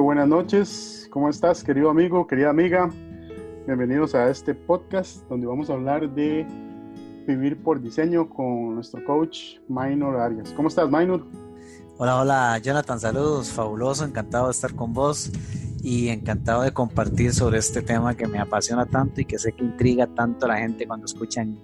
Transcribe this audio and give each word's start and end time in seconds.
Perfecto, 0.00 0.02
buenas 0.02 0.28
noches. 0.28 1.08
¿Cómo 1.10 1.28
estás, 1.28 1.62
querido 1.62 1.90
amigo, 1.90 2.26
querida 2.26 2.48
amiga? 2.48 2.90
Bienvenidos 3.66 4.14
a 4.14 4.30
este 4.30 4.54
podcast 4.54 5.28
donde 5.28 5.46
vamos 5.46 5.68
a 5.68 5.74
hablar 5.74 6.08
de 6.14 6.46
vivir 7.26 7.62
por 7.62 7.82
diseño 7.82 8.26
con 8.28 8.76
nuestro 8.76 9.04
coach 9.04 9.58
Minor 9.68 10.16
Arias. 10.16 10.54
¿Cómo 10.56 10.68
estás, 10.68 10.90
Minor? 10.90 11.26
Hola, 11.98 12.18
hola, 12.18 12.58
Jonathan, 12.58 12.98
saludos, 12.98 13.50
fabuloso, 13.50 14.06
encantado 14.06 14.46
de 14.46 14.52
estar 14.52 14.74
con 14.74 14.94
vos 14.94 15.30
y 15.82 16.08
encantado 16.08 16.62
de 16.62 16.72
compartir 16.72 17.34
sobre 17.34 17.58
este 17.58 17.82
tema 17.82 18.14
que 18.14 18.26
me 18.26 18.38
apasiona 18.38 18.86
tanto 18.86 19.20
y 19.20 19.26
que 19.26 19.38
sé 19.38 19.52
que 19.52 19.64
intriga 19.64 20.06
tanto 20.06 20.46
a 20.46 20.48
la 20.48 20.56
gente 20.56 20.86
cuando 20.86 21.04
escuchan 21.04 21.58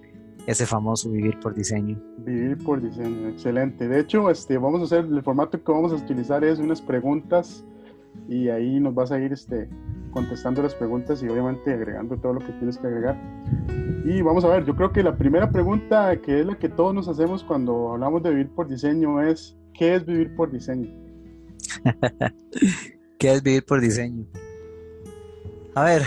ese 0.47 0.67
famoso 0.67 1.11
vivir 1.11 1.41
por 1.41 1.55
diseño. 1.55 1.99
Vivir 2.19 2.59
por 2.59 2.83
diseño, 2.83 3.29
excelente. 3.29 3.89
De 3.89 3.99
hecho, 3.99 4.29
este, 4.31 4.59
vamos 4.59 4.83
a 4.83 4.85
hacer, 4.85 5.07
el 5.07 5.23
formato 5.23 5.63
que 5.63 5.73
vamos 5.73 5.93
a 5.93 5.97
utilizar 5.97 6.45
es 6.45 6.59
unas 6.59 6.83
preguntas 6.83 7.65
y 8.29 8.49
ahí 8.49 8.81
nos 8.81 8.95
vas 8.95 9.13
a 9.13 9.19
ir 9.19 9.33
este, 9.33 9.69
contestando 10.11 10.63
las 10.63 10.75
preguntas 10.75 11.23
y 11.23 11.29
obviamente 11.29 11.73
agregando 11.73 12.17
todo 12.17 12.35
lo 12.35 12.41
que 12.41 12.53
tienes 12.55 12.79
que 12.79 12.87
agregar. 12.87 13.17
Y 14.05 14.23
vamos 14.23 14.45
a 14.45 14.49
ver, 14.49 14.65
yo 14.65 14.75
creo 14.75 14.93
que 14.93 15.03
la 15.03 15.17
primera 15.17 15.51
pregunta 15.51 16.21
que 16.21 16.41
es 16.41 16.47
la 16.47 16.59
que 16.59 16.69
todos 16.69 16.95
nos 16.95 17.09
hacemos 17.09 17.45
cuando 17.45 17.93
hablamos 17.93 18.23
de 18.23 18.31
vivir 18.31 18.49
por 18.49 18.69
diseño 18.69 19.21
es, 19.21 19.57
¿qué 19.75 19.97
es 19.97 20.07
vivir 20.07 20.35
por 20.35 20.51
diseño? 20.51 20.91
¿Qué 23.19 23.33
es 23.33 23.43
vivir 23.43 23.65
por 23.65 23.81
diseño? 23.81 24.27
A 25.75 25.85
ver, 25.85 26.03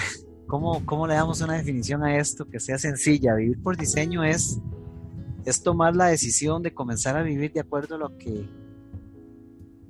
¿cómo, 0.47 0.83
¿cómo 0.85 1.05
le 1.05 1.13
damos 1.13 1.41
una 1.41 1.53
definición 1.53 2.03
a 2.03 2.17
esto 2.17 2.45
que 2.45 2.59
sea 2.59 2.77
sencilla? 2.77 3.35
Vivir 3.35 3.61
por 3.61 3.77
diseño 3.77 4.23
es, 4.23 4.59
es 5.45 5.61
tomar 5.61 5.95
la 5.95 6.07
decisión 6.07 6.63
de 6.63 6.73
comenzar 6.73 7.15
a 7.15 7.21
vivir 7.21 7.53
de 7.53 7.59
acuerdo 7.59 7.95
a 7.95 7.99
lo 7.99 8.17
que 8.17 8.47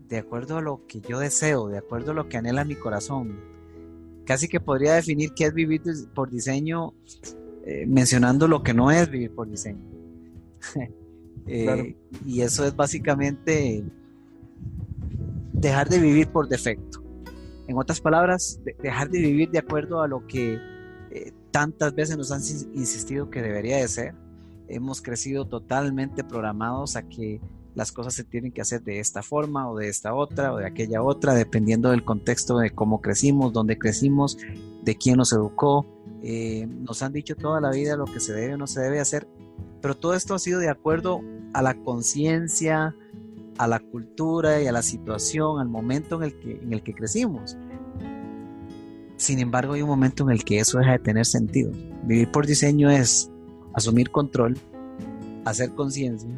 de 0.10 0.18
acuerdo 0.18 0.58
a 0.58 0.62
lo 0.62 0.86
que 0.88 1.02
yo 1.02 1.20
deseo, 1.20 1.68
de 1.68 1.78
acuerdo 1.78 2.12
a 2.12 2.14
lo 2.16 2.28
que 2.28 2.38
anhela 2.38 2.66
mi 2.66 2.76
corazón. 2.76 3.40
Casi 4.26 4.48
que 4.48 4.60
podría 4.60 4.96
definir 4.96 5.34
qué 5.34 5.46
es 5.46 5.54
vivir 5.54 5.82
por 6.14 6.30
diseño 6.30 6.94
eh, 7.66 7.86
mencionando 7.86 8.48
lo 8.48 8.64
que 8.64 8.74
no 8.74 8.90
es 8.90 9.10
vivir 9.10 9.34
por 9.34 9.48
diseño. 9.48 9.80
Eh, 11.52 11.96
y 12.28 12.42
eso 12.42 12.64
es 12.64 12.76
básicamente 12.76 13.84
dejar 15.52 15.90
de 15.90 15.98
vivir 15.98 16.28
por 16.28 16.48
defecto. 16.48 17.04
En 17.68 17.76
otras 17.76 18.00
palabras, 18.00 18.60
dejar 18.84 19.10
de 19.10 19.20
vivir 19.20 19.50
de 19.50 19.58
acuerdo 19.58 20.04
a 20.04 20.08
lo 20.08 20.28
que 20.28 20.60
eh, 21.10 21.32
tantas 21.50 21.96
veces 21.96 22.18
nos 22.18 22.32
han 22.32 22.42
insistido 22.76 23.32
que 23.32 23.42
debería 23.42 23.78
de 23.78 23.88
ser. 23.88 24.14
Hemos 24.68 25.02
crecido 25.02 25.46
totalmente 25.48 26.24
programados 26.24 26.96
a 26.96 27.10
que 27.10 27.42
las 27.80 27.94
cosas 27.94 28.14
se 28.14 28.26
tienen 28.26 28.52
que 28.52 28.60
hacer 28.60 28.84
de 28.84 29.00
esta 29.00 29.24
forma 29.24 29.72
o 29.72 29.78
de 29.78 29.88
esta 29.88 30.14
otra 30.14 30.54
o 30.54 30.58
de 30.58 30.68
aquella 30.68 31.02
otra, 31.02 31.34
dependiendo 31.34 31.92
del 31.92 32.04
contexto 32.04 32.58
de 32.58 32.72
cómo 32.72 33.00
crecimos, 33.00 33.54
dónde 33.54 33.80
crecimos, 33.80 34.38
de 34.84 34.98
quién 34.98 35.16
nos 35.16 35.32
educó. 35.32 35.86
Eh, 36.22 36.68
nos 36.68 37.02
han 37.04 37.14
dicho 37.14 37.38
toda 37.38 37.62
la 37.62 37.72
vida 37.72 37.96
lo 37.96 38.04
que 38.04 38.20
se 38.20 38.34
debe 38.34 38.56
o 38.56 38.58
no 38.58 38.68
se 38.68 38.82
debe 38.82 39.00
hacer, 39.00 39.30
pero 39.82 39.96
todo 39.96 40.14
esto 40.14 40.36
ha 40.36 40.40
sido 40.40 40.60
de 40.60 40.68
acuerdo 40.68 41.22
a 41.54 41.62
la 41.62 41.74
conciencia, 41.74 42.98
a 43.58 43.68
la 43.68 43.80
cultura 43.80 44.62
y 44.62 44.68
a 44.68 44.74
la 44.74 44.82
situación, 44.82 45.62
al 45.62 45.70
momento 45.70 46.18
en 46.18 46.24
el 46.24 46.38
que, 46.38 46.60
en 46.62 46.74
el 46.74 46.84
que 46.84 46.94
crecimos. 46.94 47.58
Sin 49.16 49.40
embargo, 49.40 49.72
hay 49.72 49.84
un 49.84 49.90
momento 49.90 50.24
en 50.24 50.32
el 50.32 50.44
que 50.44 50.60
eso 50.60 50.80
deja 50.80 50.92
de 50.92 51.00
tener 51.00 51.26
sentido. 51.26 51.72
Vivir 52.04 52.30
por 52.30 52.46
diseño 52.46 52.90
es 52.90 53.32
asumir 53.74 54.12
control, 54.12 54.58
hacer 55.46 55.74
conciencia, 55.76 56.30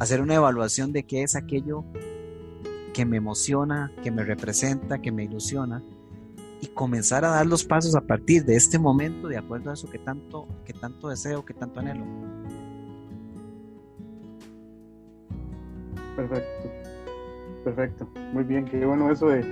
hacer 0.00 0.20
una 0.20 0.34
evaluación 0.34 0.92
de 0.92 1.04
qué 1.04 1.22
es 1.22 1.36
aquello 1.36 1.84
que 2.92 3.04
me 3.04 3.18
emociona, 3.18 3.92
que 4.02 4.10
me 4.10 4.24
representa, 4.24 5.00
que 5.00 5.12
me 5.12 5.24
ilusiona 5.24 5.82
y 6.60 6.66
comenzar 6.68 7.24
a 7.24 7.28
dar 7.28 7.46
los 7.46 7.64
pasos 7.64 7.94
a 7.94 8.00
partir 8.00 8.44
de 8.44 8.56
este 8.56 8.78
momento 8.78 9.28
de 9.28 9.38
acuerdo 9.38 9.70
a 9.70 9.74
eso 9.74 9.88
que 9.88 9.98
tanto, 9.98 10.48
que 10.64 10.72
tanto 10.72 11.08
deseo, 11.08 11.44
que 11.44 11.54
tanto 11.54 11.80
anhelo. 11.80 12.04
Perfecto. 16.16 16.70
Perfecto. 17.64 18.08
Muy 18.32 18.44
bien. 18.44 18.64
Qué 18.64 18.84
bueno 18.84 19.10
eso 19.10 19.28
de 19.28 19.42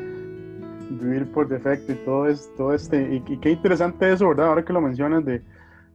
vivir 0.91 1.31
por 1.33 1.47
defecto 1.49 1.93
y 1.93 1.97
todo, 1.97 2.27
es, 2.27 2.50
todo 2.56 2.75
este. 2.75 3.15
Y, 3.15 3.39
qué 3.39 3.50
interesante 3.50 4.12
eso, 4.12 4.28
¿verdad? 4.28 4.49
Ahora 4.49 4.65
que 4.65 4.73
lo 4.73 4.81
mencionas 4.81 5.25
de 5.25 5.43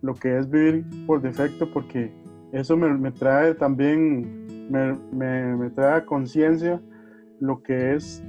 lo 0.02 0.14
que 0.14 0.38
es 0.38 0.50
vivir 0.50 0.86
por 1.08 1.22
defecto, 1.22 1.72
porque 1.72 2.12
eso 2.54 2.78
me, 2.78 3.12
trae 3.12 3.56
también, 3.56 4.43
me, 4.70 4.98
me, 5.56 5.70
trae 5.72 6.06
conciencia 6.06 6.82
lo 7.40 7.62
que 7.62 7.96
es 7.96 8.24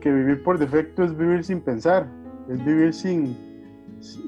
que 0.00 0.12
vivir 0.12 0.42
por 0.42 0.58
defecto 0.58 1.04
es 1.04 1.16
vivir 1.16 1.44
sin 1.44 1.60
pensar, 1.60 2.06
es 2.48 2.64
vivir 2.64 2.92
sin. 2.92 3.36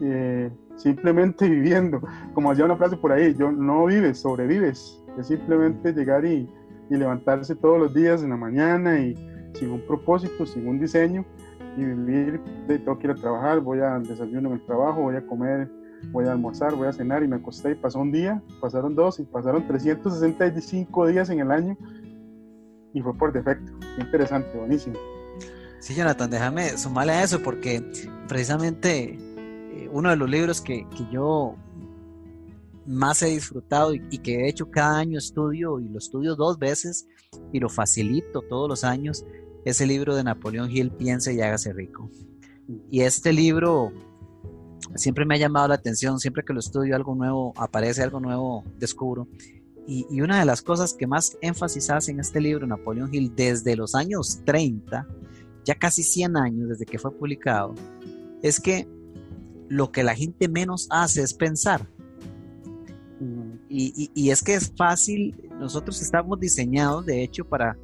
Eh, 0.03 0.51
simplemente 0.77 1.49
viviendo. 1.49 2.01
Como 2.35 2.51
hacía 2.51 2.65
una 2.65 2.77
frase 2.77 2.97
por 2.97 3.13
ahí, 3.13 3.35
yo 3.35 3.53
no 3.53 3.87
vives, 3.87 4.19
sobrevives. 4.19 5.03
Es 5.19 5.27
simplemente 5.27 5.93
llegar 5.93 6.25
y, 6.25 6.49
y 6.91 6.97
levantarse 6.97 7.55
todos 7.55 7.79
los 7.79 7.95
días 7.95 8.23
en 8.23 8.31
la 8.31 8.37
mañana 8.37 8.99
y 8.99 9.15
sin 9.55 9.71
un 9.71 9.81
propósito, 9.83 10.47
sin 10.47 10.67
un 10.67 10.79
diseño 10.79 11.25
y 11.77 11.85
vivir, 11.85 12.41
de, 12.67 12.75
ir 12.75 13.11
a 13.11 13.15
trabajar, 13.15 13.61
voy 13.61 13.81
al 13.81 14.07
desayuno 14.07 14.51
en 14.51 14.55
el 14.57 14.67
trabajo, 14.67 15.03
voy 15.03 15.17
a 15.17 15.27
comer, 15.27 15.71
voy 16.11 16.27
a 16.27 16.33
almorzar, 16.33 16.75
voy 16.75 16.89
a 16.89 16.93
cenar 16.93 17.23
y 17.23 17.29
me 17.29 17.37
acosté 17.37 17.73
y 17.73 17.75
pasó 17.75 18.01
un 18.01 18.13
día, 18.13 18.43
pasaron 18.61 18.95
dos 18.95 19.21
y 19.21 19.25
pasaron 19.25 19.67
365 19.67 21.07
días 21.07 21.31
en 21.31 21.41
el 21.41 21.51
año 21.51 21.77
y 22.93 23.01
fue 23.01 23.15
por 23.15 23.33
defecto. 23.33 23.73
Interesante, 23.99 24.57
buenísimo. 24.57 24.97
Sí, 25.79 25.95
Jonathan, 25.95 26.31
déjame 26.31 26.77
sumarle 26.79 27.13
a 27.13 27.23
eso 27.23 27.43
porque 27.43 27.83
precisamente 28.29 29.19
eh, 29.19 29.89
uno 29.93 30.11
de 30.11 30.17
los 30.17 30.31
libros 30.31 30.61
que, 30.61 30.87
que 30.91 31.07
yo 31.11 31.57
más 32.87 33.23
he 33.23 33.27
disfrutado 33.27 33.95
y, 33.95 34.19
que 34.19 34.39
de 34.39 34.49
hecho 34.49 34.71
cada 34.71 34.99
año 34.99 35.19
estudio 35.19 35.81
y 35.81 35.89
lo 35.89 35.99
estudio 35.99 36.35
dos 36.37 36.59
veces 36.59 37.07
y 37.53 37.61
lo 37.61 37.69
facilito 37.69 38.43
todos 38.43 38.69
los 38.69 38.85
años 38.85 39.25
es 39.65 39.81
el 39.81 39.89
libro 39.89 40.17
de 40.17 40.25
Napoleón 40.25 40.71
Hill, 40.71 40.91
Piense 40.91 41.35
y 41.35 41.41
hágase 41.41 41.73
rico. 41.73 42.11
Y 42.91 43.03
este 43.03 43.33
libro 43.33 43.93
siempre 44.97 45.25
me 45.25 45.35
ha 45.35 45.39
llamado 45.39 45.69
la 45.69 45.75
atención, 45.75 46.19
siempre 46.19 46.45
que 46.45 46.53
lo 46.53 46.61
estudio 46.61 46.97
algo 46.97 47.15
nuevo, 47.15 47.53
aparece 47.57 48.03
algo 48.03 48.21
nuevo, 48.21 48.65
descubro. 48.79 49.29
Y, 49.87 50.07
y 50.11 50.21
una 50.21 50.39
de 50.39 50.45
las 50.45 50.63
cosas 50.63 50.95
que 50.95 51.07
más 51.07 51.37
énfasis 51.41 51.91
hace 51.91 52.13
en 52.13 52.21
este 52.21 52.41
libro, 52.41 52.67
Napoleón 52.67 53.13
Hill, 53.13 53.33
desde 53.35 53.75
los 53.75 53.95
años 53.95 54.41
30, 54.45 55.07
ya 55.65 55.75
casi 55.75 56.03
100 56.03 56.37
años 56.37 56.69
desde 56.69 56.87
que 56.87 56.99
fue 56.99 57.13
publicado, 57.13 57.75
es 58.43 58.61
que 58.61 58.89
lo 59.69 59.91
que 59.91 60.03
la 60.03 60.15
gente 60.15 60.49
menos 60.49 60.87
hace 60.91 61.23
es 61.23 61.35
pensar. 61.35 61.89
Y, 63.75 64.29
es 64.29 64.43
que 64.43 64.55
es 64.55 64.71
fácil, 64.77 65.35
nosotros 65.59 66.03
estamos 66.03 66.39
diseñados, 66.39 67.07
de 67.07 67.23
hecho, 67.23 67.47
para, 67.47 67.79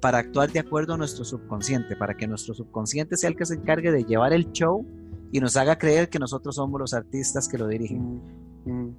para 0.00 0.18
actuar 0.18 0.52
de 0.52 0.60
acuerdo 0.60 0.94
a 0.94 0.96
nuestro 0.96 1.24
subconsciente, 1.24 1.96
para 1.96 2.16
que 2.16 2.28
nuestro 2.28 2.54
subconsciente 2.54 3.16
sea 3.16 3.30
el 3.30 3.36
que 3.36 3.44
se 3.44 3.54
encargue 3.54 3.90
de 3.90 4.04
llevar 4.04 4.32
el 4.32 4.52
show 4.52 4.86
y 5.34 5.40
nos 5.40 5.56
haga 5.56 5.76
creer 5.76 6.08
que 6.08 6.20
nosotros 6.20 6.54
somos 6.54 6.80
los 6.80 6.94
artistas 6.94 7.48
que 7.48 7.58
lo 7.58 7.66
dirigen. 7.66 8.22
Mm, 8.64 8.70
mm. 8.70 8.96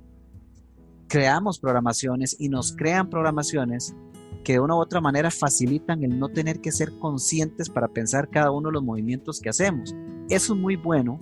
Creamos 1.08 1.60
programaciones 1.60 2.36
y 2.38 2.50
nos 2.50 2.76
crean 2.76 3.10
programaciones 3.10 3.96
que 4.44 4.52
de 4.52 4.60
una 4.60 4.76
u 4.76 4.80
otra 4.80 5.00
manera 5.00 5.32
facilitan 5.32 6.04
el 6.04 6.20
no 6.20 6.28
tener 6.28 6.60
que 6.60 6.74
ser 6.74 6.92
conscientes 7.00 7.70
para 7.70 7.88
pensar 7.88 8.30
cada 8.30 8.52
uno 8.52 8.68
de 8.68 8.74
los 8.74 8.84
movimientos 8.84 9.40
que 9.40 9.48
hacemos. 9.48 9.96
Eso 10.30 10.54
es 10.56 10.60
muy 10.60 10.76
bueno, 10.76 11.22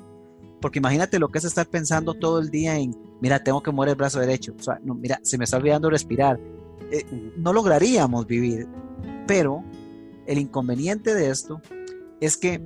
porque 0.60 0.80
imagínate 0.80 1.20
lo 1.20 1.30
que 1.30 1.38
es 1.38 1.44
estar 1.46 1.68
pensando 1.68 2.16
todo 2.16 2.40
el 2.40 2.50
día 2.50 2.76
en, 2.80 2.98
mira, 3.22 3.44
tengo 3.44 3.62
que 3.62 3.72
mover 3.72 3.90
el 3.90 3.96
brazo 3.96 4.20
derecho, 4.20 4.56
o 4.58 4.64
sea, 4.64 4.80
no, 4.84 4.96
mira, 4.96 5.20
se 5.22 5.38
me 5.38 5.44
está 5.44 5.58
olvidando 5.58 5.92
respirar. 5.92 6.40
Eh, 6.90 7.06
no 7.38 7.54
lograríamos 7.54 8.26
vivir, 8.26 8.68
pero 9.28 9.64
el 10.26 10.40
inconveniente 10.40 11.14
de 11.14 11.30
esto 11.30 11.62
es 12.20 12.36
que 12.36 12.60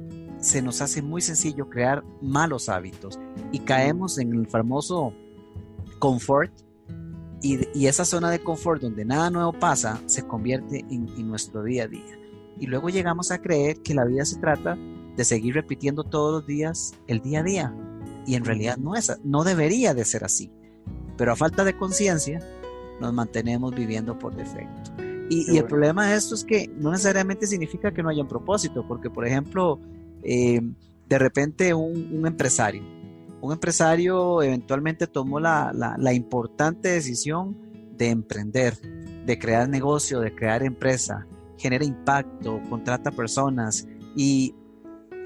se 0.47 0.61
nos 0.61 0.81
hace 0.81 1.01
muy 1.01 1.21
sencillo 1.21 1.69
crear 1.69 2.05
malos 2.21 2.69
hábitos 2.69 3.19
y 3.51 3.59
caemos 3.59 4.17
en 4.17 4.33
el 4.33 4.47
famoso 4.47 5.13
confort 5.99 6.51
y, 7.41 7.85
esa 7.85 8.05
zona 8.05 8.31
de 8.31 8.39
confort 8.39 8.81
donde 8.81 9.03
nada 9.03 9.29
nuevo 9.29 9.51
pasa 9.51 10.01
se 10.05 10.25
convierte 10.25 10.85
en, 10.89 11.09
en 11.17 11.27
nuestro 11.27 11.63
día 11.63 11.83
a 11.83 11.87
día. 11.87 12.17
Y 12.59 12.65
luego 12.67 12.89
llegamos 12.89 13.29
a 13.29 13.41
creer 13.41 13.81
que 13.81 13.93
la 13.93 14.05
vida 14.05 14.25
se 14.25 14.39
trata 14.39 14.77
de 15.17 15.23
seguir 15.25 15.53
repitiendo 15.53 16.03
todos 16.03 16.31
los 16.31 16.47
días 16.47 16.93
el 17.07 17.19
día 17.19 17.41
a 17.41 17.43
día. 17.43 17.75
Y 18.25 18.35
en 18.35 18.45
realidad 18.45 18.77
no, 18.77 18.95
es, 18.95 19.11
no 19.23 19.43
debería 19.43 19.93
de 19.93 20.05
ser 20.05 20.23
así. 20.23 20.49
Pero 21.17 21.33
a 21.33 21.35
falta 21.35 21.63
de 21.63 21.77
conciencia, 21.77 22.39
nos 23.01 23.13
mantenemos 23.13 23.75
viviendo 23.75 24.17
por 24.17 24.35
defecto. 24.35 24.91
Y, 25.29 25.57
el 25.57 25.65
problema 25.65 26.07
de 26.07 26.15
esto 26.15 26.35
es 26.35 26.45
que 26.45 26.69
no 26.77 26.89
necesariamente 26.89 27.47
significa 27.47 27.93
que 27.93 28.01
no 28.01 28.09
haya 28.09 28.21
un 28.21 28.29
propósito, 28.29 28.87
porque 28.87 29.09
por 29.09 29.27
ejemplo, 29.27 29.77
eh, 30.23 30.61
de 31.07 31.19
repente 31.19 31.73
un, 31.73 32.25
empresario, 32.25 32.83
un 33.41 33.53
empresario 33.53 34.41
eventualmente 34.41 35.07
tomó 35.07 35.39
la, 35.39 35.71
la 35.73 36.13
importante 36.13 36.89
decisión 36.89 37.57
de 37.95 38.09
emprender, 38.09 38.77
de 39.25 39.39
crear 39.39 39.69
negocio, 39.69 40.19
de 40.19 40.35
crear 40.35 40.63
empresa, 40.63 41.27
genera 41.57 41.85
impacto, 41.85 42.61
contrata 42.69 43.11
personas 43.11 43.87
y 44.15 44.53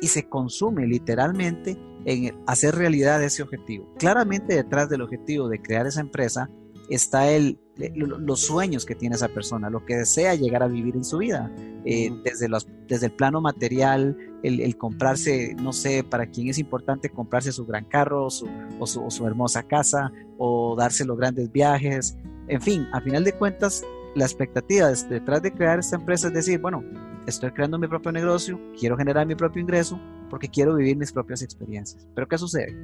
y 0.01 0.07
se 0.07 0.27
consume 0.27 0.87
literalmente 0.87 1.77
en 2.03 2.35
hacer 2.47 2.75
realidad 2.75 3.23
ese 3.23 3.43
objetivo. 3.43 3.93
Claramente 3.97 4.55
detrás 4.55 4.89
del 4.89 5.03
objetivo 5.03 5.47
de 5.47 5.61
crear 5.61 5.85
esa 5.85 6.01
empresa 6.01 6.49
está 6.89 7.31
el, 7.31 7.59
los 7.95 8.41
sueños 8.41 8.85
que 8.85 8.95
tiene 8.95 9.15
esa 9.15 9.29
persona, 9.29 9.69
lo 9.69 9.85
que 9.85 9.95
desea 9.95 10.33
llegar 10.35 10.63
a 10.63 10.67
vivir 10.67 10.95
en 10.95 11.05
su 11.05 11.19
vida, 11.19 11.49
eh, 11.85 12.11
desde, 12.23 12.49
los, 12.49 12.67
desde 12.87 13.05
el 13.05 13.11
plano 13.13 13.39
material, 13.39 14.17
el, 14.43 14.77
comprarse, 14.77 15.55
no 15.55 15.73
sé, 15.73 16.03
para 16.03 16.25
quién 16.25 16.49
es 16.49 16.57
importante 16.57 17.09
comprarse 17.09 17.51
su 17.51 17.65
gran 17.65 17.85
carro 17.85 18.25
o, 18.25 18.29
su, 18.29 19.27
hermosa 19.27 19.63
casa 19.63 20.11
o 20.37 20.75
darse 20.75 21.05
los 21.05 21.17
grandes 21.17 21.51
viajes, 21.51 22.17
en 22.47 22.61
fin, 22.61 22.87
a 22.93 23.01
final 23.01 23.23
de 23.23 23.33
cuentas, 23.33 23.83
la 24.15 24.25
expectativa 24.25 24.91
detrás 24.91 25.41
de 25.41 25.53
crear 25.53 25.79
esta 25.79 25.95
empresa 25.95 26.27
es 26.27 26.33
decir, 26.33 26.59
bueno, 26.59 26.83
estoy 27.27 27.51
creando 27.51 27.77
mi 27.77 27.87
propio 27.87 28.11
negocio, 28.11 28.59
quiero 28.77 28.97
generar 28.97 29.25
mi 29.25 29.35
propio 29.35 29.61
ingreso 29.61 29.99
porque 30.29 30.49
quiero 30.49 30.75
vivir 30.75 30.97
mis 30.97 31.11
propias 31.11 31.41
experiencias. 31.41 32.07
Pero 32.15 32.27
¿qué 32.27 32.37
sucede? 32.37 32.75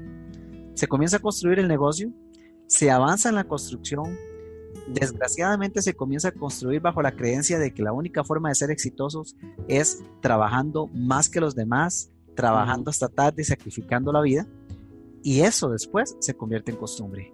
Se 0.74 0.88
comienza 0.88 1.18
a 1.18 1.20
construir 1.20 1.60
el 1.60 1.68
negocio, 1.68 2.12
se 2.68 2.92
avanza 2.92 3.30
en 3.30 3.36
la 3.36 3.46
construcción, 3.46 4.18
desgraciadamente 4.88 5.82
se 5.82 5.94
comienza 5.94 6.30
a 6.30 6.32
construir 6.32 6.82
bajo 6.82 7.02
la 7.02 7.16
creencia 7.16 7.60
de 7.60 7.74
que 7.74 7.84
la 7.84 7.94
única 7.94 8.24
forma 8.24 8.50
de 8.50 8.56
ser 8.56 8.72
exitosos 8.72 9.36
es 9.68 10.04
trabajando 10.22 10.88
más 10.94 11.30
que 11.30 11.40
los 11.40 11.56
demás, 11.56 12.12
trabajando 12.36 12.90
hasta 12.90 13.08
tarde, 13.08 13.44
sacrificando 13.44 14.12
la 14.12 14.22
vida, 14.22 14.48
y 15.24 15.42
eso 15.42 15.70
después 15.70 16.16
se 16.20 16.36
convierte 16.36 16.72
en 16.72 16.78
costumbre, 16.78 17.34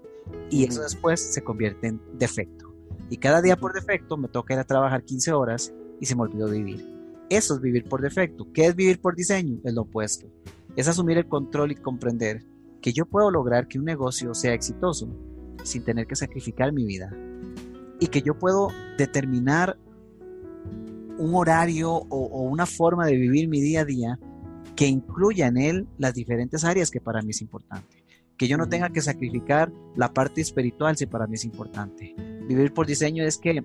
y 0.50 0.63
eso 0.63 0.81
después 0.81 1.22
se 1.22 1.44
convierte 1.44 1.88
en 1.88 2.01
defecto. 2.18 2.74
Y 3.10 3.18
cada 3.18 3.42
día 3.42 3.57
por 3.57 3.74
defecto 3.74 4.18
me 4.18 4.28
toca 4.28 4.54
ir 4.54 4.60
a 4.60 4.63
trabajar 4.63 5.04
15 5.04 5.34
horas 5.34 5.74
y 6.00 6.06
se 6.06 6.16
me 6.16 6.24
olvidó 6.24 6.50
vivir. 6.50 6.84
Eso 7.30 7.56
es 7.56 7.62
vivir 7.62 7.86
por 7.86 8.01
defecto. 8.01 8.48
¿Qué 8.54 8.66
es 8.66 8.75
vivir 8.75 9.00
por 9.00 9.16
diseño? 9.16 9.60
Es 9.63 9.74
lo 9.74 9.84
opuesto. 9.84 10.28
Es 10.75 10.88
asumir 10.88 11.18
el 11.18 11.28
control 11.28 11.72
y 11.72 11.75
comprender 11.75 12.44
que 12.81 12.94
yo 12.94 13.06
puedo 13.06 13.30
lograr 13.30 13.68
que 13.68 13.78
un 13.78 13.86
negocio 13.86 14.34
sea 14.34 14.54
exitoso 14.54 15.07
sin 15.63 15.83
tener 15.83 16.07
que 16.07 16.15
sacrificar 16.15 16.71
mi 16.71 16.86
vida. 16.86 17.12
Y 18.00 18.07
que 18.07 18.21
yo 18.21 18.38
puedo 18.38 18.69
determinar 18.98 19.77
un 21.18 21.36
horario 21.36 21.92
o, 21.92 22.42
una 22.42 22.65
forma 22.65 23.06
de 23.06 23.15
vivir 23.15 23.48
mi 23.48 23.62
día 23.62 23.81
a 23.81 23.86
día 23.86 24.19
que 24.75 24.88
incluya 24.88 25.48
en 25.48 25.57
él 25.57 25.88
las 25.98 26.13
diferentes 26.13 26.63
áreas 26.63 26.89
que 26.89 27.00
para 27.00 27.21
mí 27.21 27.31
es 27.31 27.42
importante. 27.42 28.04
Que 28.38 28.48
yo 28.48 28.57
no 28.57 28.68
tenga 28.68 28.89
que 28.89 29.01
sacrificar 29.01 29.71
la 29.95 30.12
parte 30.12 30.42
espiritual 30.42 30.98
si 30.98 31.06
para 31.06 31.27
mí 31.27 31.36
es 31.36 31.45
importante. 31.45 32.16
Vivir 32.48 32.74
por 32.74 32.88
diseño 32.88 33.24
es 33.24 33.38
que 33.38 33.63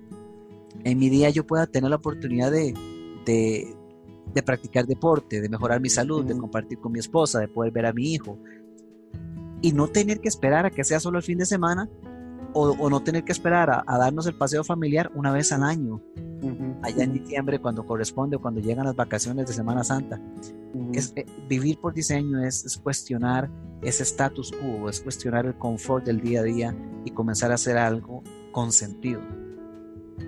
en 0.83 0.99
mi 0.99 1.09
día 1.09 1.29
yo 1.31 1.45
pueda 1.45 1.65
tener 1.65 1.89
la 1.89 1.95
oportunidad 1.95 2.51
de, 2.51 2.73
de, 3.25 4.43
practicar 4.43 4.85
deporte, 4.85 5.41
de 5.41 5.49
mejorar 5.49 5.81
mi 5.81 5.89
salud, 5.89 6.23
de 6.23 6.37
compartir 6.37 6.79
con 6.79 6.91
mi 6.91 6.99
esposa, 6.99 7.39
de 7.39 7.47
poder 7.47 7.71
ver 7.71 7.87
a 7.87 7.93
mi 7.93 8.13
hijo. 8.13 8.37
Y 9.61 9.73
no 9.73 9.87
tener 9.87 10.19
que 10.19 10.27
esperar 10.27 10.65
a 10.65 10.69
que 10.69 10.83
sea 10.83 10.99
solo 10.99 11.17
el 11.17 11.23
fin 11.23 11.37
de 11.37 11.45
semana 11.45 11.89
o, 12.53 12.89
no 12.89 13.01
tener 13.01 13.23
que 13.23 13.31
esperar 13.31 13.69
a, 13.69 13.97
darnos 13.97 14.25
el 14.27 14.33
paseo 14.35 14.63
familiar 14.63 15.11
una 15.13 15.31
vez 15.31 15.51
al 15.51 15.63
año, 15.63 16.01
allá 16.81 17.03
en 17.03 17.13
diciembre 17.13 17.59
cuando 17.59 17.85
corresponde 17.85 18.37
o 18.37 18.41
cuando 18.41 18.59
llegan 18.59 18.85
las 18.85 18.95
vacaciones 18.95 19.45
de 19.47 19.53
Semana 19.53 19.83
Santa. 19.83 20.19
es, 20.93 21.13
eh, 21.15 21.25
vivir 21.47 21.79
por 21.79 21.93
diseño 21.93 22.41
es, 22.43 22.65
es 22.65 22.77
cuestionar 22.77 23.49
ese 23.81 24.03
status 24.03 24.51
quo, 24.51 24.89
es 24.89 24.99
cuestionar 25.01 25.45
el 25.45 25.55
confort 25.55 26.05
del 26.05 26.21
día 26.21 26.41
a 26.41 26.43
día 26.43 26.75
y 27.05 27.11
comenzar 27.11 27.51
a 27.51 27.55
hacer 27.55 27.77
algo 27.77 28.23
con 28.51 28.71
sentido. 28.71 29.21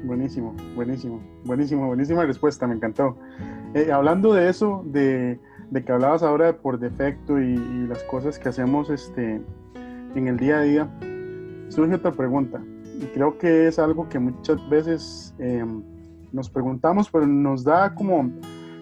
Buenísimo, 0.04 0.56
buenísimo, 0.76 1.22
buenísimo, 1.44 1.88
buenísima 1.88 2.26
respuesta, 2.26 2.66
me 2.66 2.76
encantó. 2.76 3.18
Eh, 3.74 3.92
hablando 3.92 4.34
de 4.34 4.50
eso, 4.50 4.84
de, 4.86 5.40
que 5.80 5.92
hablabas 5.92 6.22
ahora 6.22 6.48
de 6.48 6.54
por 6.54 6.80
defecto 6.80 7.40
y, 7.40 7.56
las 7.88 8.04
cosas 8.04 8.38
que 8.38 8.50
hacemos 8.50 8.90
este, 8.90 9.42
en 10.16 10.28
el 10.28 10.38
día 10.38 10.60
a 10.60 10.62
día, 10.62 10.90
surge 11.70 11.96
otra 11.96 12.12
pregunta. 12.12 12.62
Y 13.00 13.06
creo 13.14 13.38
que 13.38 13.68
es 13.68 13.80
algo 13.80 14.10
que 14.10 14.20
muchas 14.20 14.58
veces 14.70 15.34
em, 15.40 15.82
nos 16.32 16.50
preguntamos, 16.50 17.10
pero 17.10 17.26
nos 17.26 17.64
da 17.64 17.96
como 17.96 18.30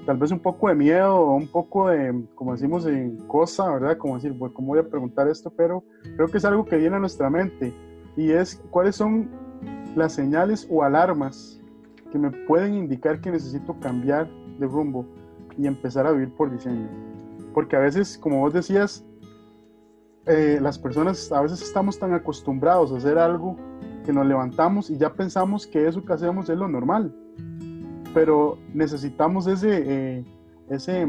tal 0.05 0.17
vez 0.17 0.31
un 0.31 0.39
poco 0.39 0.69
de 0.69 0.75
miedo 0.75 1.33
un 1.33 1.47
poco 1.47 1.89
de, 1.89 2.25
como 2.33 2.53
decimos 2.53 2.85
en 2.87 3.17
cosa, 3.27 3.71
¿verdad? 3.71 3.97
Como 3.97 4.15
decir, 4.15 4.35
pues, 4.37 4.51
¿cómo 4.53 4.69
voy 4.69 4.79
a 4.79 4.89
preguntar 4.89 5.27
esto? 5.27 5.51
Pero 5.55 5.83
creo 6.15 6.27
que 6.27 6.39
es 6.39 6.45
algo 6.45 6.65
que 6.65 6.77
viene 6.77 6.95
a 6.95 6.99
nuestra 6.99 7.29
mente 7.29 7.73
y 8.17 8.31
es 8.31 8.61
cuáles 8.71 8.95
son 8.95 9.29
las 9.95 10.13
señales 10.13 10.67
o 10.69 10.83
alarmas 10.83 11.61
que 12.11 12.17
me 12.17 12.31
pueden 12.31 12.73
indicar 12.73 13.21
que 13.21 13.31
necesito 13.31 13.79
cambiar 13.79 14.27
de 14.57 14.65
rumbo 14.65 15.05
y 15.59 15.67
empezar 15.67 16.07
a 16.07 16.11
vivir 16.11 16.31
por 16.33 16.49
diseño. 16.49 16.87
Porque 17.53 17.75
a 17.75 17.79
veces, 17.79 18.17
como 18.17 18.39
vos 18.39 18.53
decías, 18.53 19.05
eh, 20.25 20.59
las 20.61 20.79
personas 20.79 21.31
a 21.31 21.41
veces 21.41 21.61
estamos 21.61 21.99
tan 21.99 22.13
acostumbrados 22.13 22.91
a 22.91 22.97
hacer 22.97 23.17
algo 23.17 23.57
que 24.05 24.13
nos 24.13 24.25
levantamos 24.25 24.89
y 24.89 24.97
ya 24.97 25.13
pensamos 25.13 25.67
que 25.67 25.87
eso 25.87 26.03
que 26.05 26.13
hacemos 26.13 26.49
es 26.49 26.57
lo 26.57 26.67
normal. 26.67 27.13
Pero 28.13 28.57
necesitamos 28.73 29.47
ese, 29.47 29.83
eh, 29.85 30.25
ese, 30.69 31.05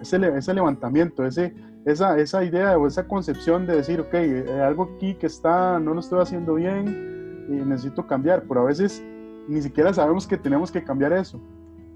ese, 0.00 0.36
ese, 0.36 0.54
levantamiento, 0.54 1.26
ese, 1.26 1.54
esa, 1.84 2.18
esa 2.18 2.44
idea 2.44 2.78
o 2.78 2.86
esa 2.86 3.06
concepción 3.06 3.66
de 3.66 3.76
decir, 3.76 4.00
ok, 4.00 4.14
hay 4.14 4.60
algo 4.60 4.90
aquí 4.94 5.14
que 5.14 5.26
está, 5.26 5.78
no 5.78 5.92
lo 5.92 6.00
estoy 6.00 6.20
haciendo 6.20 6.54
bien, 6.54 7.46
y 7.48 7.52
necesito 7.52 8.06
cambiar, 8.06 8.44
pero 8.48 8.62
a 8.62 8.64
veces 8.64 9.04
ni 9.48 9.62
siquiera 9.62 9.92
sabemos 9.92 10.26
que 10.26 10.36
tenemos 10.36 10.72
que 10.72 10.82
cambiar 10.82 11.12
eso. 11.12 11.40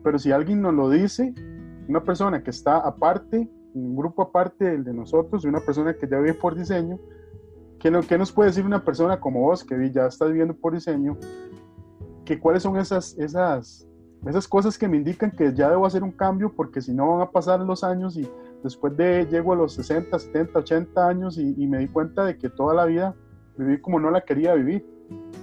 Pero 0.03 0.19
si 0.19 0.33
alguien 0.33 0.63
nos 0.63 0.75
lo 0.75 0.89
dice, 0.89 1.35
una 1.89 2.03
persona 2.03 2.43
que 2.43 2.51
está 2.51 2.79
aparte, 2.79 3.49
un 3.75 3.97
grupo 3.97 4.23
aparte 4.23 4.79
de 4.79 4.93
nosotros, 4.93 5.45
y 5.45 5.49
una 5.49 5.61
persona 5.61 5.95
que 5.95 6.09
ya 6.09 6.19
vive 6.19 6.35
por 6.35 6.55
diseño, 6.55 6.99
¿qué, 7.79 7.93
¿qué 8.09 8.19
nos 8.19 8.33
puede 8.33 8.51
decir 8.51 8.65
una 8.65 8.85
persona 8.85 9.21
como 9.21 9.41
vos 9.41 9.65
que 9.65 9.91
ya 9.91 10.07
está 10.07 10.27
viviendo 10.27 10.55
por 10.55 10.75
diseño? 10.75 11.17
Que 12.25 12.39
cuáles 12.39 12.63
son 12.63 12.77
esas, 12.77 13.17
esas, 13.19 13.89
esas 14.27 14.47
cosas 14.47 14.79
que 14.79 14.89
me 14.89 14.97
indican 14.97 15.31
que 15.31 15.53
ya 15.55 15.71
debo 15.71 15.87
hacer 15.87 16.03
un 16.03 16.13
cambio 16.13 16.53
porque 16.55 16.81
si 16.81 16.93
no 16.93 17.13
van 17.13 17.23
a 17.23 17.31
pasar 17.31 17.61
los 17.61 17.83
años 17.83 18.17
y 18.17 18.29
después 18.63 18.97
de 18.97 19.27
llego 19.27 19.53
a 19.53 19.57
los 19.57 19.75
60, 19.75 20.19
70, 20.19 20.59
80 20.59 21.09
años 21.09 21.39
y, 21.39 21.55
y 21.57 21.67
me 21.67 21.79
di 21.79 21.89
cuenta 21.89 22.25
de 22.25 22.37
que 22.37 22.51
toda 22.51 22.75
la 22.75 22.85
vida 22.85 23.15
viví 23.57 23.81
como 23.81 23.99
no 24.01 24.11
la 24.11 24.21
quería 24.21 24.55
vivir. 24.55 24.87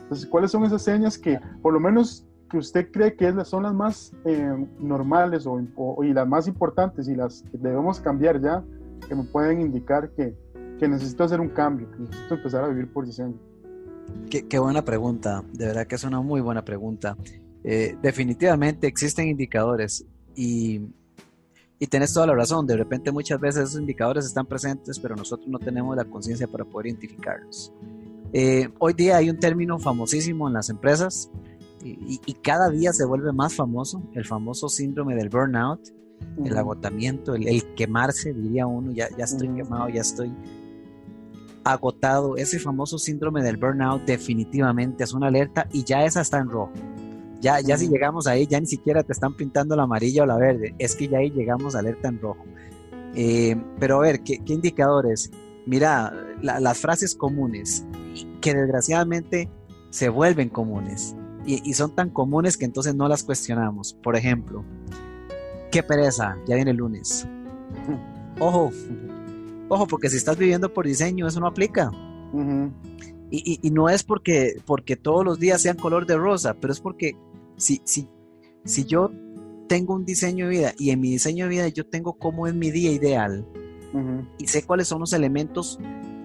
Entonces, 0.03 0.25
¿cuáles 0.27 0.51
son 0.51 0.63
esas 0.63 0.81
señas 0.81 1.17
que, 1.17 1.39
por 1.61 1.73
lo 1.73 1.79
menos, 1.79 2.26
que 2.49 2.57
usted 2.57 2.91
cree 2.91 3.15
que 3.15 3.33
son 3.45 3.63
las 3.63 3.73
más 3.73 4.13
eh, 4.25 4.67
normales 4.79 5.45
o, 5.47 6.03
y 6.03 6.13
las 6.13 6.27
más 6.27 6.47
importantes 6.47 7.07
y 7.07 7.15
las 7.15 7.43
que 7.51 7.57
debemos 7.57 7.99
cambiar 7.99 8.41
ya, 8.41 8.63
que 9.07 9.15
me 9.15 9.23
pueden 9.23 9.61
indicar 9.61 10.09
que, 10.11 10.35
que 10.79 10.87
necesito 10.87 11.23
hacer 11.23 11.39
un 11.39 11.49
cambio, 11.49 11.89
que 11.91 11.99
necesito 11.99 12.35
empezar 12.35 12.63
a 12.63 12.67
vivir 12.67 12.91
por 12.91 13.05
diseño? 13.05 13.35
Qué, 14.29 14.47
qué 14.47 14.59
buena 14.59 14.83
pregunta, 14.83 15.43
de 15.53 15.67
verdad 15.67 15.87
que 15.87 15.95
es 15.95 16.03
una 16.03 16.21
muy 16.21 16.41
buena 16.41 16.63
pregunta. 16.63 17.17
Eh, 17.63 17.97
definitivamente 18.01 18.87
existen 18.87 19.27
indicadores 19.27 20.05
y, 20.35 20.81
y 21.79 21.87
tenés 21.87 22.13
toda 22.13 22.27
la 22.27 22.35
razón, 22.35 22.65
de 22.65 22.77
repente 22.77 23.11
muchas 23.11 23.39
veces 23.39 23.69
esos 23.69 23.81
indicadores 23.81 24.25
están 24.25 24.45
presentes, 24.45 24.99
pero 24.99 25.15
nosotros 25.15 25.47
no 25.49 25.59
tenemos 25.59 25.95
la 25.95 26.05
conciencia 26.05 26.47
para 26.47 26.63
poder 26.63 26.87
identificarlos. 26.87 27.73
Eh, 28.33 28.69
hoy 28.79 28.93
día 28.93 29.17
hay 29.17 29.29
un 29.29 29.39
término 29.39 29.79
famosísimo 29.79 30.47
en 30.47 30.53
las 30.53 30.69
empresas 30.69 31.29
y, 31.83 32.33
cada 32.41 32.69
día 32.69 32.93
se 32.93 33.05
vuelve 33.05 33.31
más 33.31 33.55
famoso, 33.55 34.01
el 34.13 34.25
famoso 34.25 34.69
síndrome 34.69 35.15
del 35.15 35.29
burnout, 35.29 35.81
el 36.43 36.57
agotamiento, 36.57 37.35
el, 37.35 37.63
quemarse, 37.75 38.33
diría 38.33 38.65
uno, 38.65 38.91
ya, 38.91 39.07
ya 39.17 39.25
estoy 39.25 39.49
quemado, 39.49 39.89
ya 39.89 40.01
estoy 40.01 40.33
agotado. 41.63 42.37
Ese 42.37 42.59
famoso 42.59 42.97
síndrome 42.97 43.43
del 43.43 43.57
burnout 43.57 44.03
definitivamente 44.05 45.03
es 45.03 45.13
una 45.13 45.27
alerta 45.27 45.67
y 45.71 45.83
ya 45.83 46.05
esa 46.05 46.21
está 46.21 46.39
en 46.39 46.49
rojo. 46.49 46.71
Ya, 47.39 47.59
ya 47.61 47.77
si 47.77 47.87
llegamos 47.87 48.25
ahí, 48.25 48.47
ya 48.47 48.59
ni 48.59 48.65
siquiera 48.65 49.03
te 49.03 49.13
están 49.13 49.35
pintando 49.35 49.75
la 49.75 49.83
amarilla 49.83 50.23
o 50.23 50.25
la 50.25 50.37
verde, 50.37 50.73
es 50.79 50.95
que 50.95 51.07
ya 51.07 51.19
ahí 51.19 51.29
llegamos 51.29 51.75
a 51.75 51.79
alerta 51.79 52.07
en 52.07 52.19
rojo. 52.19 52.43
Eh, 53.13 53.55
pero 53.79 53.97
a 53.97 54.01
ver, 54.01 54.21
¿qué, 54.21 54.41
indicadores? 54.47 55.31
Mira, 55.65 56.13
las 56.41 56.79
frases 56.79 57.15
comunes 57.15 57.85
que 58.41 58.53
desgraciadamente 58.53 59.49
se 59.89 60.09
vuelven 60.09 60.49
comunes 60.49 61.15
y, 61.47 61.73
son 61.73 61.95
tan 61.95 62.09
comunes 62.09 62.57
que 62.57 62.65
entonces 62.65 62.93
no 62.93 63.07
las 63.07 63.23
cuestionamos. 63.23 63.93
Por 63.93 64.15
ejemplo, 64.15 64.65
qué 65.71 65.81
pereza, 65.81 66.37
ya 66.45 66.55
viene 66.55 66.71
el 66.71 66.77
lunes. 66.77 67.27
Ojo, 68.39 68.71
ojo, 69.69 69.87
porque 69.87 70.09
si 70.09 70.17
estás 70.17 70.37
viviendo 70.37 70.73
por 70.73 70.85
diseño, 70.85 71.27
eso 71.27 71.39
no 71.39 71.47
aplica. 71.47 71.89
y, 73.31 73.69
no 73.71 73.89
es 73.89 74.03
porque, 74.03 74.61
porque 74.65 74.95
todos 74.95 75.23
los 75.25 75.39
días 75.39 75.61
sean 75.61 75.77
color 75.77 76.05
de 76.05 76.17
rosa, 76.17 76.53
pero 76.53 76.73
es 76.73 76.81
porque 76.81 77.15
si, 77.55 77.81
si, 77.85 78.09
si 78.65 78.85
yo 78.85 79.11
tengo 79.67 79.93
un 79.93 80.05
diseño 80.05 80.45
de 80.45 80.51
vida 80.51 80.73
y 80.77 80.91
en 80.91 80.99
mi 80.99 81.11
diseño 81.11 81.45
de 81.45 81.49
vida 81.49 81.67
yo 81.67 81.85
tengo 81.85 82.13
cómo 82.13 82.47
es 82.47 82.53
mi 82.53 82.71
día 82.71 82.91
ideal 82.91 83.45
y 84.37 84.47
sé 84.47 84.63
cuáles 84.63 84.87
son 84.87 84.99
los 84.99 85.13
elementos 85.13 85.79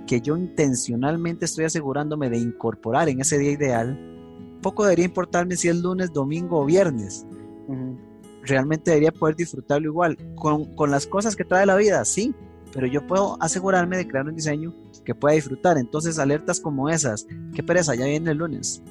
que 0.06 0.20
yo 0.20 0.36
intencionalmente 0.36 1.44
estoy 1.44 1.64
asegurándome 1.64 2.28
de 2.28 2.38
incorporar 2.38 3.08
en 3.08 3.20
ese 3.20 3.38
día 3.38 3.52
ideal, 3.52 3.98
poco 4.62 4.84
debería 4.84 5.04
importarme 5.04 5.56
si 5.56 5.68
es 5.68 5.76
lunes, 5.76 6.12
domingo 6.12 6.60
o 6.60 6.64
viernes. 6.64 7.26
realmente 8.44 8.90
debería 8.90 9.12
poder 9.12 9.36
disfrutarlo 9.36 9.88
igual. 9.88 10.16
Con, 10.34 10.74
con, 10.74 10.90
las 10.90 11.06
cosas 11.06 11.36
que 11.36 11.44
trae 11.44 11.66
la 11.66 11.76
vida, 11.76 12.02
sí, 12.06 12.34
pero 12.72 12.86
yo 12.86 13.06
puedo 13.06 13.36
asegurarme 13.40 13.98
de 13.98 14.08
crear 14.08 14.26
un 14.26 14.34
diseño 14.34 14.74
que 15.04 15.14
pueda 15.14 15.34
disfrutar. 15.34 15.76
Entonces, 15.76 16.18
alertas 16.18 16.60
como 16.60 16.88
esas, 16.88 17.26
qué 17.54 17.62
pereza, 17.62 17.94
ya 17.94 18.06
viene 18.06 18.30
el 18.30 18.38
lunes. 18.38 18.82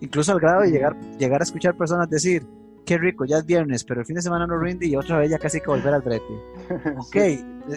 Incluso 0.00 0.32
al 0.32 0.40
grado 0.40 0.62
de 0.62 0.70
llegar, 0.70 0.98
llegar 1.18 1.40
a 1.40 1.44
escuchar 1.44 1.76
personas 1.76 2.08
decir, 2.08 2.46
qué 2.84 2.98
rico, 2.98 3.24
ya 3.24 3.38
es 3.38 3.46
viernes, 3.46 3.84
pero 3.84 4.00
el 4.00 4.06
fin 4.06 4.16
de 4.16 4.22
semana 4.22 4.46
no 4.46 4.58
rinde 4.58 4.86
y 4.86 4.96
otra 4.96 5.18
vez 5.18 5.30
ya 5.30 5.38
casi 5.38 5.60
que 5.60 5.68
volver 5.68 5.94
al 5.94 6.02
brete. 6.02 6.24
Ok, 6.98 7.16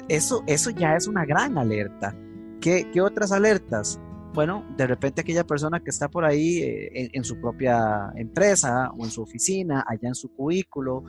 eso, 0.09 0.43
eso 0.47 0.69
ya 0.71 0.95
es 0.95 1.07
una 1.07 1.25
gran 1.25 1.57
alerta. 1.57 2.15
¿Qué, 2.59 2.89
¿Qué, 2.91 3.01
otras 3.01 3.31
alertas? 3.31 3.99
Bueno, 4.37 4.63
de 4.77 4.85
repente 4.85 5.21
aquella 5.21 5.47
persona 5.47 5.79
que 5.79 5.89
está 5.89 6.09
por 6.09 6.23
ahí 6.23 6.59
eh, 6.59 7.09
en, 7.11 7.23
su 7.23 7.41
propia 7.41 8.13
empresa 8.15 8.91
o 8.95 9.03
en 9.03 9.09
su 9.09 9.23
oficina, 9.23 9.83
allá 9.87 10.09
en 10.09 10.13
su 10.13 10.29
cubículo, 10.29 11.05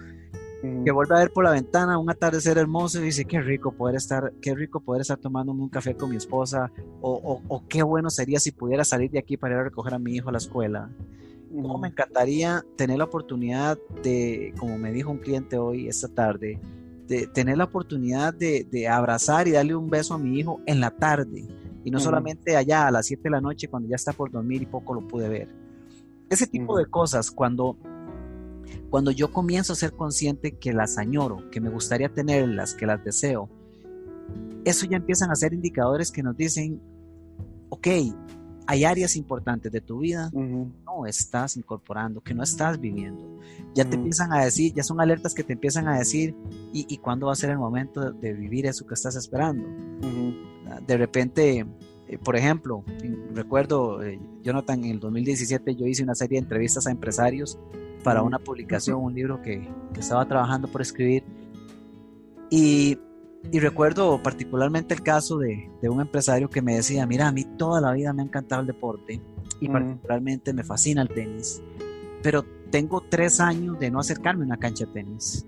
que 0.62 0.90
vuelve 0.90 1.14
a 1.14 1.18
ver 1.18 1.30
por 1.30 1.44
la 1.44 1.50
ventana 1.50 1.98
un 1.98 2.08
atardecer 2.08 2.56
hermoso 2.56 2.98
y 2.98 3.02
dice, 3.04 3.26
qué 3.26 3.42
rico 3.42 3.72
poder 3.72 3.96
estar, 3.96 4.32
qué 4.40 4.54
rico 4.54 4.80
poder 4.80 5.02
estar 5.02 5.18
tomándome 5.18 5.60
un 5.60 5.68
café 5.68 5.94
con 5.94 6.08
mi 6.08 6.16
esposa, 6.16 6.72
o, 7.02 7.42
o, 7.46 7.68
qué 7.68 7.82
bueno 7.82 8.08
sería 8.08 8.40
si 8.40 8.50
pudiera 8.50 8.82
salir 8.82 9.10
de 9.10 9.18
aquí 9.18 9.36
para 9.36 9.56
ir 9.56 9.60
a 9.60 9.64
recoger 9.64 9.92
a 9.92 9.98
mi 9.98 10.14
hijo 10.14 10.30
a 10.30 10.32
la 10.32 10.38
escuela. 10.38 10.90
¿Cómo 11.50 11.76
me 11.76 11.88
encantaría 11.88 12.64
tener 12.76 12.96
la 12.96 13.04
oportunidad 13.04 13.78
de, 14.02 14.54
como 14.58 14.78
me 14.78 14.90
dijo 14.90 15.10
un 15.10 15.18
cliente 15.18 15.58
hoy, 15.58 15.86
esta 15.86 16.08
tarde, 16.08 16.58
de 17.06 17.26
tener 17.26 17.58
la 17.58 17.64
oportunidad 17.64 18.32
de, 18.32 18.64
de 18.64 18.88
abrazar 18.88 19.48
y 19.48 19.50
darle 19.50 19.74
un 19.74 19.90
beso 19.90 20.14
a 20.14 20.18
mi 20.18 20.38
hijo 20.38 20.62
en 20.64 20.80
la 20.80 20.92
tarde, 20.92 21.46
y 21.88 21.90
no 21.90 22.00
solamente 22.00 22.54
allá 22.54 22.86
a 22.86 22.90
las 22.90 23.06
7 23.06 23.22
de 23.24 23.30
la 23.30 23.40
noche 23.40 23.68
cuando 23.68 23.88
ya 23.88 23.96
está 23.96 24.12
por 24.12 24.30
dormir 24.30 24.60
y 24.60 24.66
poco 24.66 24.92
lo 24.92 25.08
pude 25.08 25.26
ver. 25.26 25.48
Ese 26.28 26.46
tipo 26.46 26.76
de 26.76 26.84
cosas, 26.84 27.30
cuando 27.30 27.78
cuando 28.90 29.10
yo 29.10 29.32
comienzo 29.32 29.72
a 29.72 29.76
ser 29.76 29.92
consciente 29.92 30.58
que 30.58 30.74
las 30.74 30.98
añoro, 30.98 31.48
que 31.50 31.62
me 31.62 31.70
gustaría 31.70 32.10
tenerlas, 32.10 32.74
que 32.74 32.84
las 32.84 33.02
deseo, 33.02 33.48
eso 34.66 34.84
ya 34.84 34.98
empiezan 34.98 35.30
a 35.30 35.34
ser 35.34 35.54
indicadores 35.54 36.10
que 36.10 36.22
nos 36.22 36.36
dicen, 36.36 36.78
ok, 37.70 37.88
hay 38.70 38.84
áreas 38.84 39.16
importantes 39.16 39.72
de 39.72 39.80
tu 39.80 40.00
vida 40.00 40.28
que 40.30 40.38
no 40.84 41.06
estás 41.06 41.56
incorporando, 41.56 42.20
que 42.20 42.34
no 42.34 42.42
estás 42.42 42.78
viviendo. 42.78 43.40
Ya 43.74 43.88
te 43.88 43.96
empiezan 43.96 44.30
a 44.30 44.44
decir, 44.44 44.74
ya 44.74 44.82
son 44.82 45.00
alertas 45.00 45.32
que 45.32 45.42
te 45.42 45.54
empiezan 45.54 45.88
a 45.88 45.98
decir, 45.98 46.34
¿y, 46.74 46.98
cuándo 46.98 47.28
va 47.28 47.32
a 47.32 47.36
ser 47.36 47.48
el 47.48 47.56
momento 47.56 48.12
de, 48.12 48.34
vivir 48.34 48.66
eso 48.66 48.86
que 48.86 48.92
estás 48.92 49.16
esperando? 49.16 49.66
De 50.86 50.98
repente, 50.98 51.66
eh, 52.08 52.18
por 52.18 52.36
ejemplo, 52.36 52.84
recuerdo, 53.32 54.02
eh, 54.02 54.20
Jonathan, 54.42 54.84
en 54.84 54.90
el 54.90 55.00
2017 55.00 55.74
yo 55.74 55.86
hice 55.86 56.02
una 56.02 56.14
serie 56.14 56.38
de 56.38 56.44
entrevistas 56.44 56.86
a 56.86 56.90
empresarios 56.90 57.58
para 58.04 58.22
una 58.22 58.38
publicación, 58.38 59.02
un 59.02 59.14
libro 59.14 59.40
que, 59.40 59.66
estaba 59.98 60.28
trabajando 60.28 60.68
por 60.68 60.82
escribir. 60.82 61.24
Y, 62.50 62.98
recuerdo 63.52 64.22
particularmente 64.22 64.94
el 64.94 65.02
caso 65.02 65.38
de, 65.38 65.70
un 65.82 66.00
empresario 66.00 66.50
que 66.50 66.62
me 66.62 66.76
decía, 66.76 67.06
mira, 67.06 67.28
a 67.28 67.32
mí 67.32 67.44
toda 67.44 67.80
la 67.80 67.92
vida 67.92 68.12
me 68.12 68.22
ha 68.22 68.24
encantado 68.24 68.60
el 68.60 68.66
deporte 68.66 69.20
y 69.60 69.68
particularmente 69.68 70.52
me 70.52 70.64
fascina 70.64 71.02
el 71.02 71.08
tenis, 71.08 71.62
pero 72.22 72.44
tengo 72.70 73.02
tres 73.08 73.40
años 73.40 73.78
de 73.78 73.90
no 73.90 74.00
acercarme 74.00 74.44
a 74.44 74.46
una 74.46 74.56
cancha 74.56 74.86
de 74.86 74.92
tenis. 74.92 75.46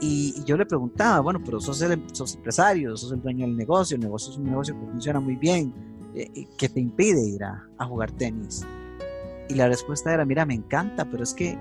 Y, 0.00 0.44
yo 0.44 0.56
le 0.56 0.64
preguntaba, 0.64 1.20
bueno, 1.20 1.40
pero 1.44 1.60
sos, 1.60 1.82
el, 1.82 2.02
sos 2.12 2.36
empresario, 2.36 2.96
sos 2.96 3.12
el 3.12 3.20
dueño 3.20 3.46
del 3.46 3.56
negocio, 3.56 3.96
el 3.96 4.02
negocio 4.02 4.32
es 4.32 4.38
un 4.38 4.44
negocio 4.44 4.78
que 4.78 4.86
funciona 4.86 5.18
muy 5.18 5.36
bien, 5.36 5.72
eh, 6.14 6.30
eh, 6.34 6.46
¿qué 6.56 6.68
te 6.68 6.80
impide 6.80 7.20
ir 7.20 7.42
a 7.42 7.84
jugar 7.84 8.12
tenis? 8.12 8.64
Y 9.48 9.54
la 9.54 9.66
respuesta 9.66 10.12
era, 10.12 10.24
mira, 10.24 10.44
me 10.44 10.54
encanta, 10.54 11.04
pero 11.04 11.22
es 11.22 11.34
que 11.34 11.58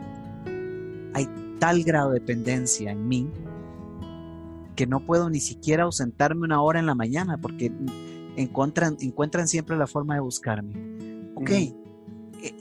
hay 1.14 1.28
tal 1.60 1.84
grado 1.84 2.12
de 2.12 2.20
dependencia 2.20 2.92
en 2.92 3.08
mí 3.08 3.28
que 4.78 4.88
no 4.88 5.02
puedo 5.02 5.30
ni 5.30 5.42
siquiera 5.42 5.84
ausentarme 5.84 6.46
una 6.46 6.62
hora 6.62 6.80
en 6.80 6.86
la 6.86 6.96
mañana 6.96 7.38
porque 7.38 7.74
encuentran, 8.38 8.96
encuentran 9.02 9.48
siempre 9.48 9.76
la 9.76 9.88
forma 9.88 10.14
de 10.14 10.22
buscarme. 10.22 11.32
Ok, 11.36 11.50
e, 11.50 11.74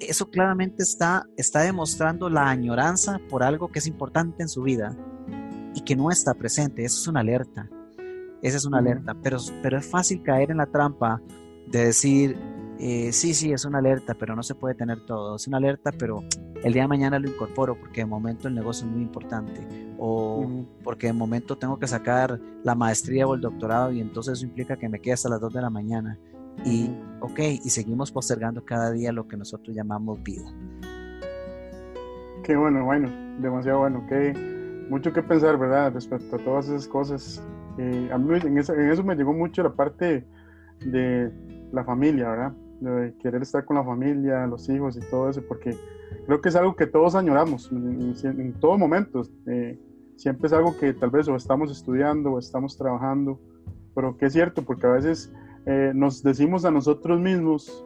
eso 0.00 0.28
claramente 0.30 0.82
está, 0.82 1.26
está 1.36 1.60
demostrando 1.60 2.30
la 2.30 2.48
añoranza 2.48 3.20
por 3.28 3.42
algo 3.42 3.68
que 3.68 3.80
es 3.80 3.86
importante 3.86 4.42
en 4.42 4.48
su 4.48 4.62
vida 4.62 4.96
y 5.74 5.82
que 5.82 5.94
no 5.94 6.10
está 6.10 6.34
presente. 6.34 6.84
Eso 6.84 7.00
es 7.00 7.06
una 7.06 7.20
alerta. 7.20 7.68
Esa 8.42 8.56
es 8.56 8.64
una 8.64 8.78
alerta. 8.78 9.14
Pero, 9.22 9.36
pero 9.62 9.78
es 9.78 9.86
fácil 9.86 10.22
caer 10.22 10.50
en 10.50 10.56
la 10.56 10.66
trampa 10.66 11.20
de 11.68 11.84
decir, 11.84 12.38
eh, 12.78 13.12
sí, 13.12 13.32
sí, 13.32 13.52
es 13.52 13.64
una 13.64 13.78
alerta, 13.78 14.14
pero 14.14 14.36
no 14.36 14.42
se 14.42 14.54
puede 14.54 14.74
tener 14.74 15.00
todo. 15.06 15.36
Es 15.36 15.46
una 15.46 15.56
alerta, 15.56 15.92
pero 15.92 16.22
el 16.62 16.72
día 16.72 16.82
de 16.82 16.88
mañana 16.88 17.18
lo 17.18 17.28
incorporo 17.28 17.74
porque 17.74 18.02
de 18.02 18.06
momento 18.06 18.48
el 18.48 18.54
negocio 18.54 18.86
es 18.86 18.92
muy 18.92 19.02
importante. 19.02 19.66
O 19.98 20.46
porque 20.84 21.06
de 21.06 21.12
momento 21.12 21.56
tengo 21.56 21.78
que 21.78 21.86
sacar 21.86 22.38
la 22.62 22.74
maestría 22.74 23.26
o 23.26 23.34
el 23.34 23.40
doctorado 23.40 23.92
y 23.92 24.00
entonces 24.00 24.34
eso 24.34 24.44
implica 24.44 24.76
que 24.76 24.88
me 24.88 25.00
quede 25.00 25.14
hasta 25.14 25.28
las 25.28 25.40
2 25.40 25.54
de 25.54 25.62
la 25.62 25.70
mañana. 25.70 26.18
Y, 26.64 26.90
ok, 27.20 27.38
y 27.64 27.70
seguimos 27.70 28.12
postergando 28.12 28.64
cada 28.64 28.90
día 28.90 29.12
lo 29.12 29.26
que 29.26 29.36
nosotros 29.36 29.74
llamamos 29.74 30.22
vida. 30.22 30.50
Qué 32.44 32.56
bueno, 32.56 32.84
bueno, 32.84 33.10
demasiado 33.40 33.80
bueno. 33.80 34.04
Qué, 34.08 34.32
mucho 34.90 35.12
que 35.12 35.22
pensar, 35.22 35.58
¿verdad? 35.58 35.92
Respecto 35.92 36.36
a 36.36 36.38
todas 36.38 36.68
esas 36.68 36.86
cosas. 36.86 37.42
Eh, 37.78 38.08
a 38.12 38.18
mí 38.18 38.38
en 38.42 38.58
eso 38.58 39.04
me 39.04 39.14
llegó 39.16 39.32
mucho 39.32 39.62
la 39.62 39.72
parte 39.72 40.26
de 40.84 41.30
la 41.72 41.84
familia, 41.84 42.30
¿verdad? 42.30 42.52
De 42.80 43.14
querer 43.18 43.42
estar 43.42 43.64
con 43.64 43.76
la 43.76 43.84
familia, 43.84 44.46
los 44.46 44.68
hijos 44.68 44.96
y 44.96 45.00
todo 45.10 45.30
eso, 45.30 45.42
porque 45.46 45.76
creo 46.26 46.40
que 46.40 46.48
es 46.48 46.56
algo 46.56 46.76
que 46.76 46.86
todos 46.86 47.14
añoramos 47.14 47.70
en, 47.72 48.14
en, 48.22 48.52
todo 48.54 48.78
momento. 48.78 49.22
Eh, 49.46 49.78
siempre 50.16 50.46
es 50.46 50.52
algo 50.52 50.76
que 50.78 50.92
tal 50.92 51.10
vez 51.10 51.28
o 51.28 51.36
estamos 51.36 51.70
estudiando 51.70 52.32
o 52.32 52.38
estamos 52.38 52.76
trabajando, 52.76 53.40
pero 53.94 54.16
que 54.16 54.26
es 54.26 54.32
cierto, 54.32 54.62
porque 54.62 54.86
a 54.86 54.90
veces 54.90 55.32
eh, 55.66 55.92
nos 55.94 56.22
decimos 56.22 56.64
a 56.64 56.70
nosotros 56.70 57.20
mismos, 57.20 57.84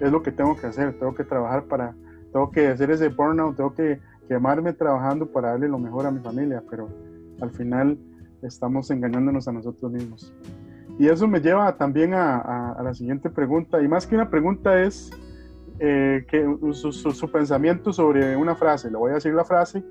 es 0.00 0.10
lo 0.10 0.22
que 0.22 0.32
tengo 0.32 0.56
que 0.56 0.66
hacer, 0.66 0.98
tengo 0.98 1.14
que 1.14 1.24
trabajar 1.24 1.64
para, 1.64 1.94
tengo 2.32 2.50
que 2.50 2.68
hacer 2.68 2.90
ese 2.90 3.08
burnout, 3.08 3.56
tengo 3.56 3.74
que 3.74 4.00
quemarme 4.28 4.72
trabajando 4.72 5.26
para 5.26 5.50
darle 5.50 5.68
lo 5.68 5.78
mejor 5.78 6.06
a 6.06 6.10
mi 6.10 6.20
familia, 6.20 6.62
pero 6.68 6.88
al 7.40 7.50
final 7.50 7.98
estamos 8.42 8.90
engañándonos 8.90 9.48
a 9.48 9.52
nosotros 9.52 9.90
mismos. 9.92 10.32
Y 10.98 11.08
eso 11.08 11.28
me 11.28 11.40
lleva 11.40 11.76
también 11.76 12.12
a, 12.14 12.76
la 12.82 12.92
siguiente 12.92 13.30
pregunta, 13.30 13.80
y 13.80 13.88
más 13.88 14.06
que 14.06 14.16
una 14.16 14.28
pregunta 14.28 14.82
es 14.82 15.10
eh, 15.78 16.26
que 16.28 16.44
su, 16.72 17.30
pensamiento 17.30 17.92
sobre 17.92 18.36
una 18.36 18.56
frase. 18.56 18.90
Le 18.90 18.96
voy 18.96 19.12
a 19.12 19.14
decir 19.14 19.32
la 19.32 19.44
frase 19.44 19.84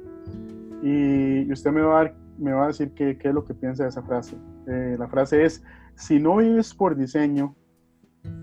y 0.83 1.49
usted 1.51 1.71
me 1.71 1.81
va 1.81 2.01
a, 2.01 2.13
me 2.37 2.51
va 2.51 2.65
a 2.65 2.67
decir 2.67 2.91
qué, 2.93 3.17
qué, 3.17 3.29
es 3.29 3.33
lo 3.33 3.45
que 3.45 3.53
piensa 3.53 3.83
de 3.83 3.89
esa 3.89 4.03
frase. 4.03 4.35
Eh, 4.67 4.97
la 4.99 5.07
frase 5.07 5.45
es, 5.45 5.63
si 5.95 6.19
no 6.19 6.37
vives 6.37 6.73
por 6.73 6.97
diseño, 6.97 7.55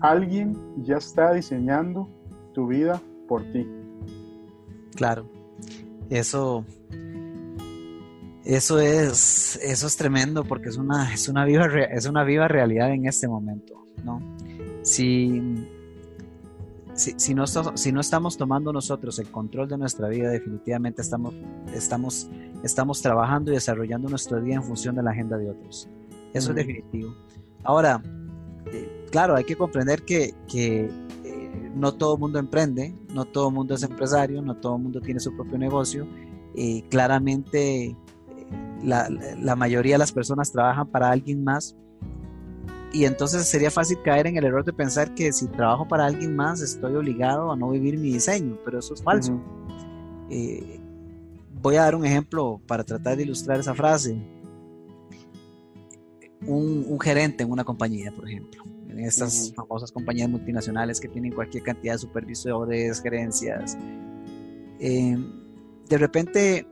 alguien 0.01 0.57
ya 0.83 0.97
está 0.97 1.33
diseñando 1.33 2.09
tu 2.53 2.67
vida 2.67 2.99
por 3.27 3.43
ti. 3.51 3.69
Claro, 4.95 5.29
eso 6.09 6.65
eso 8.45 8.79
es, 8.79 9.59
eso 9.63 9.87
es 9.87 9.97
tremendo 9.97 10.43
porque 10.43 10.69
es 10.69 10.77
una, 10.77 11.11
es 11.11 11.27
una, 11.27 11.45
viva, 11.45 11.65
es 11.91 12.05
una 12.05 12.23
viva 12.23 12.47
realidad 12.47 12.91
en 12.91 13.07
este 13.07 13.27
momento, 13.27 13.85
¿no? 14.03 14.21
Si, 14.83 15.41
si, 16.93 17.33
no, 17.33 17.47
si 17.47 17.91
no 17.91 17.99
estamos 17.99 18.37
tomando 18.37 18.71
nosotros 18.71 19.17
el 19.17 19.31
control 19.31 19.67
de 19.67 19.79
nuestra 19.79 20.09
vida, 20.09 20.29
definitivamente 20.29 21.01
estamos, 21.01 21.33
estamos, 21.73 22.29
estamos 22.63 23.01
trabajando 23.01 23.51
y 23.51 23.55
desarrollando 23.55 24.09
nuestro 24.09 24.39
día 24.39 24.55
en 24.55 24.63
función 24.63 24.95
de 24.95 25.01
la 25.01 25.09
agenda 25.09 25.37
de 25.37 25.49
otros. 25.49 25.89
Eso 26.31 26.51
es 26.51 26.55
definitivo. 26.55 27.15
Ahora, 27.63 27.99
eh, 28.71 29.07
claro, 29.09 29.35
hay 29.35 29.43
que 29.43 29.55
comprender 29.55 30.03
que, 30.03 30.35
que 30.47 30.91
eh, 31.23 31.71
no 31.73 31.95
todo 31.95 32.13
el 32.13 32.19
mundo 32.19 32.37
emprende, 32.37 32.93
no 33.11 33.25
todo 33.25 33.47
el 33.49 33.55
mundo 33.55 33.73
es 33.73 33.81
empresario, 33.81 34.43
no 34.43 34.55
todo 34.57 34.75
el 34.75 34.83
mundo 34.83 35.01
tiene 35.01 35.19
su 35.19 35.35
propio 35.35 35.57
negocio. 35.57 36.05
y 36.53 36.83
claramente 36.83 37.97
la, 38.83 39.55
mayoría 39.55 39.95
de 39.95 39.99
las 39.99 40.11
personas 40.11 40.51
trabajan 40.51 40.87
para 40.87 41.09
alguien 41.09 41.43
más 41.43 41.75
y 42.93 43.03
entonces 43.03 43.45
sería 43.47 43.71
fácil 43.71 43.97
caer 44.03 44.27
en 44.27 44.37
el 44.37 44.45
error 44.45 44.63
de 44.63 44.71
pensar 44.71 45.13
que 45.13 45.33
si 45.33 45.47
trabajo 45.47 45.87
para 45.87 46.05
alguien 46.05 46.35
más 46.35 46.61
estoy 46.61 46.95
obligado 46.95 47.51
a 47.51 47.57
no 47.57 47.69
vivir 47.69 47.97
mi 47.97 48.13
diseño, 48.13 48.57
pero 48.63 48.79
eso 48.79 48.93
es 48.93 49.03
falso. 49.03 49.37
Eh, 50.29 50.79
voy 51.61 51.75
a 51.75 51.81
dar 51.81 51.95
un 51.95 52.05
ejemplo 52.05 52.61
para 52.65 52.85
tratar 52.85 53.17
de 53.17 53.23
ilustrar 53.23 53.59
esa 53.59 53.73
frase. 53.73 54.17
Un, 56.47 56.97
gerente 57.01 57.43
en 57.43 57.51
una 57.51 57.65
compañía, 57.65 58.13
por 58.15 58.29
ejemplo, 58.29 58.63
en 58.87 58.99
estas 58.99 59.51
famosas 59.53 59.91
compañías 59.91 60.29
multinacionales 60.29 61.01
que 61.01 61.09
tienen 61.09 61.33
cualquier 61.33 61.63
cantidad 61.63 61.95
de 61.95 61.99
supervisores, 61.99 63.01
gerencias, 63.01 63.77
eh, 64.79 65.17
de 65.89 65.97
repente 65.97 66.67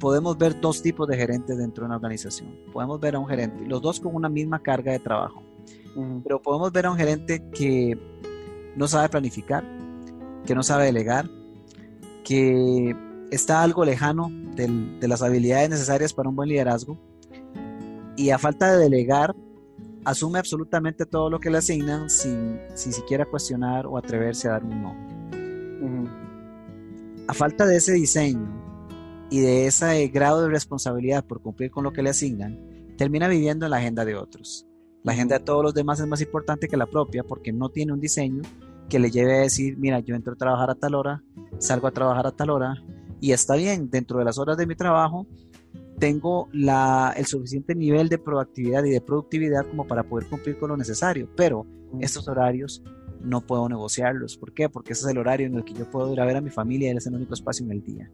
podemos 0.00 0.36
ver 0.36 0.60
dos 0.60 0.82
tipos 0.82 1.08
de 1.08 1.16
gerentes 1.16 1.56
dentro 1.56 1.82
de 1.82 1.86
una 1.86 1.96
organización. 1.96 2.54
Podemos 2.72 3.00
ver 3.00 3.16
a 3.16 3.18
un 3.18 3.26
gerente, 3.26 3.64
los 3.66 3.80
dos 3.80 4.00
con 4.00 4.14
una 4.14 4.28
misma 4.28 4.62
carga 4.62 4.92
de 4.92 4.98
trabajo, 4.98 5.42
pero 6.22 6.40
podemos 6.42 6.72
ver 6.72 6.86
a 6.86 6.90
un 6.90 6.96
gerente 6.96 7.42
que 7.50 7.98
no 8.76 8.88
sabe 8.88 9.08
planificar, 9.08 9.64
que 10.44 10.54
no 10.54 10.62
sabe 10.62 10.86
delegar, 10.86 11.28
que 12.24 12.96
está 13.30 13.62
algo 13.62 13.84
lejano 13.84 14.30
de 14.54 15.08
las 15.08 15.22
habilidades 15.22 15.70
necesarias 15.70 16.12
para 16.12 16.28
un 16.28 16.36
buen 16.36 16.48
liderazgo 16.48 16.98
y 18.16 18.30
a 18.30 18.38
falta 18.38 18.72
de 18.72 18.78
delegar, 18.78 19.34
asume 20.04 20.38
absolutamente 20.38 21.06
todo 21.06 21.30
lo 21.30 21.40
que 21.40 21.50
le 21.50 21.58
asignan 21.58 22.08
sin, 22.10 22.60
siquiera 22.74 23.24
cuestionar 23.24 23.86
o 23.86 23.96
atreverse 23.96 24.48
a 24.48 24.52
dar 24.52 24.64
un 24.64 24.82
no. 24.82 24.94
A 27.26 27.34
falta 27.34 27.66
de 27.66 27.76
ese 27.76 27.92
diseño 27.92 28.64
y 29.34 29.40
de 29.40 29.66
ese 29.66 30.06
grado 30.06 30.42
de 30.42 30.48
responsabilidad 30.48 31.24
por 31.24 31.42
cumplir 31.42 31.68
con 31.72 31.82
lo 31.82 31.92
que 31.92 32.04
le 32.04 32.10
asignan, 32.10 32.56
termina 32.96 33.26
viviendo 33.26 33.66
en 33.66 33.72
la 33.72 33.78
agenda 33.78 34.04
de 34.04 34.14
otros. 34.14 34.64
La 35.02 35.10
agenda 35.10 35.40
de 35.40 35.44
todos 35.44 35.64
los 35.64 35.74
demás 35.74 35.98
es 35.98 36.06
más 36.06 36.20
importante 36.20 36.68
que 36.68 36.76
la 36.76 36.86
propia 36.86 37.24
porque 37.24 37.52
no 37.52 37.68
tiene 37.68 37.92
un 37.92 37.98
diseño 37.98 38.42
que 38.88 39.00
le 39.00 39.10
lleve 39.10 39.34
a 39.34 39.40
decir, 39.40 39.76
mira, 39.76 39.98
yo 39.98 40.14
entro 40.14 40.34
a 40.34 40.36
trabajar 40.36 40.70
a 40.70 40.76
tal 40.76 40.94
hora, 40.94 41.24
salgo 41.58 41.88
a 41.88 41.90
trabajar 41.90 42.28
a 42.28 42.30
tal 42.30 42.48
hora, 42.48 42.76
y 43.20 43.32
está 43.32 43.56
bien, 43.56 43.90
dentro 43.90 44.20
de 44.20 44.24
las 44.24 44.38
horas 44.38 44.56
de 44.56 44.68
mi 44.68 44.76
trabajo, 44.76 45.26
tengo 45.98 46.48
la, 46.52 47.12
el 47.16 47.26
suficiente 47.26 47.74
nivel 47.74 48.08
de 48.08 48.18
proactividad 48.18 48.84
y 48.84 48.90
de 48.90 49.00
productividad 49.00 49.66
como 49.66 49.84
para 49.84 50.04
poder 50.04 50.28
cumplir 50.28 50.60
con 50.60 50.68
lo 50.68 50.76
necesario, 50.76 51.28
pero 51.34 51.66
estos 51.98 52.28
horarios 52.28 52.84
no 53.20 53.40
puedo 53.40 53.68
negociarlos. 53.68 54.36
¿Por 54.36 54.52
qué? 54.54 54.68
Porque 54.68 54.92
ese 54.92 55.06
es 55.06 55.10
el 55.10 55.18
horario 55.18 55.48
en 55.48 55.56
el 55.56 55.64
que 55.64 55.74
yo 55.74 55.90
puedo 55.90 56.12
ir 56.12 56.20
a 56.20 56.24
ver 56.24 56.36
a 56.36 56.40
mi 56.40 56.50
familia 56.50 56.92
y 56.92 56.96
es 56.96 57.06
el 57.08 57.16
único 57.16 57.34
espacio 57.34 57.66
en 57.66 57.72
el 57.72 57.82
día. 57.82 58.08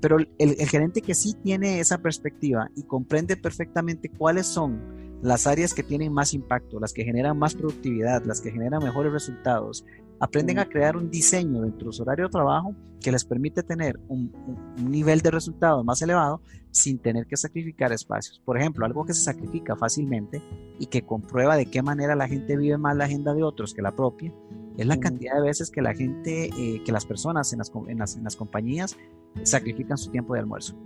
Pero 0.00 0.18
el, 0.18 0.28
el 0.38 0.68
gerente 0.68 1.02
que 1.02 1.14
sí 1.14 1.34
tiene 1.42 1.80
esa 1.80 1.98
perspectiva 1.98 2.70
y 2.76 2.84
comprende 2.84 3.36
perfectamente 3.36 4.10
cuáles 4.10 4.46
son 4.46 4.98
las 5.22 5.46
áreas 5.46 5.74
que 5.74 5.82
tienen 5.82 6.12
más 6.12 6.34
impacto, 6.34 6.78
las 6.78 6.92
que 6.92 7.04
generan 7.04 7.38
más 7.38 7.54
productividad, 7.54 8.24
las 8.24 8.40
que 8.40 8.52
generan 8.52 8.82
mejores 8.82 9.12
resultados, 9.12 9.84
aprenden 10.20 10.58
a 10.58 10.68
crear 10.68 10.96
un 10.96 11.10
diseño 11.10 11.62
dentro 11.62 11.88
de 11.88 11.92
su 11.92 12.02
horario 12.02 12.26
de 12.26 12.30
trabajo 12.30 12.74
que 13.00 13.12
les 13.12 13.24
permite 13.24 13.62
tener 13.62 13.98
un, 14.08 14.32
nivel 14.76 15.20
de 15.20 15.30
resultados 15.30 15.84
más 15.84 16.02
elevado 16.02 16.40
sin 16.70 16.98
tener 16.98 17.26
que 17.26 17.36
sacrificar 17.36 17.92
espacios. 17.92 18.40
Por 18.44 18.58
ejemplo, 18.58 18.84
algo 18.84 19.04
que 19.04 19.14
se 19.14 19.22
sacrifica 19.22 19.76
fácilmente 19.76 20.42
y 20.78 20.86
que 20.86 21.02
comprueba 21.02 21.56
de 21.56 21.66
qué 21.66 21.82
manera 21.82 22.14
la 22.14 22.28
gente 22.28 22.56
vive 22.56 22.78
más 22.78 22.96
la 22.96 23.04
agenda 23.04 23.34
de 23.34 23.42
otros 23.42 23.74
que 23.74 23.82
la 23.82 23.94
propia, 23.94 24.32
es 24.76 24.86
la 24.86 24.98
cantidad 24.98 25.34
de 25.34 25.42
veces 25.42 25.70
que 25.70 25.82
la 25.82 25.94
gente, 25.94 26.50
eh, 26.56 26.82
que 26.84 26.92
las 26.92 27.04
personas 27.04 27.52
en 27.52 27.58
las, 27.58 27.72
en 27.88 28.24
las, 28.24 28.36
compañías 28.36 28.96
sacrifican 29.42 29.98
su 29.98 30.10
tiempo 30.10 30.34
de 30.34 30.40
almuerzo 30.40 30.76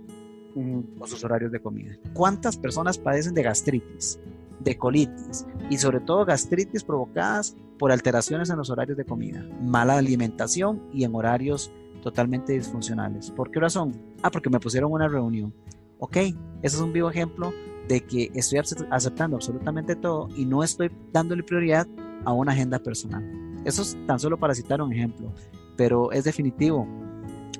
o 0.99 1.07
sus 1.07 1.23
horarios 1.23 1.51
de 1.51 1.59
comida. 1.59 1.95
¿Cuántas 2.13 2.57
personas 2.57 2.97
padecen 2.97 3.35
de 3.35 3.43
gastritis? 3.43 4.19
De 4.59 4.77
colitis 4.77 5.45
y 5.69 5.77
sobre 5.77 5.99
todo 5.99 6.25
gastritis 6.25 6.83
provocadas 6.83 7.55
por 7.77 7.91
alteraciones 7.91 8.49
en 8.49 8.57
los 8.57 8.69
horarios 8.69 8.97
de 8.97 9.05
comida, 9.05 9.45
mala 9.61 9.97
alimentación 9.97 10.81
y 10.93 11.03
en 11.03 11.15
horarios 11.15 11.71
totalmente 12.01 12.53
disfuncionales. 12.53 13.31
¿Por 13.31 13.49
qué 13.49 13.59
razón? 13.59 13.93
Ah, 14.21 14.29
porque 14.29 14.49
me 14.49 14.59
pusieron 14.59 14.91
una 14.91 15.07
reunión. 15.07 15.53
Ok, 15.99 16.17
ese 16.17 16.35
es 16.61 16.79
un 16.79 16.93
vivo 16.93 17.09
ejemplo 17.09 17.53
de 17.87 18.01
que 18.01 18.31
estoy 18.33 18.59
aceptando 18.89 19.37
absolutamente 19.37 19.95
todo 19.95 20.29
y 20.35 20.45
no 20.45 20.63
estoy 20.63 20.91
dándole 21.11 21.43
prioridad 21.43 21.87
a 22.25 22.33
una 22.33 22.51
agenda 22.51 22.79
personal. 22.79 23.23
Eso 23.65 23.81
es 23.81 23.97
tan 24.05 24.19
solo 24.19 24.37
para 24.37 24.53
citar 24.53 24.81
un 24.81 24.91
ejemplo, 24.91 25.33
pero 25.77 26.11
es 26.11 26.23
definitivo. 26.23 26.87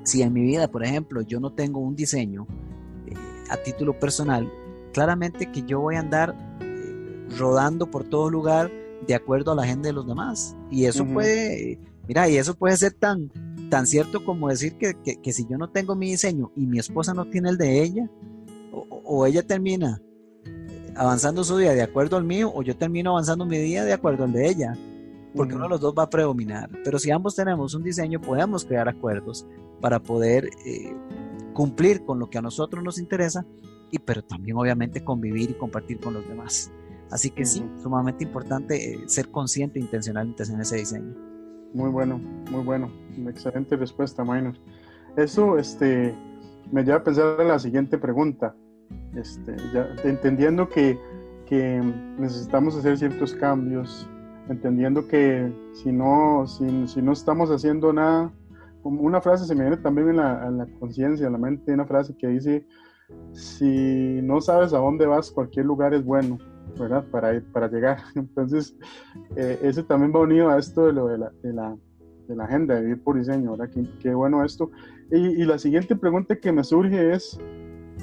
Si 0.03 0.21
en 0.21 0.33
mi 0.33 0.41
vida, 0.41 0.67
por 0.67 0.83
ejemplo, 0.83 1.21
yo 1.21 1.39
no 1.39 1.51
tengo 1.51 1.79
un 1.79 1.95
diseño 1.95 2.45
eh, 3.07 3.13
a 3.49 3.57
título 3.57 3.97
personal, 3.97 4.51
claramente 4.91 5.51
que 5.51 5.63
yo 5.63 5.79
voy 5.79 5.95
a 5.95 6.01
andar 6.01 6.35
rodando 7.37 7.89
por 7.89 8.03
todo 8.03 8.29
lugar 8.29 8.71
de 9.07 9.15
acuerdo 9.15 9.51
a 9.51 9.55
la 9.55 9.63
agenda 9.63 9.87
de 9.87 9.93
los 9.93 10.07
demás. 10.07 10.55
Y 10.71 10.85
eso 10.85 11.05
puede, 11.05 11.79
mira, 12.07 12.29
y 12.29 12.37
eso 12.37 12.55
puede 12.55 12.77
ser 12.77 12.93
tan, 12.93 13.29
tan 13.69 13.87
cierto 13.87 14.23
como 14.23 14.49
decir 14.49 14.77
que, 14.77 14.93
que, 15.21 15.33
si 15.33 15.45
yo 15.47 15.57
no 15.57 15.69
tengo 15.69 15.95
mi 15.95 16.11
diseño 16.11 16.51
y 16.55 16.65
mi 16.65 16.79
esposa 16.79 17.13
no 17.13 17.25
tiene 17.25 17.49
el 17.49 17.57
de 17.57 17.83
ella, 17.83 18.09
o, 18.71 19.25
ella 19.25 19.45
termina 19.45 20.01
avanzando 20.95 21.43
su 21.43 21.57
día 21.57 21.73
de 21.73 21.81
acuerdo 21.81 22.17
al 22.17 22.23
mío, 22.23 22.51
o 22.53 22.61
yo 22.61 22.75
termino 22.75 23.11
avanzando 23.11 23.45
mi 23.45 23.57
día 23.57 23.83
de 23.83 23.93
acuerdo 23.93 24.23
al 24.23 24.31
de 24.31 24.47
ella, 24.47 24.77
porque 25.35 25.55
uno 25.55 25.63
de 25.63 25.69
los 25.71 25.81
dos 25.81 25.93
va 25.97 26.03
a 26.03 26.09
predominar. 26.09 26.69
Pero 26.83 26.99
si 26.99 27.11
ambos 27.11 27.35
tenemos 27.35 27.73
un 27.73 27.83
diseño, 27.83 28.21
podemos 28.21 28.65
crear 28.65 28.87
acuerdos 28.87 29.47
para 29.81 30.01
poder 30.01 30.49
eh, 30.65 30.95
cumplir 31.53 32.05
con 32.05 32.19
lo 32.19 32.29
que 32.29 32.37
a 32.37 32.41
nosotros 32.41 32.83
nos 32.83 32.99
interesa, 32.99 33.45
y 33.91 33.99
pero 33.99 34.23
también 34.23 34.57
obviamente 34.57 35.03
convivir 35.03 35.51
y 35.51 35.53
compartir 35.53 35.99
con 35.99 36.13
los 36.13 36.27
demás. 36.27 36.71
Así 37.13 37.29
que 37.29 37.45
sí, 37.45 37.63
sumamente 37.77 38.23
importante 38.23 38.95
eh, 38.95 39.03
ser 39.05 39.29
consciente 39.29 39.77
e 39.77 39.83
intencional 39.83 40.33
en 40.35 40.59
ese 40.59 40.77
diseño. 40.77 41.13
Muy 41.71 41.91
bueno, 41.91 42.17
muy 42.49 42.63
bueno. 42.63 42.91
Excelente 43.27 43.75
respuesta, 43.75 44.23
Minor. 44.23 44.55
Eso 45.15 45.59
este, 45.59 46.15
me 46.71 46.83
lleva 46.83 46.97
a 46.97 47.03
pensar 47.03 47.39
en 47.39 47.49
la 47.49 47.59
siguiente 47.59 47.99
pregunta. 47.99 48.55
Este, 49.15 49.55
entendiendo 50.03 50.67
que, 50.67 50.99
que, 51.45 51.79
necesitamos 52.17 52.75
hacer 52.75 52.97
ciertos 52.97 53.35
cambios, 53.35 54.09
entendiendo 54.49 55.07
que 55.07 55.53
si 55.73 55.91
no, 55.91 56.47
si, 56.47 56.87
si, 56.87 56.99
no 56.99 57.11
estamos 57.11 57.51
haciendo 57.51 57.93
nada, 57.93 58.33
una 58.81 59.21
frase 59.21 59.45
se 59.45 59.53
me 59.53 59.61
viene 59.61 59.77
también 59.77 60.09
en 60.09 60.15
la, 60.17 60.47
en 60.47 60.57
la 60.57 60.65
conciencia, 60.79 61.27
en 61.27 61.33
la 61.33 61.39
mente, 61.39 61.73
una 61.73 61.85
frase 61.85 62.17
que 62.17 62.27
dice, 62.27 62.65
si 63.33 64.19
no 64.23 64.41
sabes 64.41 64.73
a 64.73 64.79
dónde 64.79 65.05
vas, 65.05 65.29
cualquier 65.29 65.67
lugar 65.67 65.93
es 65.93 66.03
bueno. 66.03 66.39
¿Verdad? 66.79 67.05
Para, 67.11 67.41
para 67.51 67.67
llegar. 67.67 67.97
Entonces, 68.15 68.75
eh, 69.35 69.59
eso 69.61 69.83
también 69.85 70.13
va 70.13 70.21
unido 70.21 70.49
a 70.49 70.57
esto 70.57 70.85
de, 70.85 70.93
lo 70.93 71.07
de, 71.07 71.17
la, 71.17 71.31
de, 71.41 71.53
la, 71.53 71.77
de 72.27 72.35
la 72.35 72.45
agenda, 72.45 72.75
de 72.75 72.81
vivir 72.81 73.03
por 73.03 73.17
diseño, 73.17 73.51
¿verdad? 73.51 73.69
Qué, 73.73 73.85
qué 73.99 74.13
bueno 74.13 74.43
esto. 74.43 74.71
Y, 75.11 75.17
y, 75.41 75.45
la 75.45 75.57
siguiente 75.57 75.95
pregunta 75.95 76.35
que 76.35 76.51
me 76.51 76.63
surge 76.63 77.13
es, 77.13 77.39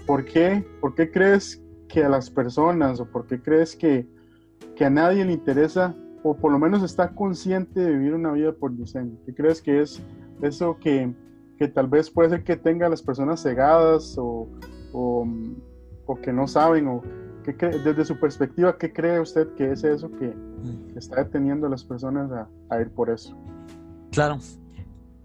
¿por 0.06 0.24
qué, 0.24 0.64
¿por 0.80 0.94
qué 0.94 1.10
crees 1.10 1.62
que 1.88 2.04
a 2.04 2.08
las 2.08 2.30
personas 2.30 3.00
o 3.00 3.06
por 3.06 3.26
qué 3.26 3.40
crees 3.40 3.74
que, 3.74 4.06
que 4.76 4.84
a 4.84 4.90
nadie 4.90 5.24
le 5.24 5.32
interesa 5.32 5.96
o 6.22 6.36
por 6.36 6.52
lo 6.52 6.58
menos 6.58 6.82
está 6.82 7.14
consciente 7.14 7.80
de 7.80 7.92
vivir 7.92 8.14
una 8.14 8.32
vida 8.32 8.52
por 8.52 8.76
diseño? 8.76 9.16
¿Qué 9.26 9.34
crees 9.34 9.60
que 9.60 9.80
es 9.80 10.02
eso 10.42 10.78
que, 10.78 11.12
que 11.58 11.68
tal 11.68 11.88
vez 11.88 12.10
puede 12.10 12.30
ser 12.30 12.44
que 12.44 12.56
tenga 12.56 12.86
a 12.86 12.90
las 12.90 13.02
personas 13.02 13.42
cegadas 13.42 14.16
o, 14.18 14.48
o, 14.92 15.26
o 16.06 16.16
que 16.16 16.32
no 16.32 16.46
saben 16.46 16.86
o 16.88 17.02
desde 17.44 18.04
su 18.04 18.18
perspectiva, 18.18 18.76
¿qué 18.78 18.92
cree 18.92 19.20
usted 19.20 19.54
que 19.54 19.72
es 19.72 19.84
eso 19.84 20.10
que, 20.10 20.26
mm. 20.26 20.96
está 20.96 21.24
deteniendo 21.24 21.66
a 21.66 21.70
las 21.70 21.84
personas 21.84 22.30
a, 22.68 22.80
ir 22.80 22.90
por 22.90 23.10
eso? 23.10 23.36
Claro. 24.12 24.38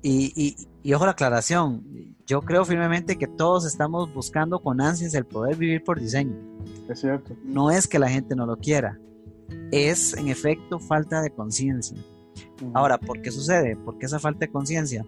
Y, 0.01 0.55
y, 0.83 0.93
ojo 0.93 1.05
la 1.05 1.11
aclaración, 1.11 1.83
yo 2.27 2.41
creo 2.41 2.63
firmemente 2.63 3.17
que 3.17 3.27
todos 3.27 3.65
estamos 3.65 4.13
buscando 4.13 4.59
con 4.59 4.79
ansias 4.79 5.15
el 5.15 5.25
poder 5.25 5.55
vivir 5.55 5.83
por 5.83 5.99
diseño. 5.99 6.35
Es 6.87 6.99
cierto. 7.01 7.35
No 7.43 7.71
es 7.71 7.87
que 7.87 7.97
la 7.97 8.09
gente 8.09 8.35
no 8.35 8.45
lo 8.45 8.57
quiera, 8.57 8.99
es 9.71 10.13
en 10.15 10.27
efecto 10.27 10.79
falta 10.79 11.21
de 11.21 11.31
conciencia. 11.31 11.97
Ahora, 12.73 12.97
¿por 12.97 13.21
qué 13.21 13.31
sucede? 13.31 13.75
¿Por 13.75 13.97
qué 13.97 14.05
esa 14.05 14.19
falta 14.19 14.39
de 14.39 14.51
conciencia? 14.51 15.05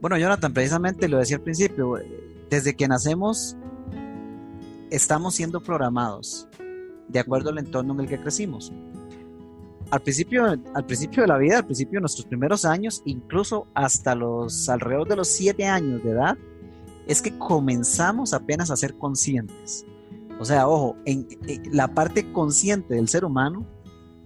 Bueno, 0.00 0.18
Jonathan, 0.18 0.52
precisamente 0.52 1.08
lo 1.08 1.18
decía 1.18 1.36
al 1.36 1.42
principio, 1.42 1.94
desde 2.50 2.74
que 2.74 2.86
nacemos 2.88 3.56
estamos 4.90 5.34
siendo 5.34 5.60
programados 5.62 6.48
de 7.08 7.18
acuerdo 7.18 7.50
al 7.50 7.58
entorno 7.58 7.94
en 7.94 8.00
el 8.00 8.08
que 8.08 8.20
crecimos. 8.20 8.72
Al 9.90 10.00
principio, 10.00 10.44
al 10.46 10.84
principio 10.84 11.22
de 11.22 11.28
la 11.28 11.38
vida, 11.38 11.58
al 11.58 11.64
principio 11.64 11.98
de 11.98 12.02
nuestros 12.02 12.26
primeros 12.26 12.64
años, 12.64 13.02
incluso 13.04 13.68
hasta 13.74 14.14
los 14.14 14.68
alrededor 14.68 15.08
de 15.08 15.16
los 15.16 15.28
siete 15.28 15.64
años 15.66 16.02
de 16.02 16.10
edad, 16.10 16.36
es 17.06 17.22
que 17.22 17.38
comenzamos 17.38 18.32
apenas 18.32 18.70
a 18.70 18.76
ser 18.76 18.96
conscientes. 18.98 19.86
O 20.40 20.44
sea, 20.44 20.66
ojo, 20.68 20.96
en, 21.04 21.28
la 21.70 21.88
parte 21.88 22.32
consciente 22.32 22.94
del 22.94 23.08
ser 23.08 23.24
humano 23.24 23.64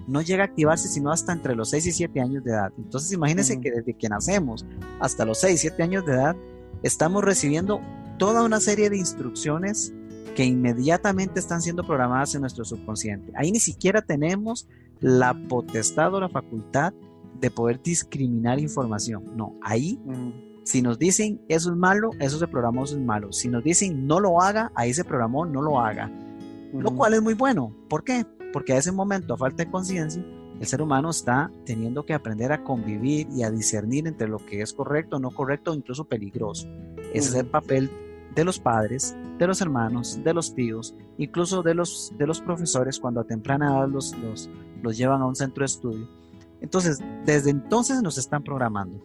no 0.09 0.23
llega 0.23 0.45
a 0.45 0.47
activarse 0.47 0.89
sino 0.89 1.13
hasta 1.13 1.33
entre 1.33 1.55
los 1.55 1.71
6 1.71 1.87
y 1.87 1.93
7 1.93 2.21
años 2.21 2.43
de 2.43 2.53
edad. 2.53 2.73
Entonces 2.79 3.13
imagínense 3.13 3.61
que 3.61 3.71
desde 3.71 3.95
que 3.95 4.09
nacemos 4.09 4.65
hasta 4.99 5.27
los 5.27 5.39
6 5.39 5.55
y 5.55 5.59
7 5.59 5.83
años 5.83 6.07
de 6.07 6.15
edad 6.15 6.37
estamos 6.83 7.23
recibiendo 7.23 7.81
toda 8.19 8.43
una 8.43 8.61
serie 8.61 8.91
de 8.91 8.97
instrucciones 8.97 9.93
que 10.35 10.45
inmediatamente 10.45 11.41
están 11.41 11.63
siendo 11.63 11.85
programadas 11.85 12.35
en 12.35 12.43
nuestro 12.43 12.65
subconsciente. 12.65 13.33
Ahí 13.35 13.51
ni 13.53 13.61
siquiera 13.61 14.03
tenemos 14.03 14.69
la 15.01 15.35
potestad 15.49 16.15
o 16.15 16.21
la 16.21 16.29
facultad 16.29 16.93
de 17.41 17.51
poder 17.51 17.83
discriminar 17.83 18.59
información. 18.59 19.37
No, 19.37 19.55
ahí 19.63 19.99
si 20.65 20.83
nos 20.83 20.99
dicen 20.99 21.41
eso 21.49 21.71
es 21.71 21.77
malo, 21.77 22.11
eso 22.21 22.39
se 22.39 22.47
programó, 22.47 22.85
eso 22.85 22.97
es 22.97 23.03
malo. 23.03 23.33
Si 23.33 23.49
nos 23.49 23.65
dicen 23.65 24.07
no 24.07 24.21
lo 24.21 24.41
haga, 24.41 24.71
ahí 24.75 24.95
se 24.95 25.05
programó, 25.05 25.47
no 25.47 25.63
lo 25.63 25.81
haga. 25.81 26.11
Lo 26.73 26.95
cual 26.95 27.15
es 27.15 27.23
muy 27.23 27.35
bueno. 27.35 27.75
¿Por 27.89 28.05
qué? 28.05 28.25
Porque 28.53 28.75
a 28.75 28.77
ese 28.77 28.93
momento, 28.93 29.35
a 29.35 29.37
falta 29.37 29.65
de 29.65 29.71
conciencia, 29.71 30.25
el 30.61 30.67
ser 30.67 30.83
humano 30.83 31.11
está 31.11 31.51
teniendo 31.65 32.05
que 32.05 32.15
aprender 32.15 32.53
a 32.53 32.63
convivir 32.63 33.27
y 33.33 33.43
a 33.43 33.51
discernir 33.51 34.07
entre 34.07 34.29
lo 34.29 34.39
que 34.39 34.61
es 34.61 34.73
correcto, 34.73 35.19
no 35.19 35.31
correcto, 35.31 35.75
incluso 35.75 36.05
peligroso. 36.05 36.69
Ese 37.13 37.31
es 37.31 37.35
el 37.35 37.47
papel 37.47 37.91
de 38.35 38.45
los 38.45 38.59
padres, 38.59 39.17
de 39.39 39.47
los 39.47 39.61
hermanos, 39.61 40.21
de 40.23 40.35
los 40.35 40.55
tíos, 40.55 40.95
incluso 41.19 41.63
de 41.63 41.75
los, 41.75 42.13
de 42.17 42.27
los 42.27 42.41
profesores 42.41 42.99
cuando 42.99 43.21
a 43.21 43.25
temprana 43.25 43.77
edad 43.77 43.89
los, 43.89 44.17
los, 44.19 44.49
los 44.83 44.97
llevan 44.97 45.23
a 45.23 45.27
un 45.27 45.37
centro 45.37 45.63
de 45.63 45.67
estudio. 45.67 46.09
Entonces, 46.61 46.99
desde 47.25 47.51
entonces 47.51 48.03
nos 48.03 48.19
están 48.19 48.43
programando. 48.43 49.03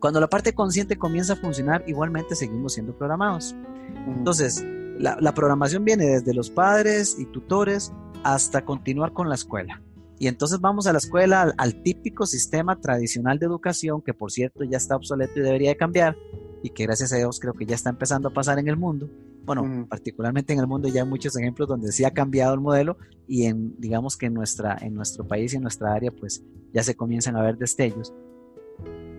Cuando 0.00 0.18
la 0.20 0.28
parte 0.28 0.54
consciente 0.54 0.96
comienza 0.96 1.34
a 1.34 1.36
funcionar, 1.36 1.84
igualmente 1.86 2.34
seguimos 2.34 2.72
siendo 2.72 2.96
programados. 2.96 3.54
Entonces, 4.06 4.64
la, 4.98 5.34
programación 5.34 5.84
viene 5.84 6.06
desde 6.06 6.34
los 6.34 6.50
padres 6.50 7.16
y 7.18 7.26
tutores 7.26 7.92
hasta 8.24 8.64
continuar 8.64 9.12
con 9.12 9.28
la 9.28 9.34
escuela. 9.34 9.82
Y 10.18 10.26
entonces 10.26 10.60
vamos 10.60 10.86
a 10.86 10.92
la 10.92 10.98
escuela, 10.98 11.54
al, 11.56 11.82
típico 11.82 12.26
sistema 12.26 12.80
tradicional 12.80 13.38
de 13.38 13.46
educación, 13.46 14.02
que 14.02 14.12
por 14.12 14.30
cierto 14.30 14.64
ya 14.64 14.76
está 14.76 14.96
obsoleto 14.96 15.38
y 15.38 15.42
debería 15.42 15.70
de 15.70 15.76
cambiar, 15.76 16.16
y 16.62 16.70
que 16.70 16.84
gracias 16.84 17.12
a 17.12 17.16
Dios 17.16 17.40
creo 17.40 17.54
que 17.54 17.66
ya 17.66 17.74
está 17.74 17.90
empezando 17.90 18.28
a 18.28 18.32
pasar 18.32 18.58
en 18.58 18.68
el 18.68 18.76
mundo. 18.76 19.08
Bueno, 19.44 19.86
particularmente 19.88 20.52
en 20.52 20.60
el 20.60 20.66
mundo 20.66 20.88
ya 20.88 21.02
hay 21.02 21.08
muchos 21.08 21.36
ejemplos 21.36 21.68
donde 21.68 21.92
sí 21.92 22.04
ha 22.04 22.12
cambiado 22.12 22.54
el 22.54 22.60
modelo 22.60 22.98
y 23.26 23.44
en, 23.44 23.74
digamos 23.78 24.16
que 24.16 24.26
en, 24.26 24.34
nuestra, 24.34 24.76
en 24.80 24.94
nuestro 24.94 25.26
país 25.26 25.52
y 25.52 25.56
en 25.56 25.62
nuestra 25.62 25.94
área 25.94 26.10
pues 26.10 26.44
ya 26.72 26.82
se 26.82 26.94
comienzan 26.94 27.36
a 27.36 27.42
ver 27.42 27.56
destellos. 27.56 28.12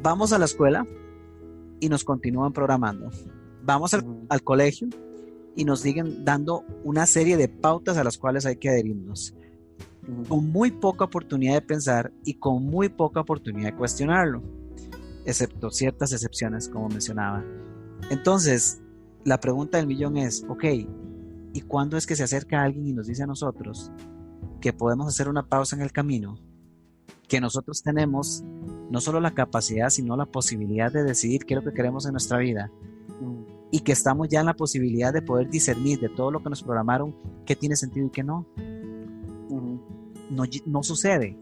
Vamos 0.04 0.32
a 0.34 0.39
la 0.39 0.45
escuela 0.45 0.86
y 1.80 1.89
nos 1.89 2.04
continúan 2.04 2.54
programando. 2.54 3.10
Vamos 3.63 3.93
al 3.93 4.43
colegio 4.43 4.88
y 5.56 5.65
nos 5.65 5.82
siguen 5.82 6.23
dando 6.23 6.63
una 6.84 7.06
serie 7.06 7.38
de 7.38 7.47
pautas 7.47 7.97
a 7.97 8.04
las 8.04 8.17
cuales 8.17 8.45
hay 8.45 8.56
que 8.56 8.69
adherirnos, 8.69 9.36
con 10.27 10.49
muy 10.49 10.71
poca 10.71 11.06
oportunidad 11.06 11.56
de 11.56 11.62
pensar 11.62 12.12
y 12.23 12.36
con 12.36 12.63
muy 12.63 12.89
poca 12.89 13.19
oportunidad 13.19 13.71
de 13.71 13.75
cuestionarlo, 13.75 14.41
excepto 15.25 15.69
ciertas 15.71 16.12
excepciones, 16.13 16.69
como 16.69 16.89
mencionaba. 16.89 17.43
Entonces, 18.10 18.81
la 19.23 19.39
pregunta 19.39 19.77
del 19.77 19.88
millón 19.88 20.17
es, 20.17 20.43
ok, 20.47 20.63
¿y 21.53 21.62
cuándo 21.62 21.97
es 21.97 22.07
que 22.07 22.15
se 22.15 22.23
acerca 22.23 22.63
alguien 22.63 22.88
y 22.88 22.93
nos 22.93 23.07
dice 23.07 23.23
a 23.23 23.27
nosotros 23.27 23.91
que 24.60 24.73
podemos 24.73 25.07
hacer 25.07 25.29
una 25.29 25.47
pausa 25.47 25.75
en 25.75 25.81
el 25.81 25.91
camino? 25.91 26.38
Que 27.27 27.39
nosotros 27.39 27.81
tenemos 27.84 28.43
no 28.89 28.99
solo 28.99 29.19
la 29.19 29.34
capacidad, 29.34 29.89
sino 29.89 30.17
la 30.17 30.25
posibilidad 30.25 30.91
de 30.91 31.03
decidir 31.03 31.45
qué 31.45 31.53
es 31.53 31.63
lo 31.63 31.69
que 31.69 31.75
queremos 31.75 32.05
en 32.05 32.12
nuestra 32.12 32.38
vida 32.38 32.71
y 33.71 33.79
que 33.79 33.93
estamos 33.93 34.27
ya 34.27 34.41
en 34.41 34.47
la 34.47 34.53
posibilidad 34.53 35.13
de 35.13 35.21
poder 35.21 35.49
discernir 35.49 35.99
de 35.99 36.10
todo 36.10 36.29
lo 36.29 36.43
que 36.43 36.49
nos 36.49 36.62
programaron 36.62 37.15
qué 37.45 37.55
tiene 37.55 37.77
sentido 37.77 38.07
y 38.07 38.10
qué 38.10 38.23
no. 38.23 38.45
no. 40.29 40.43
No 40.65 40.84
sucede. 40.84 41.38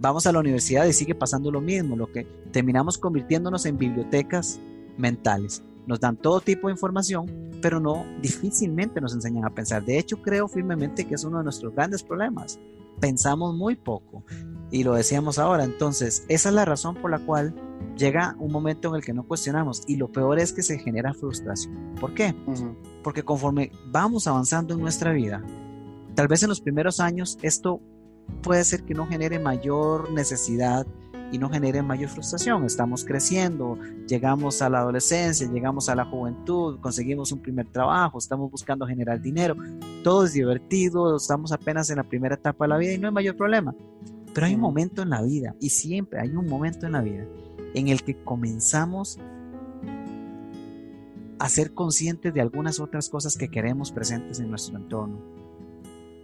Vamos 0.00 0.26
a 0.26 0.32
la 0.32 0.40
universidad 0.40 0.86
y 0.86 0.92
sigue 0.92 1.14
pasando 1.14 1.50
lo 1.50 1.60
mismo, 1.60 1.96
lo 1.96 2.10
que 2.10 2.24
terminamos 2.52 2.98
convirtiéndonos 2.98 3.64
en 3.66 3.78
bibliotecas 3.78 4.60
mentales. 4.96 5.62
Nos 5.86 6.00
dan 6.00 6.16
todo 6.16 6.40
tipo 6.40 6.68
de 6.68 6.72
información, 6.72 7.26
pero 7.62 7.80
no 7.80 8.04
difícilmente 8.20 9.00
nos 9.00 9.14
enseñan 9.14 9.44
a 9.44 9.54
pensar. 9.54 9.84
De 9.84 9.98
hecho, 9.98 10.20
creo 10.20 10.48
firmemente 10.48 11.06
que 11.06 11.14
es 11.14 11.24
uno 11.24 11.38
de 11.38 11.44
nuestros 11.44 11.74
grandes 11.74 12.02
problemas. 12.02 12.58
Pensamos 13.00 13.54
muy 13.54 13.76
poco 13.76 14.24
y 14.70 14.82
lo 14.84 14.94
decíamos 14.94 15.38
ahora. 15.38 15.64
Entonces, 15.64 16.24
esa 16.28 16.48
es 16.48 16.54
la 16.54 16.64
razón 16.64 16.96
por 16.96 17.10
la 17.10 17.18
cual 17.18 17.54
llega 17.96 18.34
un 18.38 18.50
momento 18.50 18.88
en 18.88 18.96
el 18.96 19.04
que 19.04 19.12
no 19.12 19.26
cuestionamos 19.26 19.82
y 19.86 19.96
lo 19.96 20.10
peor 20.10 20.38
es 20.38 20.52
que 20.52 20.62
se 20.62 20.78
genera 20.78 21.14
frustración. 21.14 21.94
¿Por 22.00 22.14
qué? 22.14 22.34
Porque 23.02 23.22
conforme 23.22 23.70
vamos 23.90 24.26
avanzando 24.26 24.74
en 24.74 24.80
nuestra 24.80 25.12
vida, 25.12 25.44
tal 26.14 26.28
vez 26.28 26.42
en 26.42 26.48
los 26.48 26.60
primeros 26.60 27.00
años 27.00 27.38
esto 27.42 27.80
puede 28.42 28.64
ser 28.64 28.84
que 28.84 28.94
no 28.94 29.06
genere 29.06 29.38
mayor 29.38 30.10
necesidad 30.12 30.86
y 31.32 31.38
no 31.38 31.50
genere 31.50 31.82
mayor 31.82 32.10
frustración. 32.10 32.64
Estamos 32.64 33.04
creciendo, 33.04 33.78
llegamos 34.06 34.62
a 34.62 34.68
la 34.68 34.78
adolescencia, 34.78 35.50
llegamos 35.50 35.88
a 35.88 35.94
la 35.94 36.04
juventud, 36.04 36.78
conseguimos 36.80 37.32
un 37.32 37.40
primer 37.40 37.66
trabajo, 37.66 38.18
estamos 38.18 38.50
buscando 38.50 38.86
generar 38.86 39.20
dinero, 39.20 39.56
todo 40.02 40.24
es 40.26 40.32
divertido, 40.32 41.16
estamos 41.16 41.52
apenas 41.52 41.90
en 41.90 41.96
la 41.96 42.04
primera 42.04 42.36
etapa 42.36 42.64
de 42.64 42.68
la 42.68 42.76
vida 42.76 42.92
y 42.92 42.98
no 42.98 43.08
hay 43.08 43.14
mayor 43.14 43.36
problema. 43.36 43.74
Pero 44.32 44.46
hay 44.46 44.54
un 44.54 44.60
momento 44.60 45.02
en 45.02 45.10
la 45.10 45.22
vida 45.22 45.54
y 45.60 45.70
siempre 45.70 46.20
hay 46.20 46.30
un 46.30 46.46
momento 46.46 46.86
en 46.86 46.92
la 46.92 47.00
vida 47.00 47.26
en 47.74 47.88
el 47.88 48.02
que 48.02 48.16
comenzamos 48.22 49.18
a 51.38 51.48
ser 51.48 51.74
conscientes 51.74 52.32
de 52.32 52.40
algunas 52.40 52.80
otras 52.80 53.08
cosas 53.08 53.36
que 53.36 53.48
queremos 53.48 53.92
presentes 53.92 54.40
en 54.40 54.50
nuestro 54.50 54.76
entorno. 54.76 55.43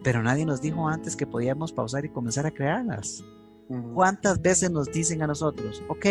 Pero 0.03 0.23
nadie 0.23 0.47
nos 0.47 0.61
dijo 0.61 0.89
antes 0.89 1.17
que 1.17 1.27
podíamos 1.27 1.73
pausar 1.73 2.05
y 2.05 2.11
comenzar 2.11 2.47
a 2.47 2.51
crearlas. 2.51 3.23
¿Cuántas 3.95 4.41
veces 4.43 4.71
nos 4.71 4.91
dicen 4.91 5.23
a 5.23 5.29
nosotros, 5.29 5.83
ok, 5.89 6.07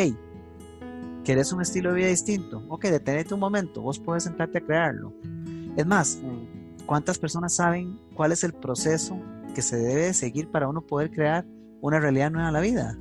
¿querés 1.25 1.52
un 1.52 1.62
estilo 1.62 1.89
de 1.89 1.97
vida 1.97 2.08
distinto? 2.08 2.63
Ok, 2.69 2.86
detenete 2.86 3.34
un 3.34 3.41
momento, 3.41 3.82
vos 3.82 3.99
puedes 3.99 4.23
sentarte 4.23 4.60
a 4.60 4.62
crearlo. 4.62 5.13
Es 5.75 5.86
más, 5.86 6.19
¿cuántas 6.86 7.19
personas 7.19 7.54
saben 7.54 7.99
cuál 8.13 8.32
es 8.32 8.45
el 8.45 8.54
proceso 8.54 9.19
que 9.54 9.62
se 9.62 9.75
debe 9.75 10.13
seguir 10.13 10.49
para 10.49 10.69
uno 10.69 10.82
poder 10.82 11.12
crear 11.12 11.45
una 11.82 11.99
realidad 11.99 12.32
nueva 12.32 12.47
en 12.47 12.54
la 12.54 12.62
vida? 12.62 12.97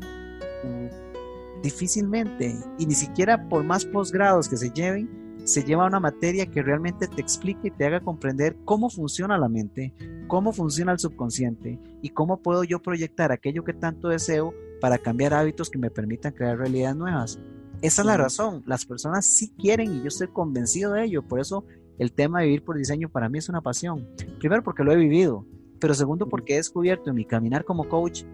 difícilmente, 1.62 2.56
y 2.78 2.86
ni 2.86 2.94
siquiera 2.94 3.48
por 3.48 3.64
más 3.64 3.84
posgrados 3.84 4.48
que 4.48 4.56
se 4.56 4.70
lleven, 4.70 5.08
se 5.48 5.64
lleva 5.64 5.86
una 5.86 5.98
materia 5.98 6.44
que 6.44 6.62
realmente 6.62 7.08
te 7.08 7.22
explique 7.22 7.68
y 7.68 7.70
te 7.70 7.86
haga 7.86 8.00
comprender 8.00 8.58
cómo 8.66 8.90
funciona 8.90 9.38
la 9.38 9.48
mente, 9.48 9.94
cómo 10.26 10.52
funciona 10.52 10.92
el 10.92 10.98
subconsciente 10.98 11.80
y 12.02 12.10
cómo 12.10 12.42
puedo 12.42 12.64
yo 12.64 12.82
proyectar 12.82 13.32
aquello 13.32 13.64
que 13.64 13.72
tanto 13.72 14.08
deseo 14.08 14.52
para 14.78 14.98
cambiar 14.98 15.32
hábitos 15.32 15.70
que 15.70 15.78
me 15.78 15.90
permitan 15.90 16.34
crear 16.34 16.58
realidades 16.58 16.96
nuevas. 16.96 17.38
Esa 17.80 18.02
es 18.02 18.06
la 18.06 18.18
razón, 18.18 18.62
las 18.66 18.84
personas 18.84 19.24
sí 19.24 19.50
quieren 19.56 19.90
y 19.90 20.00
yo 20.00 20.08
estoy 20.08 20.28
convencido 20.28 20.92
de 20.92 21.04
ello, 21.04 21.26
por 21.26 21.40
eso 21.40 21.64
el 21.98 22.12
tema 22.12 22.40
de 22.40 22.46
vivir 22.48 22.62
por 22.62 22.76
diseño 22.76 23.08
para 23.08 23.30
mí 23.30 23.38
es 23.38 23.48
una 23.48 23.62
pasión. 23.62 24.06
Primero 24.40 24.62
porque 24.62 24.84
lo 24.84 24.92
he 24.92 24.96
vivido, 24.96 25.46
pero 25.80 25.94
segundo 25.94 26.28
porque 26.28 26.52
he 26.52 26.56
descubierto 26.56 27.08
en 27.08 27.16
mi 27.16 27.24
caminar 27.24 27.64
como 27.64 27.88
coach 27.88 28.24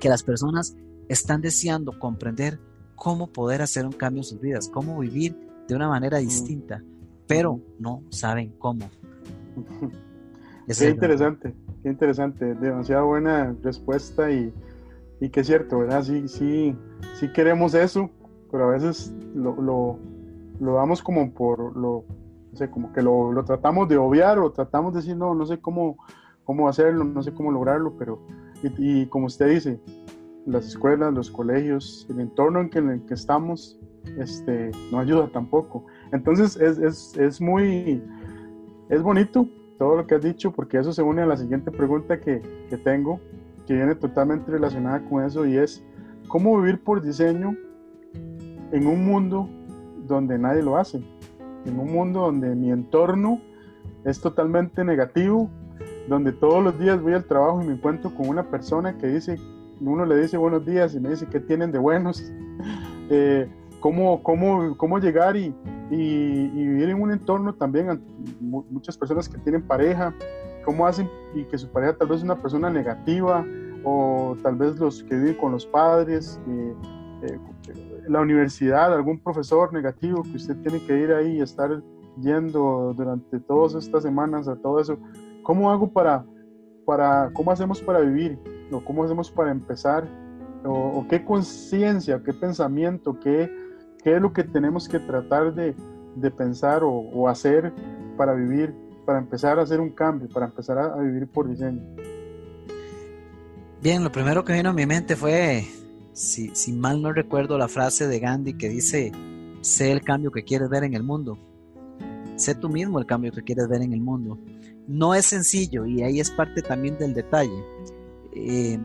que 0.00 0.08
las 0.08 0.22
personas 0.22 0.74
están 1.10 1.42
deseando 1.42 1.98
comprender 1.98 2.58
cómo 2.96 3.30
poder 3.30 3.60
hacer 3.60 3.84
un 3.84 3.92
cambio 3.92 4.20
en 4.20 4.24
sus 4.24 4.40
vidas, 4.40 4.70
cómo 4.70 4.98
vivir 4.98 5.51
de 5.72 5.76
una 5.76 5.88
manera 5.88 6.18
distinta, 6.18 6.82
pero 7.26 7.60
no 7.78 8.02
saben 8.10 8.52
cómo. 8.58 8.88
qué 10.66 10.90
interesante, 10.90 11.54
qué 11.82 11.88
interesante, 11.88 12.54
demasiado 12.54 13.06
buena 13.06 13.56
respuesta 13.62 14.30
y, 14.30 14.52
y 15.20 15.30
que 15.30 15.40
es 15.40 15.46
cierto, 15.46 15.78
¿verdad? 15.78 16.02
Sí, 16.02 16.28
sí, 16.28 16.76
sí 17.14 17.32
queremos 17.32 17.74
eso, 17.74 18.10
pero 18.50 18.64
a 18.64 18.72
veces 18.72 19.12
lo, 19.34 19.60
lo, 19.60 19.98
lo 20.60 20.74
damos 20.74 21.02
como 21.02 21.32
por 21.32 21.74
lo, 21.76 22.04
no 22.52 22.58
sé, 22.58 22.70
como 22.70 22.92
que 22.92 23.00
lo, 23.00 23.32
lo, 23.32 23.44
tratamos 23.44 23.88
de 23.88 23.96
obviar 23.96 24.38
o 24.38 24.52
tratamos 24.52 24.92
de 24.92 25.00
decir, 25.00 25.16
no, 25.16 25.34
no 25.34 25.46
sé 25.46 25.58
cómo, 25.58 25.96
cómo 26.44 26.68
hacerlo, 26.68 27.04
no 27.04 27.22
sé 27.22 27.32
cómo 27.32 27.50
lograrlo, 27.50 27.96
pero, 27.98 28.20
y 28.62 29.06
como 29.06 29.26
usted 29.26 29.48
dice, 29.48 29.80
las 30.44 30.66
escuelas, 30.66 31.14
los 31.14 31.30
colegios, 31.30 32.06
el 32.10 32.20
entorno 32.20 32.60
en 32.60 32.68
que, 32.68 32.78
en 32.78 32.90
el 32.90 33.06
que 33.06 33.14
estamos, 33.14 33.78
este, 34.18 34.70
no 34.90 34.98
ayuda 34.98 35.28
tampoco. 35.28 35.84
Entonces 36.12 36.56
es, 36.56 36.78
es, 36.78 37.16
es, 37.16 37.40
muy, 37.40 38.02
es 38.88 39.02
bonito 39.02 39.48
todo 39.78 39.96
lo 39.96 40.06
que 40.06 40.16
has 40.16 40.22
dicho 40.22 40.52
porque 40.52 40.78
eso 40.78 40.92
se 40.92 41.02
une 41.02 41.22
a 41.22 41.26
la 41.26 41.36
siguiente 41.36 41.70
pregunta 41.70 42.20
que, 42.20 42.42
que 42.68 42.76
tengo, 42.76 43.20
que 43.66 43.74
viene 43.74 43.94
totalmente 43.94 44.50
relacionada 44.50 45.02
con 45.08 45.24
eso 45.24 45.46
y 45.46 45.56
es, 45.56 45.84
¿cómo 46.28 46.60
vivir 46.60 46.82
por 46.82 47.02
diseño 47.02 47.56
en 48.72 48.86
un 48.86 49.04
mundo 49.04 49.48
donde 50.06 50.38
nadie 50.38 50.62
lo 50.62 50.76
hace? 50.76 51.02
En 51.64 51.78
un 51.78 51.92
mundo 51.92 52.20
donde 52.20 52.54
mi 52.54 52.70
entorno 52.70 53.40
es 54.04 54.20
totalmente 54.20 54.84
negativo, 54.84 55.48
donde 56.08 56.32
todos 56.32 56.62
los 56.62 56.78
días 56.78 57.00
voy 57.00 57.14
al 57.14 57.24
trabajo 57.24 57.62
y 57.62 57.66
me 57.66 57.74
encuentro 57.74 58.12
con 58.14 58.28
una 58.28 58.50
persona 58.50 58.98
que 58.98 59.06
dice 59.06 59.38
uno 59.90 60.04
le 60.04 60.16
dice 60.16 60.36
buenos 60.36 60.64
días 60.64 60.94
y 60.94 61.00
me 61.00 61.10
dice 61.10 61.26
qué 61.26 61.40
tienen 61.40 61.72
de 61.72 61.78
buenos, 61.78 62.22
eh, 63.10 63.48
cómo, 63.82 64.22
cómo, 64.22 64.76
cómo, 64.78 64.98
llegar 64.98 65.36
y, 65.36 65.54
y, 65.90 66.46
vivir 66.54 66.88
en 66.88 67.02
un 67.02 67.12
entorno 67.12 67.54
también, 67.54 68.02
muchas 68.40 68.96
personas 68.96 69.28
que 69.28 69.36
tienen 69.38 69.60
pareja, 69.62 70.14
cómo 70.64 70.86
hacen 70.86 71.10
y 71.34 71.44
que 71.44 71.58
su 71.58 71.68
pareja 71.68 71.96
tal 71.98 72.08
vez 72.08 72.18
es 72.18 72.24
una 72.24 72.40
persona 72.40 72.70
negativa 72.70 73.44
o 73.84 74.36
tal 74.42 74.56
vez 74.56 74.78
los 74.78 75.02
que 75.02 75.16
viven 75.16 75.34
con 75.34 75.52
los 75.52 75.66
padres, 75.66 76.40
eh, 76.48 76.74
eh, 77.24 77.38
la 78.08 78.20
universidad, 78.20 78.94
algún 78.94 79.18
profesor 79.18 79.72
negativo 79.72 80.22
que 80.22 80.36
usted 80.36 80.56
tiene 80.62 80.80
que 80.86 80.96
ir 80.96 81.12
ahí 81.12 81.38
y 81.38 81.40
estar 81.40 81.82
yendo 82.20 82.94
durante 82.96 83.40
todas 83.40 83.74
estas 83.74 84.04
semanas 84.04 84.46
a 84.46 84.56
todo 84.56 84.80
eso. 84.80 84.96
¿Cómo 85.42 85.70
hago 85.72 85.92
para, 85.92 86.24
para, 86.86 87.30
cómo 87.34 87.50
hacemos 87.50 87.82
para 87.82 88.00
vivir? 88.00 88.38
cómo 88.80 89.04
hacemos 89.04 89.30
para 89.30 89.50
empezar, 89.50 90.08
o, 90.64 91.04
qué 91.08 91.22
conciencia, 91.24 92.22
qué 92.24 92.32
pensamiento, 92.32 93.18
qué, 93.20 93.50
qué, 94.02 94.16
es 94.16 94.22
lo 94.22 94.32
que 94.32 94.44
tenemos 94.44 94.88
que 94.88 94.98
tratar 94.98 95.54
de, 95.54 95.74
de 96.16 96.30
pensar 96.30 96.82
o, 96.84 97.28
hacer 97.28 97.72
para 98.16 98.34
vivir, 98.34 98.74
para 99.04 99.18
empezar 99.18 99.58
a 99.58 99.62
hacer 99.62 99.80
un 99.80 99.90
cambio, 99.90 100.28
para 100.28 100.46
empezar 100.46 100.78
a, 100.78 100.96
vivir 100.96 101.28
por 101.28 101.48
diseño. 101.48 101.82
Bien, 103.82 104.04
lo 104.04 104.12
primero 104.12 104.44
que 104.44 104.52
vino 104.52 104.70
a 104.70 104.72
mi 104.72 104.86
mente 104.86 105.16
fue, 105.16 105.66
si, 106.12 106.54
si 106.54 106.72
mal 106.72 107.02
no 107.02 107.12
recuerdo, 107.12 107.58
la 107.58 107.68
frase 107.68 108.06
de 108.06 108.20
Gandhi 108.20 108.54
que 108.54 108.68
dice, 108.68 109.12
sé 109.60 109.90
el 109.90 110.02
cambio 110.02 110.30
que 110.30 110.44
quieres 110.44 110.68
ver 110.68 110.84
en 110.84 110.94
el 110.94 111.02
mundo. 111.02 111.38
Sé 112.36 112.54
tú 112.54 112.68
mismo 112.68 112.98
el 112.98 113.06
cambio 113.06 113.32
que 113.32 113.42
quieres 113.42 113.68
ver 113.68 113.82
en 113.82 113.92
el 113.92 114.00
mundo. 114.00 114.38
No 114.86 115.14
es 115.14 115.26
sencillo 115.26 115.86
y 115.86 116.02
ahí 116.02 116.20
es 116.20 116.30
parte 116.30 116.62
también 116.62 116.98
del 116.98 117.14
detalle. 117.14 117.64
Eh, 118.34 118.78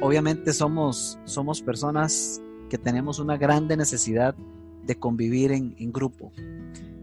obviamente 0.00 0.52
somos, 0.52 1.18
somos 1.24 1.60
personas 1.60 2.40
que 2.68 2.78
tenemos 2.78 3.18
una 3.18 3.36
grande 3.36 3.76
necesidad 3.76 4.34
de 4.84 4.96
convivir 4.96 5.52
en, 5.52 5.92
grupo, 5.92 6.32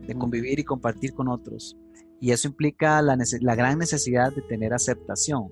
de 0.07 0.15
convivir 0.15 0.59
y 0.59 0.63
compartir 0.63 1.13
con 1.13 1.27
otros. 1.27 1.77
Y 2.19 2.31
eso 2.31 2.47
implica 2.47 3.01
la, 3.01 3.17
la, 3.41 3.55
gran 3.55 3.77
necesidad 3.77 4.33
de 4.33 4.41
tener 4.41 4.73
aceptación. 4.73 5.49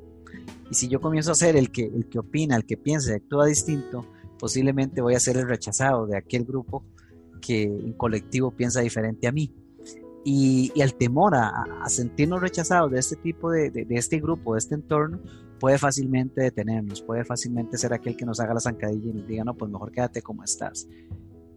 Y 0.70 0.76
si 0.76 0.88
yo 0.88 1.02
comienzo 1.02 1.32
a 1.32 1.36
ser 1.36 1.58
el 1.58 1.72
que, 1.72 1.86
el 1.86 2.08
que 2.08 2.20
opina, 2.20 2.56
el 2.56 2.66
que 2.66 2.78
piensa 2.78 3.12
y 3.12 3.16
actúa 3.16 3.46
distinto, 3.46 4.06
posiblemente 4.40 5.02
voy 5.02 5.16
a 5.16 5.20
ser 5.20 5.38
el 5.38 5.48
rechazado 5.48 6.08
de 6.08 6.18
aquel 6.18 6.46
grupo 6.46 6.86
que 7.42 7.64
en 7.64 7.94
colectivo 7.94 8.52
piensa 8.52 8.82
diferente 8.82 9.28
a 9.28 9.32
mí. 9.32 9.54
Y, 10.24 10.72
el 10.76 10.94
temor 10.94 11.36
a, 11.36 11.66
sentirnos 11.88 12.42
rechazados 12.42 12.92
de 12.92 13.00
este 13.00 13.16
tipo 13.16 13.52
de, 13.52 13.72
de, 13.72 13.86
este 13.90 14.20
grupo, 14.20 14.54
de 14.54 14.60
este 14.60 14.76
entorno, 14.76 15.20
puede 15.62 15.78
fácilmente 15.78 16.42
detenernos, 16.42 17.04
puede 17.04 17.24
fácilmente 17.24 17.78
ser 17.78 17.94
aquel 17.94 18.18
que 18.18 18.26
nos 18.26 18.40
haga 18.40 18.56
la 18.56 18.60
zancadilla 18.60 19.12
y 19.12 19.14
nos 19.14 19.28
diga, 19.28 19.44
no, 19.44 19.54
pues 19.54 19.70
mejor 19.70 19.92
quédate 19.92 20.24
como 20.24 20.44
estás. 20.44 20.88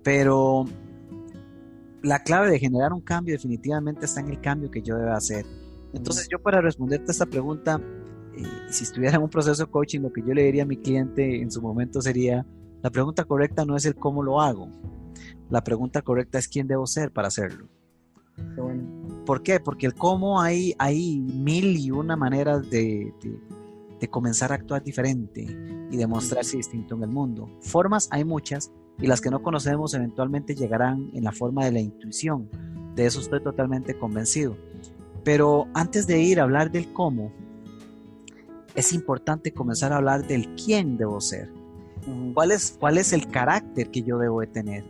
Pero 0.03 0.67
la 2.03 2.23
clave 2.23 2.51
de 2.51 2.59
generar 2.59 2.93
un 2.93 3.01
cambio 3.01 3.35
definitivamente 3.35 4.05
está 4.05 4.21
en 4.21 4.29
el 4.29 4.43
cambio 4.43 4.71
que 4.71 4.83
yo 4.83 4.99
deba 4.99 5.17
hacer. 5.17 5.47
Entonces 5.95 6.29
yo 6.31 6.39
para 6.39 6.61
responderte 6.61 7.07
a 7.09 7.13
esta 7.13 7.25
pregunta, 7.25 7.81
eh, 8.37 8.43
si 8.69 8.85
estuviera 8.85 9.17
en 9.17 9.23
un 9.23 9.31
proceso 9.31 9.65
de 9.65 9.71
coaching, 9.71 10.01
lo 10.01 10.13
que 10.13 10.21
yo 10.21 10.35
le 10.35 10.43
diría 10.45 10.65
a 10.65 10.67
mi 10.67 10.77
cliente 10.77 11.41
en 11.41 11.51
su 11.51 11.63
momento 11.63 12.03
sería, 12.03 12.45
la 12.83 12.91
pregunta 12.91 13.25
correcta 13.25 13.65
no 13.65 13.75
es 13.75 13.87
el 13.87 13.95
cómo 13.95 14.23
lo 14.23 14.43
hago, 14.43 14.69
la 15.49 15.65
pregunta 15.65 16.03
correcta 16.03 16.39
es 16.39 16.47
quién 16.47 16.67
debo 16.67 16.87
ser 16.87 17.11
para 17.11 17.29
hacerlo. 17.29 17.69
¿Por 19.25 19.43
qué? 19.43 19.61
Porque 19.61 19.87
el 19.87 19.95
cómo 19.95 20.43
hay, 20.43 20.75
hay 20.79 21.21
mil 21.21 21.79
y 21.79 21.91
una 21.91 22.17
maneras 22.17 22.69
de, 22.69 23.15
de, 23.23 23.39
comenzar 24.09 24.53
a 24.53 24.57
actuar 24.57 24.83
diferente 24.83 25.47
y 25.91 25.97
de 25.97 26.07
mostrarse 26.07 26.57
distinto 26.57 26.95
en 26.95 27.03
el 27.03 27.11
mundo. 27.11 27.49
Formas 27.61 28.09
hay 28.11 28.25
muchas 28.25 28.73
y 29.01 29.07
las 29.07 29.21
que 29.21 29.31
no 29.31 29.43
conocemos 29.43 29.95
eventualmente 29.95 30.55
llegarán 30.55 31.11
en 31.15 31.25
la 31.25 31.33
forma 31.33 31.65
de 31.65 31.73
la 31.73 31.81
intuición. 31.81 32.49
De 32.95 33.07
eso 33.07 33.21
estoy 33.21 33.43
totalmente 33.43 33.99
convencido. 33.99 34.57
Pero 35.25 35.67
antes 35.75 36.07
de 36.07 36.21
ir 36.21 36.39
a 36.39 36.45
hablar 36.45 36.71
del 36.71 36.93
cómo, 36.93 37.33
es 38.75 38.93
importante 38.93 39.53
comenzar 39.53 39.93
a 39.93 39.97
hablar 39.97 40.27
del 40.27 40.55
quién 40.55 40.97
debo 40.97 41.21
ser. 41.21 41.51
¿Cuál 42.35 42.51
es, 42.51 42.77
¿Cuál 42.79 42.99
es 42.99 43.13
el 43.13 43.29
carácter 43.29 43.91
que 43.91 44.03
yo 44.03 44.19
debo 44.19 44.41
de 44.41 44.47
tener? 44.49 44.85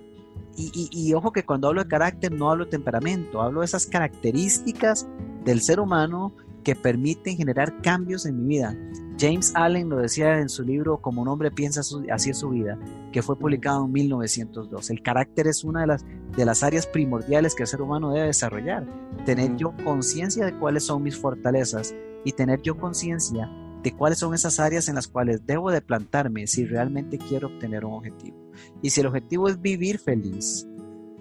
Y, 0.56 1.12
ojo 1.14 1.32
que 1.32 1.44
cuando 1.44 1.68
hablo 1.68 1.82
de 1.82 1.88
carácter 1.88 2.30
no 2.30 2.50
hablo 2.50 2.64
de 2.64 2.70
temperamento, 2.70 3.42
hablo 3.42 3.60
de 3.60 3.66
esas 3.66 3.86
características 3.86 5.06
del 5.44 5.60
ser 5.60 5.80
humano 5.80 6.32
que 6.64 6.74
permiten 6.74 7.36
generar 7.36 7.80
cambios 7.82 8.26
en 8.26 8.38
mi 8.38 8.56
vida. 8.56 8.76
James 9.18 9.52
Allen 9.54 9.88
lo 9.88 9.98
decía 9.98 10.40
en 10.40 10.48
su 10.48 10.64
libro 10.64 11.00
Como 11.00 11.22
un 11.22 11.28
hombre 11.28 11.52
piensa 11.52 11.82
así 12.10 12.30
es 12.30 12.38
su 12.38 12.50
vida, 12.50 12.78
que 13.12 13.22
fue 13.22 13.38
publicado 13.38 13.84
en 13.84 13.92
1902. 13.92 14.90
El 14.90 15.02
carácter 15.02 15.46
es 15.46 15.62
una 15.62 15.82
de 15.82 15.86
las, 15.86 16.04
de 16.36 16.44
las 16.44 16.62
áreas 16.62 16.86
primordiales 16.86 17.54
que 17.54 17.62
el 17.62 17.68
ser 17.68 17.82
humano 17.82 18.12
debe 18.12 18.26
desarrollar. 18.26 18.84
Tener 19.24 19.56
yo 19.56 19.72
conciencia 19.84 20.44
de 20.44 20.58
cuáles 20.58 20.84
son 20.84 21.02
mis 21.02 21.16
fortalezas 21.16 21.94
y 22.24 22.32
tener 22.32 22.60
yo 22.62 22.76
conciencia 22.76 23.48
de 23.84 23.94
cuáles 23.94 24.18
son 24.18 24.34
esas 24.34 24.58
áreas 24.58 24.88
en 24.88 24.94
las 24.94 25.06
cuales 25.06 25.46
debo 25.46 25.70
de 25.70 25.82
plantarme 25.82 26.46
si 26.46 26.64
realmente 26.64 27.18
quiero 27.18 27.48
obtener 27.48 27.84
un 27.84 27.92
objetivo. 27.92 28.36
Y 28.82 28.90
si 28.90 29.00
el 29.00 29.06
objetivo 29.06 29.48
es 29.48 29.60
vivir 29.60 29.98
feliz 29.98 30.66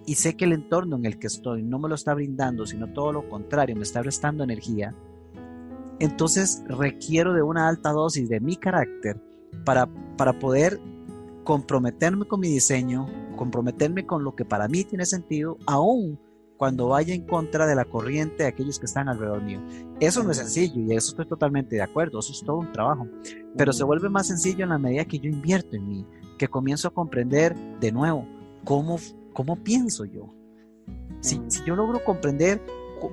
y 0.06 0.16
sé 0.16 0.36
que 0.36 0.46
el 0.46 0.54
entorno 0.54 0.96
en 0.96 1.06
el 1.06 1.20
que 1.20 1.28
estoy 1.28 1.62
no 1.62 1.78
me 1.78 1.90
lo 1.90 1.96
está 1.96 2.14
brindando, 2.14 2.66
sino 2.66 2.92
todo 2.94 3.12
lo 3.12 3.30
contrario, 3.30 3.76
me 3.76 3.84
está 3.84 4.02
restando 4.02 4.44
energía, 4.44 4.96
entonces 6.00 6.64
requiero 6.68 7.34
de 7.34 7.42
una 7.42 7.68
alta 7.68 7.92
dosis 7.92 8.30
de 8.30 8.40
mi 8.40 8.56
carácter 8.56 9.22
para, 9.66 9.88
para 10.18 10.38
poder 10.40 10.80
comprometerme 11.44 12.26
con 12.26 12.40
mi 12.40 12.50
diseño, 12.50 13.08
comprometerme 13.36 14.06
con 14.06 14.24
lo 14.24 14.36
que 14.36 14.46
para 14.46 14.68
mí 14.68 14.84
tiene 14.84 15.06
sentido, 15.06 15.58
aún 15.66 16.20
cuando 16.58 16.88
vaya 16.88 17.14
en 17.14 17.26
contra 17.26 17.66
de 17.66 17.76
la 17.76 17.86
corriente 17.86 18.44
de 18.44 18.50
aquellos 18.50 18.80
que 18.80 18.86
están 18.86 19.10
alrededor 19.10 19.42
mío. 19.42 19.62
Eso 20.00 20.24
no 20.24 20.32
es 20.32 20.38
sencillo 20.38 20.80
y 20.82 20.96
eso 20.96 21.10
estoy 21.10 21.28
totalmente 21.28 21.76
de 21.76 21.82
acuerdo, 21.82 22.20
eso 22.20 22.32
es 22.32 22.42
todo 22.44 22.58
un 22.58 22.72
trabajo, 22.72 23.08
pero 23.58 23.74
se 23.74 23.84
vuelve 23.84 24.10
más 24.10 24.28
sencillo 24.28 24.64
en 24.64 24.70
la 24.70 24.78
medida 24.78 25.06
que 25.06 25.20
yo 25.20 25.30
invierto 25.30 25.76
en 25.76 25.88
mí, 25.88 26.06
que 26.38 26.48
comienzo 26.48 26.88
a 26.88 26.94
comprender 26.94 27.56
de 27.80 27.92
nuevo 27.92 28.26
cómo, 28.64 28.98
cómo 29.34 29.58
pienso 29.58 30.06
yo. 30.06 30.34
Si, 31.20 31.42
si 31.48 31.64
yo 31.66 31.76
logro 31.76 32.04
comprender 32.04 32.62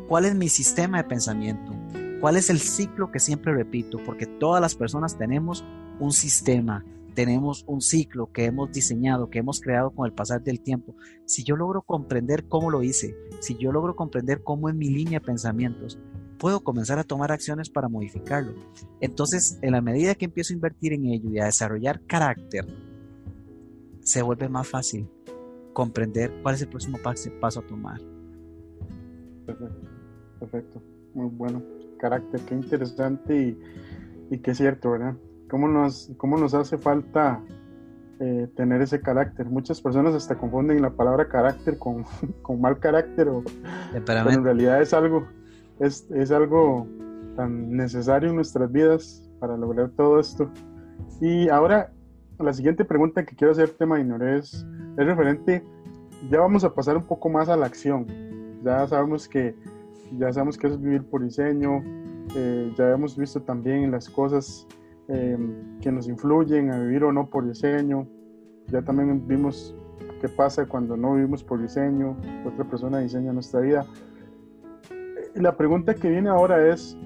cuál 0.09 0.27
es 0.27 0.35
mi 0.35 0.49
sistema 0.49 0.99
de 0.99 1.05
pensamiento, 1.05 1.73
cuál 2.21 2.37
es 2.37 2.51
el 2.51 2.59
ciclo 2.59 3.11
que 3.11 3.19
siempre 3.19 3.55
repito, 3.55 3.99
porque 4.05 4.27
todas 4.27 4.61
las 4.61 4.75
personas 4.75 5.17
tenemos 5.17 5.65
un 5.99 6.13
sistema, 6.13 6.85
tenemos 7.15 7.65
un 7.67 7.81
ciclo 7.81 8.31
que 8.33 8.45
hemos 8.45 8.71
diseñado, 8.73 9.31
que 9.31 9.39
hemos 9.39 9.61
creado 9.61 9.91
con 9.91 10.07
el 10.07 10.13
pasar 10.13 10.43
del 10.43 10.61
tiempo. 10.61 10.95
Si 11.25 11.43
yo 11.43 11.57
logro 11.57 11.83
comprender 11.83 12.47
cómo 12.47 12.71
lo 12.71 12.83
hice, 12.83 13.17
si 13.41 13.57
yo 13.57 13.73
logro 13.73 13.97
comprender 13.97 14.43
cómo 14.43 14.69
es 14.69 14.75
mi 14.75 14.91
línea 14.91 15.19
de 15.19 15.27
pensamientos, 15.27 15.99
puedo 16.39 16.61
comenzar 16.61 16.99
a 16.99 17.05
tomar 17.05 17.33
acciones 17.33 17.69
para 17.69 17.89
modificarlo. 17.89 18.55
Entonces, 19.01 19.59
en 19.63 19.73
la 19.73 19.81
medida 19.81 20.15
que 20.15 20.27
empiezo 20.27 20.53
a 20.53 20.57
invertir 20.57 20.93
en 20.93 21.07
ello 21.07 21.31
y 21.31 21.39
a 21.39 21.47
desarrollar 21.47 22.01
carácter, 22.07 22.67
se 24.01 24.23
vuelve 24.23 24.49
más 24.49 24.69
fácil 24.69 25.09
comprender 25.73 26.33
cuál 26.43 26.55
es 26.55 26.63
el 26.63 26.69
próximo 26.69 26.99
paso 26.99 27.61
a 27.61 27.67
tomar. 27.67 28.01
Perfecto, 29.47 29.89
perfecto, 30.39 30.83
muy 31.15 31.29
bueno. 31.29 31.80
Carácter, 32.01 32.41
qué 32.43 32.55
interesante 32.55 33.37
y, 33.37 33.59
y 34.31 34.39
qué 34.39 34.55
cierto, 34.55 34.93
¿verdad? 34.93 35.15
cómo 35.51 35.69
nos, 35.69 36.11
cómo 36.17 36.39
nos 36.39 36.55
hace 36.55 36.79
falta 36.79 37.43
eh, 38.21 38.49
tener 38.55 38.81
ese 38.81 39.01
carácter. 39.01 39.47
Muchas 39.47 39.81
personas 39.81 40.15
hasta 40.15 40.39
confunden 40.39 40.81
la 40.81 40.91
palabra 40.91 41.29
carácter 41.29 41.77
con, 41.77 42.05
con 42.43 42.61
mal 42.61 42.79
carácter, 42.79 43.29
o, 43.29 43.43
pero 44.07 44.31
en 44.31 44.45
realidad 44.45 44.81
es 44.81 44.95
algo, 44.95 45.27
es, 45.81 46.09
es, 46.11 46.31
algo 46.31 46.87
tan 47.37 47.73
necesario 47.73 48.31
en 48.31 48.37
nuestras 48.37 48.71
vidas 48.71 49.29
para 49.41 49.57
lograr 49.57 49.91
todo 49.91 50.21
esto. 50.21 50.51
Y 51.21 51.49
ahora, 51.49 51.93
la 52.39 52.53
siguiente 52.53 52.85
pregunta 52.85 53.25
que 53.25 53.35
quiero 53.35 53.53
hacerte, 53.53 53.85
Maynor, 53.85 54.23
es, 54.23 54.67
es 54.97 55.07
referente, 55.07 55.65
ya 56.31 56.41
vamos 56.41 56.65
a 56.65 56.75
pasar 56.75 56.97
un 56.97 57.05
poco 57.05 57.29
más 57.29 57.49
a 57.49 57.57
la 57.57 57.67
acción. 57.67 58.07
Ya 58.63 58.87
sabemos 58.87 59.27
que, 59.27 59.55
ya 60.19 60.33
sabemos 60.33 60.59
que 60.59 60.67
es 60.67 60.81
vivir 60.81 61.05
por 61.05 61.23
diseño, 61.23 61.83
eh, 62.37 62.73
ya 62.77 62.91
hemos 62.91 63.17
visto 63.17 63.43
también 63.43 63.91
las 63.91 64.09
cosas 64.09 64.67
Em, 65.13 65.81
que 65.81 65.91
nos 65.91 66.07
influyen 66.07 66.71
a 66.71 66.79
vivir 66.79 67.03
o 67.03 67.13
no 67.13 67.29
por 67.29 67.45
diseño. 67.45 68.07
Ya 68.69 68.81
también 68.83 69.27
vimos 69.27 69.75
qué 70.21 70.29
pasa 70.29 70.67
cuando 70.67 70.97
no 70.97 71.15
vivimos 71.15 71.43
por 71.43 71.61
diseño, 71.61 72.17
otra 72.47 72.65
persona 72.65 73.01
diseña 73.01 73.33
nuestra 73.33 73.59
vida. 73.59 73.87
Eh, 74.93 75.33
la 75.35 75.57
pregunta 75.57 75.95
que 75.95 76.09
viene 76.09 76.29
ahora 76.29 76.69
es, 76.69 76.97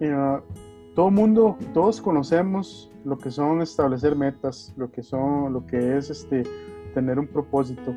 eh, 0.00 0.40
todo 0.94 1.10
mundo, 1.10 1.56
todos 1.72 2.02
conocemos 2.02 2.92
lo 3.06 3.16
que 3.16 3.30
son 3.30 3.62
establecer 3.62 4.14
metas, 4.14 4.74
lo 4.76 4.90
que 4.90 5.02
son, 5.02 5.54
lo 5.54 5.64
que 5.64 5.96
es 5.96 6.10
este, 6.10 6.42
tener 6.92 7.18
un 7.18 7.28
propósito. 7.28 7.94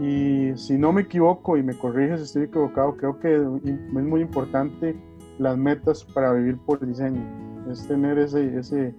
Y 0.00 0.52
si 0.56 0.78
no 0.78 0.92
me 0.92 1.02
equivoco 1.02 1.56
y 1.56 1.62
me 1.62 1.76
corriges 1.76 2.20
si 2.20 2.24
estoy 2.24 2.42
equivocado, 2.44 2.96
creo 2.96 3.18
que 3.18 3.34
es 3.36 4.04
muy 4.04 4.20
importante 4.20 4.96
las 5.38 5.56
metas 5.56 6.04
para 6.04 6.32
vivir 6.32 6.56
por 6.58 6.84
diseño 6.84 7.22
es 7.70 7.86
tener 7.86 8.18
ese... 8.18 8.58
ese 8.58 8.94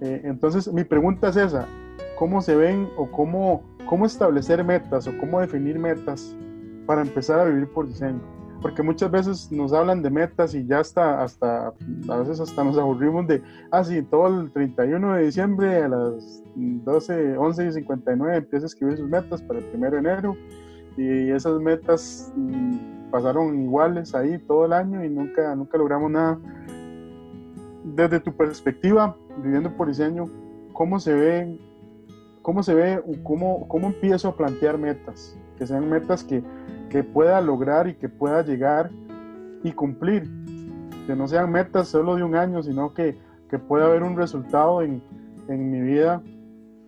eh, 0.00 0.20
entonces 0.24 0.72
mi 0.72 0.84
pregunta 0.84 1.28
es 1.28 1.36
esa, 1.36 1.66
¿cómo 2.18 2.42
se 2.42 2.56
ven 2.56 2.88
o 2.96 3.10
cómo, 3.10 3.62
cómo 3.86 4.06
establecer 4.06 4.64
metas 4.64 5.06
o 5.06 5.16
cómo 5.18 5.40
definir 5.40 5.78
metas 5.78 6.34
para 6.86 7.02
empezar 7.02 7.38
a 7.38 7.44
vivir 7.44 7.68
por 7.68 7.86
diseño? 7.86 8.20
Porque 8.62 8.82
muchas 8.82 9.10
veces 9.10 9.50
nos 9.50 9.72
hablan 9.72 10.02
de 10.02 10.10
metas 10.10 10.54
y 10.54 10.64
ya 10.64 10.78
hasta, 10.78 11.22
hasta 11.22 11.74
a 12.08 12.16
veces 12.18 12.40
hasta 12.40 12.62
nos 12.64 12.78
aburrimos 12.78 13.26
de, 13.26 13.42
ah, 13.72 13.82
sí, 13.82 14.02
todo 14.02 14.40
el 14.40 14.52
31 14.52 15.14
de 15.16 15.24
diciembre 15.24 15.82
a 15.82 15.88
las 15.88 16.42
12, 16.54 17.36
11 17.36 17.66
y 17.66 17.72
59 17.72 18.36
empieza 18.36 18.66
a 18.66 18.68
escribir 18.68 18.98
sus 18.98 19.08
metas 19.08 19.42
para 19.42 19.58
el 19.58 19.66
1 19.74 19.90
de 19.90 19.98
enero 19.98 20.36
y 20.96 21.30
esas 21.30 21.60
metas 21.60 22.32
mm, 22.36 23.10
pasaron 23.10 23.60
iguales 23.60 24.14
ahí 24.14 24.38
todo 24.38 24.66
el 24.66 24.72
año 24.72 25.04
y 25.04 25.08
nunca, 25.08 25.54
nunca 25.56 25.76
logramos 25.76 26.10
nada 26.10 26.38
desde 27.84 28.20
tu 28.20 28.32
perspectiva, 28.32 29.16
viviendo 29.42 29.74
por 29.76 29.88
diseño, 29.88 30.26
¿cómo 30.72 31.00
se 31.00 31.12
ve, 31.14 31.58
cómo 32.42 32.62
se 32.62 32.74
ve, 32.74 33.02
cómo, 33.22 33.66
cómo 33.68 33.88
empiezo 33.88 34.28
a 34.28 34.36
plantear 34.36 34.78
metas? 34.78 35.36
Que 35.58 35.66
sean 35.66 35.88
metas 35.88 36.24
que, 36.24 36.42
que 36.92 37.02
pueda 37.02 37.40
lograr 37.40 37.88
y 37.88 37.94
que 37.94 38.08
pueda 38.08 38.44
llegar 38.44 38.90
y 39.64 39.72
cumplir. 39.72 40.30
Que 41.06 41.16
no 41.16 41.26
sean 41.26 41.50
metas 41.50 41.88
solo 41.88 42.14
de 42.14 42.22
un 42.22 42.36
año, 42.36 42.62
sino 42.62 42.94
que, 42.94 43.18
que 43.50 43.58
pueda 43.58 43.86
haber 43.86 44.04
un 44.04 44.16
resultado 44.16 44.82
en, 44.82 45.02
en 45.48 45.70
mi 45.70 45.80
vida 45.80 46.22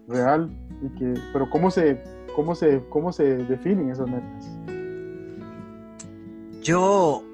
real. 0.06 0.50
Y 0.82 0.88
que, 0.98 1.14
pero 1.32 1.48
¿cómo 1.50 1.70
se, 1.70 2.00
cómo, 2.36 2.54
se, 2.54 2.84
¿cómo 2.90 3.10
se 3.10 3.38
definen 3.38 3.90
esas 3.90 4.08
metas? 4.08 4.58
Yo 6.62 7.24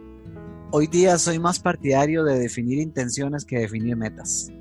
Hoy 0.72 0.86
día 0.86 1.18
soy 1.18 1.40
más 1.40 1.58
partidario 1.58 2.22
de 2.22 2.38
definir 2.38 2.78
intenciones 2.78 3.44
que 3.44 3.58
definir 3.58 3.96
metas. 3.96 4.52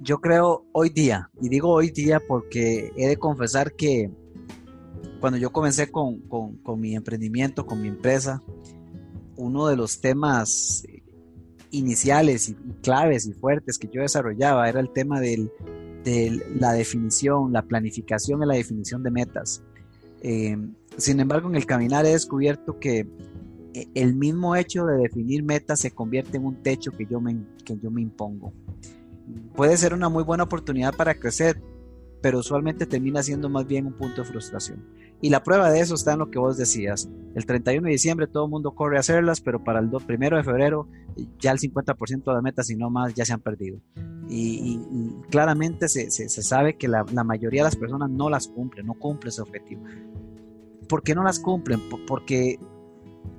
Yo 0.00 0.18
creo 0.18 0.66
hoy 0.72 0.88
día, 0.88 1.30
y 1.40 1.48
digo 1.48 1.70
hoy 1.70 1.90
día 1.90 2.20
porque 2.26 2.90
he 2.96 3.06
de 3.06 3.16
confesar 3.16 3.74
que 3.74 4.10
cuando 5.24 5.38
yo 5.38 5.52
comencé 5.52 5.90
con, 5.90 6.20
con 6.28 6.78
mi 6.78 6.94
emprendimiento, 6.94 7.64
con 7.64 7.80
mi 7.80 7.88
empresa, 7.88 8.42
uno 9.36 9.68
de 9.68 9.74
los 9.74 10.02
temas 10.02 10.84
iniciales 11.70 12.50
y, 12.50 12.54
claves 12.82 13.24
y 13.26 13.32
fuertes 13.32 13.78
que 13.78 13.88
yo 13.90 14.02
desarrollaba 14.02 14.68
era 14.68 14.80
el 14.80 14.92
tema 14.92 15.20
de 15.20 15.48
la 16.60 16.74
definición, 16.74 17.54
la 17.54 17.62
planificación 17.62 18.42
y 18.42 18.46
la 18.46 18.56
definición 18.56 19.02
de 19.02 19.10
metas. 19.10 19.62
Eh, 20.20 20.58
sin 20.98 21.20
embargo, 21.20 21.48
en 21.48 21.54
el 21.54 21.64
caminar 21.64 22.04
he 22.04 22.10
descubierto 22.10 22.78
que 22.78 23.08
eh, 23.72 23.88
el 23.94 24.14
mismo 24.14 24.56
hecho 24.56 24.84
de 24.84 24.98
definir 24.98 25.42
metas 25.42 25.80
se 25.80 25.90
convierte 25.90 26.36
en 26.36 26.44
un 26.44 26.62
techo 26.62 26.92
que 26.92 27.06
yo 27.06 27.22
me, 27.22 27.34
que 27.64 27.78
yo 27.78 27.90
me 27.90 28.02
impongo. 28.02 28.52
Puede 29.56 29.78
ser 29.78 29.94
una 29.94 30.10
muy 30.10 30.22
buena 30.22 30.44
oportunidad 30.44 30.94
para 30.94 31.14
crecer, 31.14 31.62
pero 32.20 32.40
usualmente 32.40 32.84
termina 32.84 33.22
siendo 33.22 33.48
más 33.48 33.66
bien 33.66 33.86
un 33.86 33.94
punto 33.94 34.20
de 34.20 34.28
frustración. 34.28 34.84
Y 35.24 35.30
la 35.30 35.42
prueba 35.42 35.70
de 35.70 35.80
eso 35.80 35.94
está 35.94 36.12
en 36.12 36.18
lo 36.18 36.30
que 36.30 36.38
vos 36.38 36.58
decías. 36.58 37.08
El 37.34 37.46
31 37.46 37.86
de 37.86 37.92
diciembre 37.92 38.26
todo 38.26 38.44
el 38.44 38.50
mundo 38.50 38.74
corre 38.74 38.98
a 38.98 39.00
hacerlas, 39.00 39.40
pero 39.40 39.64
para 39.64 39.78
el 39.78 39.86
1 39.86 40.36
de 40.36 40.44
febrero 40.44 40.86
ya 41.38 41.50
el 41.50 41.58
50% 41.58 42.24
de 42.24 42.32
las 42.34 42.42
metas, 42.42 42.68
y 42.68 42.76
no 42.76 42.90
más, 42.90 43.14
ya 43.14 43.24
se 43.24 43.32
han 43.32 43.40
perdido. 43.40 43.80
Y, 44.28 44.78
claramente 45.30 45.88
se, 45.88 46.10
se, 46.10 46.28
sabe 46.28 46.76
que 46.76 46.88
la, 46.88 47.06
la, 47.10 47.24
mayoría 47.24 47.62
de 47.62 47.68
las 47.68 47.76
personas 47.76 48.10
no 48.10 48.28
las 48.28 48.48
cumplen, 48.48 48.84
no 48.84 48.92
cumplen 48.92 49.30
ese 49.30 49.40
objetivo. 49.40 49.82
¿Por 50.90 51.02
qué 51.02 51.14
no 51.14 51.22
las 51.22 51.38
cumplen? 51.38 51.80
Porque, 52.06 52.58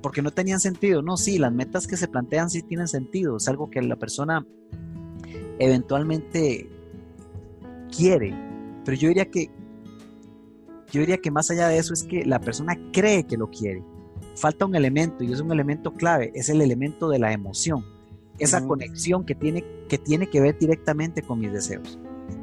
porque 0.02 0.24
no 0.24 0.32
tenían 0.32 0.60
sentido. 0.60 1.04
No, 1.04 1.18
sí, 1.18 1.38
las 1.38 1.54
metas 1.54 1.86
que 1.86 1.98
se 1.98 2.08
plantean 2.08 2.50
sí 2.50 2.64
tienen 2.64 2.88
sentido. 2.88 3.38
Es 3.38 3.48
algo 3.48 3.70
que 3.70 3.84
la 3.84 3.96
persona 3.96 4.44
eventualmente 5.60 6.68
quiere. 7.96 8.34
Pero 8.84 8.98
yo 8.98 9.08
diría 9.10 9.30
que 9.30 9.52
yo 10.92 11.00
diría 11.02 11.18
que 11.18 11.32
más 11.32 11.50
allá 11.52 11.68
de 11.68 11.78
eso 11.78 11.94
es 11.94 12.04
que 12.04 12.26
la 12.26 12.40
persona 12.40 12.78
cree 12.92 13.26
que 13.26 13.38
lo 13.38 13.50
quiere. 13.50 13.84
Falta 14.36 14.66
un 14.66 14.76
elemento 14.76 15.24
y 15.24 15.32
es 15.32 15.40
un 15.40 15.52
elemento 15.52 15.94
clave, 15.94 16.32
es 16.36 16.50
el 16.50 16.62
elemento 16.62 17.10
de 17.10 17.20
la 17.20 17.32
emoción, 17.32 17.86
esa 18.38 18.66
conexión 18.66 19.26
que 19.26 19.36
tiene, 19.36 19.64
que 19.88 19.98
tiene 19.98 20.28
que 20.28 20.42
ver 20.42 20.58
directamente 20.58 21.22
con 21.22 21.40
mis 21.40 21.54
deseos. 21.54 21.98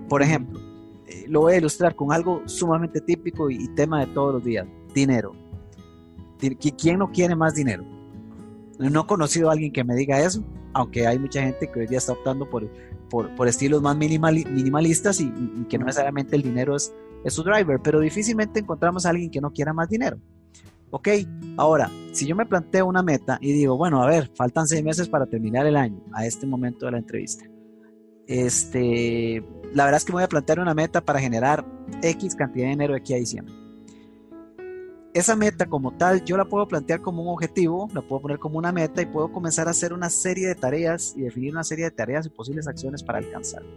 Por 0.08 0.22
ejemplo, 0.22 0.60
eh, 1.06 1.26
lo 1.28 1.40
voy 1.40 1.54
a 1.54 1.58
ilustrar 1.58 1.94
con 1.94 2.12
algo 2.12 2.42
sumamente 2.46 3.00
típico 3.00 3.50
y, 3.50 3.68
tema 3.68 4.00
de 4.00 4.12
todos 4.12 4.34
los 4.34 4.44
días, 4.44 4.66
dinero. 4.94 5.34
¿Quién 6.78 6.98
no 6.98 7.12
quiere 7.12 7.36
más 7.36 7.54
dinero? 7.54 7.84
No 8.78 9.02
he 9.02 9.06
conocido 9.06 9.48
a 9.48 9.52
alguien 9.52 9.72
que 9.72 9.84
me 9.84 9.94
diga 9.94 10.20
eso, 10.20 10.42
aunque 10.72 11.06
hay 11.06 11.18
mucha 11.18 11.42
gente 11.42 11.70
que 11.70 11.80
hoy 11.80 11.86
día 11.86 11.98
está 11.98 12.12
optando 12.12 12.48
por, 12.48 12.68
por, 13.08 13.46
estilos 13.46 13.82
más 13.82 13.96
minimalistas 13.96 15.20
y, 15.20 15.30
que 15.68 15.78
no 15.78 15.86
necesariamente 15.86 16.34
el 16.34 16.42
dinero 16.42 16.74
es, 16.74 16.92
es 17.24 17.34
su 17.34 17.42
driver, 17.42 17.80
pero 17.82 18.00
difícilmente 18.00 18.60
encontramos 18.60 19.06
a 19.06 19.10
alguien 19.10 19.30
que 19.30 19.40
no 19.40 19.52
quiera 19.52 19.72
más 19.72 19.88
dinero. 19.88 20.18
Ok, 20.90 21.08
ahora, 21.56 21.90
si 22.12 22.26
yo 22.26 22.36
me 22.36 22.44
planteo 22.44 22.86
una 22.86 23.02
meta 23.02 23.38
y 23.40 23.52
digo, 23.52 23.78
bueno, 23.78 24.02
a 24.02 24.06
ver, 24.06 24.30
faltan 24.34 24.66
seis 24.66 24.84
meses 24.84 25.08
para 25.08 25.24
terminar 25.24 25.66
el 25.66 25.76
año 25.76 26.02
a 26.12 26.26
este 26.26 26.46
momento 26.46 26.84
de 26.84 26.92
la 26.92 26.98
entrevista. 26.98 27.46
Este, 28.26 29.42
la 29.72 29.84
verdad 29.84 29.96
es 29.96 30.04
que 30.04 30.12
me 30.12 30.16
voy 30.16 30.24
a 30.24 30.28
plantear 30.28 30.60
una 30.60 30.74
meta 30.74 31.00
para 31.00 31.18
generar 31.18 31.64
X 32.02 32.34
cantidad 32.34 32.66
de 32.66 32.70
dinero 32.70 32.92
de 32.92 33.00
aquí 33.00 33.14
a 33.14 33.16
diciembre. 33.16 33.54
Esa 35.14 35.36
meta 35.36 35.66
como 35.66 35.92
tal, 35.92 36.24
yo 36.24 36.36
la 36.36 36.46
puedo 36.46 36.66
plantear 36.66 37.00
como 37.00 37.22
un 37.22 37.28
objetivo, 37.28 37.88
la 37.92 38.00
puedo 38.00 38.22
poner 38.22 38.38
como 38.38 38.58
una 38.58 38.72
meta 38.72 39.02
y 39.02 39.06
puedo 39.06 39.30
comenzar 39.30 39.68
a 39.68 39.72
hacer 39.72 39.92
una 39.92 40.08
serie 40.08 40.46
de 40.46 40.54
tareas 40.54 41.14
y 41.16 41.22
definir 41.22 41.52
una 41.52 41.64
serie 41.64 41.84
de 41.84 41.90
tareas 41.90 42.26
y 42.26 42.30
posibles 42.30 42.66
acciones 42.68 43.02
para 43.02 43.18
alcanzarlo. 43.18 43.70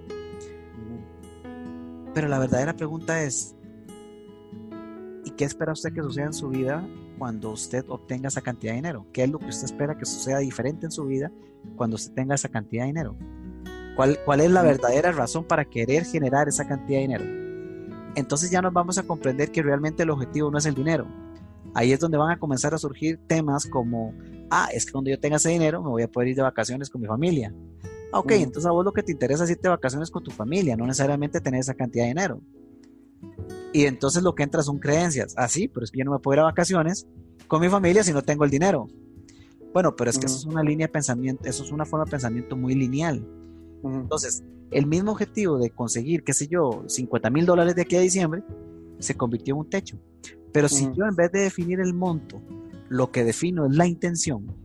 Pero 2.15 2.29
la 2.29 2.39
verdadera 2.39 2.73
pregunta 2.73 3.21
es, 3.23 3.53
¿y 5.25 5.31
qué 5.31 5.43
espera 5.43 5.73
usted 5.73 5.91
que 5.91 6.01
suceda 6.01 6.27
en 6.27 6.33
su 6.33 6.47
vida 6.47 6.87
cuando 7.19 7.51
usted 7.51 7.83
obtenga 7.89 8.29
esa 8.29 8.39
cantidad 8.39 8.71
de 8.71 8.77
dinero? 8.77 9.05
¿Qué 9.11 9.25
es 9.25 9.29
lo 9.29 9.37
que 9.37 9.47
usted 9.47 9.65
espera 9.65 9.97
que 9.97 10.05
suceda 10.05 10.39
diferente 10.39 10.85
en 10.85 10.93
su 10.93 11.03
vida 11.03 11.29
cuando 11.75 11.95
usted 11.95 12.13
tenga 12.13 12.35
esa 12.35 12.47
cantidad 12.47 12.83
de 12.83 12.87
dinero? 12.87 13.17
¿Cuál, 13.97 14.17
cuál 14.23 14.39
es 14.39 14.49
la 14.49 14.61
verdadera 14.61 15.11
razón 15.11 15.43
para 15.43 15.65
querer 15.65 16.05
generar 16.05 16.47
esa 16.47 16.65
cantidad 16.65 16.99
de 16.99 17.01
dinero? 17.01 17.25
Entonces 18.15 18.49
ya 18.49 18.61
nos 18.61 18.71
vamos 18.71 18.97
a 18.97 19.03
comprender 19.03 19.51
que 19.51 19.61
realmente 19.61 20.03
el 20.03 20.09
objetivo 20.09 20.49
no 20.49 20.57
es 20.57 20.65
el 20.65 20.73
dinero. 20.73 21.05
Ahí 21.73 21.91
es 21.91 21.99
donde 21.99 22.17
van 22.17 22.31
a 22.31 22.39
comenzar 22.39 22.73
a 22.73 22.77
surgir 22.77 23.19
temas 23.27 23.65
como, 23.65 24.13
ah, 24.49 24.69
es 24.71 24.85
que 24.85 24.93
cuando 24.93 25.09
yo 25.09 25.19
tenga 25.19 25.35
ese 25.35 25.49
dinero 25.49 25.83
me 25.83 25.89
voy 25.89 26.03
a 26.03 26.07
poder 26.07 26.29
ir 26.29 26.37
de 26.37 26.43
vacaciones 26.43 26.89
con 26.89 27.01
mi 27.01 27.07
familia. 27.07 27.53
Ok, 28.17 28.31
entonces 28.31 28.65
a 28.65 28.71
vos 28.71 28.85
lo 28.85 28.93
que 28.93 29.03
te 29.03 29.11
interesa 29.11 29.43
es 29.43 29.49
irte 29.49 29.63
de 29.63 29.69
vacaciones 29.69 30.09
con 30.09 30.23
tu 30.23 30.31
familia, 30.31 30.77
no 30.77 30.85
necesariamente 30.85 31.41
tener 31.41 31.59
esa 31.59 31.73
cantidad 31.73 32.05
de 32.05 32.09
dinero. 32.09 32.41
Y 33.73 33.85
entonces 33.85 34.23
lo 34.23 34.33
que 34.33 34.43
entra 34.43 34.63
son 34.63 34.79
creencias. 34.79 35.33
Ah, 35.35 35.49
sí, 35.49 35.67
pero 35.67 35.83
es 35.83 35.91
que 35.91 35.99
yo 35.99 36.05
no 36.05 36.11
me 36.11 36.19
puedo 36.19 36.35
ir 36.35 36.39
a 36.39 36.43
vacaciones 36.43 37.07
con 37.47 37.59
mi 37.59 37.67
familia 37.67 38.05
si 38.05 38.13
no 38.13 38.21
tengo 38.21 38.45
el 38.45 38.49
dinero. 38.49 38.87
Bueno, 39.73 39.97
pero 39.97 40.09
es 40.09 40.17
que 40.17 40.27
eso 40.27 40.37
es 40.37 40.45
una 40.45 40.63
línea 40.63 40.87
de 40.87 40.93
pensamiento, 40.93 41.43
eso 41.49 41.61
es 41.61 41.71
una 41.73 41.83
forma 41.83 42.05
de 42.05 42.11
pensamiento 42.11 42.55
muy 42.55 42.73
lineal. 42.73 43.27
Entonces, 43.83 44.45
el 44.71 44.85
mismo 44.85 45.11
objetivo 45.11 45.57
de 45.57 45.69
conseguir, 45.69 46.23
qué 46.23 46.33
sé 46.33 46.47
yo, 46.47 46.85
50 46.87 47.29
mil 47.29 47.45
dólares 47.45 47.75
de 47.75 47.81
aquí 47.81 47.97
a 47.97 47.99
diciembre, 47.99 48.43
se 48.99 49.15
convirtió 49.15 49.55
en 49.55 49.59
un 49.59 49.69
techo. 49.69 49.99
Pero 50.53 50.69
si 50.69 50.85
yo 50.93 51.05
en 51.05 51.15
vez 51.15 51.33
de 51.33 51.41
definir 51.41 51.81
el 51.81 51.93
monto, 51.93 52.41
lo 52.87 53.11
que 53.11 53.25
defino 53.25 53.65
es 53.65 53.75
la 53.75 53.87
intención, 53.87 54.55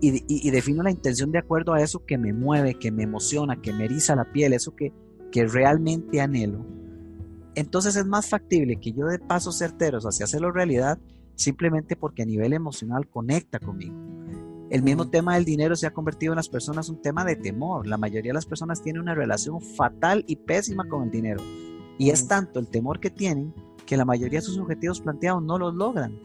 y, 0.00 0.50
defino 0.50 0.82
la 0.82 0.90
intención 0.90 1.30
de 1.30 1.38
acuerdo 1.38 1.74
a 1.74 1.82
eso 1.82 2.04
que 2.06 2.16
me 2.16 2.32
mueve, 2.32 2.74
que 2.74 2.90
me 2.90 3.02
emociona, 3.02 3.60
que 3.60 3.72
me 3.72 3.84
eriza 3.84 4.16
la 4.16 4.32
piel, 4.32 4.52
eso 4.52 4.74
que, 4.74 4.92
que 5.30 5.46
realmente 5.46 6.20
anhelo, 6.20 6.64
entonces 7.54 7.96
es 7.96 8.06
más 8.06 8.28
factible 8.28 8.76
que 8.76 8.92
yo 8.92 9.06
dé 9.06 9.18
pasos 9.18 9.58
certeros 9.58 10.04
hacia 10.04 10.24
hacerlo 10.24 10.52
realidad 10.52 10.98
simplemente 11.34 11.96
porque 11.96 12.22
a 12.22 12.26
nivel 12.26 12.52
emocional 12.52 13.08
conecta 13.08 13.58
conmigo. 13.58 13.94
El 14.70 14.82
mismo 14.82 15.08
tema 15.08 15.34
del 15.34 15.44
dinero 15.44 15.74
se 15.74 15.86
ha 15.86 15.92
convertido 15.92 16.32
en 16.32 16.36
las 16.36 16.48
personas 16.48 16.88
un 16.88 17.02
tema 17.02 17.24
de 17.24 17.34
temor. 17.34 17.88
La 17.88 17.96
mayoría 17.96 18.30
de 18.30 18.34
las 18.34 18.46
personas 18.46 18.82
tienen 18.82 19.02
una 19.02 19.16
relación 19.16 19.60
fatal 19.60 20.24
y 20.28 20.36
pésima 20.36 20.88
con 20.88 21.02
el 21.02 21.10
dinero. 21.10 21.42
Y 21.98 22.10
es 22.10 22.28
tanto 22.28 22.60
el 22.60 22.68
temor 22.68 23.00
que 23.00 23.10
tienen 23.10 23.52
que 23.84 23.96
la 23.96 24.04
mayoría 24.04 24.38
de 24.38 24.46
sus 24.46 24.58
objetivos 24.58 25.00
planteados 25.00 25.42
no 25.42 25.58
los 25.58 25.74
logran. 25.74 26.20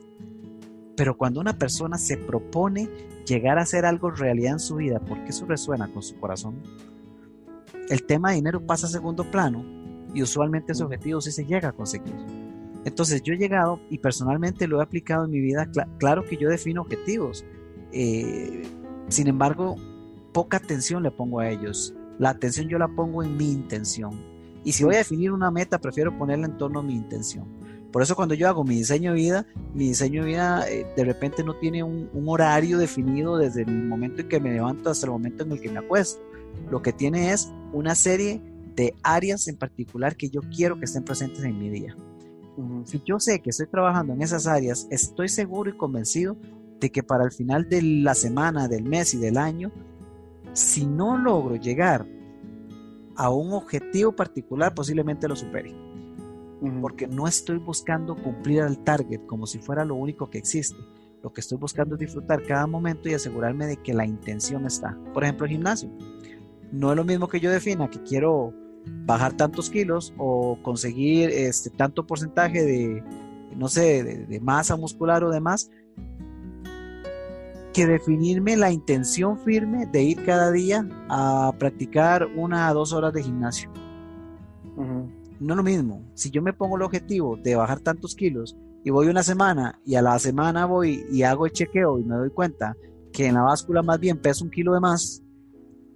Pero 0.96 1.18
cuando 1.18 1.42
una 1.42 1.58
persona 1.58 1.98
se 1.98 2.18
propone 2.18 2.90
llegar 3.26 3.58
a 3.58 3.64
hacer 3.64 3.86
algo 3.86 4.12
realidad 4.12 4.54
en 4.54 4.60
su 4.60 4.76
vida, 4.76 5.00
porque 5.00 5.30
eso 5.30 5.46
resuena 5.46 5.92
con 5.92 6.02
su 6.02 6.18
corazón, 6.20 6.62
el 7.90 8.04
tema 8.04 8.30
de 8.30 8.36
dinero 8.36 8.66
pasa 8.66 8.88
a 8.88 8.90
segundo 8.90 9.30
plano 9.30 9.64
y 10.14 10.22
usualmente 10.22 10.72
ese 10.72 10.84
objetivo 10.84 11.22
sí 11.22 11.32
se 11.32 11.46
llega 11.46 11.70
a 11.70 11.74
conseguir. 11.74 12.16
Entonces 12.86 13.22
yo 13.24 13.34
he 13.34 13.38
llegado 13.38 13.80
y 13.90 13.98
personalmente 13.98 14.68
lo 14.68 14.80
he 14.80 14.84
aplicado 14.84 15.26
en 15.26 15.32
mi 15.32 15.40
vida, 15.40 15.70
claro 15.98 16.24
que 16.24 16.38
yo 16.38 16.50
defino 16.50 16.82
objetivos, 16.82 17.46
eh, 17.92 18.64
sin 19.08 19.28
embargo, 19.28 19.76
poca 20.34 20.58
atención 20.58 21.04
le 21.04 21.12
pongo 21.12 21.40
a 21.40 21.50
ellos. 21.50 21.94
La 22.20 22.30
atención 22.30 22.68
yo 22.68 22.78
la 22.78 22.88
pongo 22.88 23.24
en 23.24 23.38
mi 23.38 23.52
intención. 23.52 24.20
Y 24.64 24.72
si 24.72 24.84
voy 24.84 24.96
a 24.96 25.00
definir 25.00 25.32
una 25.32 25.52
meta, 25.52 25.80
prefiero 25.80 26.18
ponerla 26.18 26.48
en 26.48 26.58
torno 26.58 26.80
a 26.80 26.84
mi 26.84 26.94
intención. 26.94 27.48
Por 27.96 28.02
eso 28.02 28.14
cuando 28.14 28.36
yo 28.36 28.50
hago 28.50 28.66
mi 28.66 28.76
diseño 28.76 29.12
de 29.12 29.16
vida, 29.16 29.46
mi 29.74 29.88
diseño 29.88 30.24
de 30.24 30.28
vida 30.28 30.70
eh, 30.70 30.86
de 30.98 31.06
repente 31.06 31.46
no 31.46 31.56
tiene 31.56 31.82
un, 31.82 32.10
horario 32.28 32.78
definido 32.78 33.38
desde 33.38 33.62
el 33.62 33.86
momento 33.86 34.20
en 34.20 34.28
que 34.28 34.42
me 34.42 34.52
levanto 34.52 34.90
hasta 34.90 35.06
el 35.06 35.14
momento 35.14 35.46
en 35.46 35.54
el 35.54 35.62
que 35.62 35.72
me 35.72 35.80
acuesto. 35.80 36.22
Lo 36.70 36.82
que 36.82 36.92
tiene 36.92 37.32
es 37.32 37.50
una 37.72 37.96
serie 37.96 38.42
de 38.76 38.94
áreas 39.02 39.48
en 39.48 39.56
particular 39.56 40.18
que 40.18 40.30
yo 40.30 40.42
quiero 40.54 40.78
que 40.78 40.84
estén 40.84 41.06
presentes 41.06 41.46
en 41.46 41.58
mi 41.58 41.70
día. 41.70 41.96
Si 42.84 43.02
yo 43.06 43.18
sé 43.18 43.40
que 43.40 43.52
estoy 43.52 43.68
trabajando 43.68 44.12
en 44.12 44.22
esas 44.22 44.46
áreas, 44.46 44.88
estoy 44.92 45.30
seguro 45.30 45.70
y 45.70 45.78
convencido 45.78 46.36
de 46.82 46.92
que 46.92 47.02
para 47.02 47.24
el 47.24 47.32
final 47.32 47.70
de 47.70 47.82
la 47.82 48.14
semana, 48.14 48.68
del 48.68 48.84
mes 48.84 49.14
y 49.14 49.20
del 49.20 49.38
año, 49.38 49.72
si 50.52 50.86
no 50.86 51.18
logro 51.18 51.56
llegar 51.56 52.06
a 53.16 53.30
un 53.30 53.54
objetivo 53.54 54.12
particular, 54.12 54.74
posiblemente 54.74 55.30
lo 55.30 55.38
supere 55.38 55.85
porque 56.82 57.08
no 57.08 57.28
estoy 57.28 57.58
buscando 57.58 58.16
cumplir 58.16 58.62
al 58.62 58.84
target 58.84 59.26
como 59.26 59.46
si 59.46 59.60
fuera 59.60 59.86
lo 59.86 59.96
único 59.96 60.30
que 60.30 60.38
existe. 60.38 60.78
Lo 61.24 61.34
que 61.34 61.42
estoy 61.42 61.58
buscando 61.58 61.96
es 61.96 62.00
disfrutar 62.00 62.44
cada 62.44 62.68
momento 62.68 63.10
y 63.10 63.14
asegurarme 63.14 63.66
de 63.66 63.78
que 63.78 63.94
la 63.94 64.06
intención 64.06 64.66
está. 64.66 64.98
Por 65.14 65.24
ejemplo, 65.24 65.46
el 65.46 65.54
gimnasio. 65.54 65.90
No 66.72 66.92
es 66.92 66.98
lo 66.98 67.04
mismo 67.04 67.28
que 67.28 67.40
yo 67.40 67.52
defina 67.52 67.90
que 67.90 68.02
quiero 68.04 68.54
bajar 69.06 69.34
tantos 69.34 69.70
kilos 69.70 70.14
o 70.18 70.60
conseguir 70.62 71.30
este 71.30 71.70
tanto 71.70 72.06
porcentaje 72.06 72.64
de, 72.64 73.04
no 73.56 73.68
sé, 73.68 74.04
de, 74.04 74.40
masa 74.40 74.76
muscular 74.76 75.24
o 75.24 75.32
demás, 75.32 75.72
que 77.74 77.86
definirme 77.86 78.56
la 78.56 78.72
intención 78.72 79.40
firme 79.40 79.86
de 79.88 80.04
ir 80.04 80.24
cada 80.24 80.52
día 80.52 80.88
a 81.10 81.54
practicar 81.58 82.28
una 82.36 82.68
a 82.68 82.74
dos 82.74 82.94
horas 82.94 83.14
de 83.14 83.24
gimnasio 83.24 83.72
no 85.40 85.54
es 85.54 85.58
lo 85.58 85.64
mismo. 85.64 86.02
Si 86.14 86.32
yo 86.32 86.42
me 86.42 86.54
pongo 86.54 86.78
el 86.78 86.84
objetivo 86.84 87.38
de 87.38 87.56
bajar 87.56 87.80
tantos 87.80 88.16
kilos 88.16 88.58
y 88.84 88.90
voy 88.90 89.08
una 89.08 89.24
semana 89.24 89.80
y 89.86 89.96
a 89.96 90.02
la 90.02 90.18
semana 90.20 90.66
voy 90.66 91.06
y 91.12 91.24
hago 91.24 91.46
el 91.46 91.52
chequeo 91.52 92.00
y 92.00 92.04
me 92.04 92.16
doy 92.16 92.30
cuenta 92.30 92.76
que 93.12 93.28
en 93.28 93.36
la 93.36 93.42
báscula 93.42 93.82
más 93.82 94.00
bien 94.00 94.18
peso 94.18 94.44
un 94.44 94.52
kilo 94.52 94.74
de 94.74 94.80
más, 94.80 95.24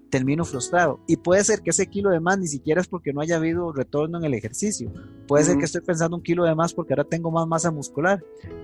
termino 0.10 0.44
frustrado. 0.44 1.00
Y 1.08 1.18
puede 1.18 1.44
ser 1.44 1.62
que 1.62 1.70
ese 1.70 1.88
kilo 1.88 2.10
de 2.10 2.20
más 2.20 2.40
ni 2.40 2.48
siquiera 2.48 2.82
es 2.82 2.88
porque 2.88 3.14
no 3.14 3.22
haya 3.22 3.38
habido 3.38 3.72
retorno 3.72 4.18
en 4.18 4.26
el 4.26 4.34
ejercicio. 4.34 4.92
Puede 5.28 5.44
ser 5.44 5.58
que 5.58 5.66
estoy 5.66 5.82
pensando 5.82 6.18
un 6.18 6.24
kilo 6.24 6.44
de 6.44 6.56
más 6.56 6.74
porque 6.74 6.94
ahora 6.94 7.04
tengo 7.04 7.32
más 7.32 7.48
masa 7.48 7.72
muscular. 7.72 8.24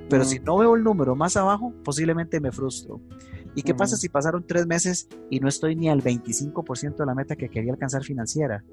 Pero 0.10 0.24
si 0.24 0.40
no 0.40 0.58
veo 0.58 0.76
el 0.76 0.84
número 0.84 1.16
más 1.16 1.38
abajo, 1.38 1.74
posiblemente 1.84 2.40
me 2.40 2.52
frustro. 2.52 3.00
¿Y 3.56 3.64
qué 3.64 3.74
pasa 3.74 3.96
si 3.96 4.10
pasaron 4.10 4.46
tres 4.46 4.68
meses 4.68 5.08
y 5.30 5.40
no 5.40 5.48
estoy 5.48 5.76
ni 5.76 5.90
al 5.90 6.02
25% 6.02 6.98
de 6.98 7.06
la 7.06 7.16
meta 7.16 7.36
que 7.36 7.50
quería 7.50 7.72
alcanzar 7.72 8.04
financiera? 8.04 8.64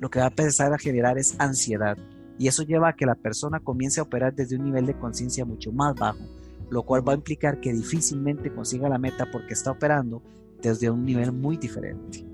Lo 0.00 0.10
que 0.10 0.18
va 0.18 0.24
a 0.24 0.28
empezar 0.28 0.72
a 0.72 0.78
generar 0.78 1.18
es 1.18 1.36
ansiedad. 1.38 1.96
Y 2.38 2.48
eso 2.48 2.62
lleva 2.62 2.88
a 2.88 2.96
que 2.96 3.04
la 3.04 3.14
persona 3.14 3.60
comience 3.60 4.00
a 4.00 4.02
operar 4.02 4.34
desde 4.34 4.56
un 4.56 4.64
nivel 4.64 4.86
de 4.86 4.98
conciencia 4.98 5.44
mucho 5.44 5.72
más 5.72 5.94
bajo, 5.94 6.24
lo 6.70 6.82
cual 6.84 7.06
va 7.06 7.12
a 7.12 7.16
implicar 7.16 7.60
que 7.60 7.72
difícilmente 7.72 8.52
consiga 8.52 8.88
la 8.88 8.98
meta 8.98 9.28
porque 9.30 9.52
está 9.52 9.70
operando 9.70 10.22
desde 10.62 10.90
un 10.90 11.04
nivel 11.04 11.32
muy 11.32 11.58
diferente, 11.58 12.24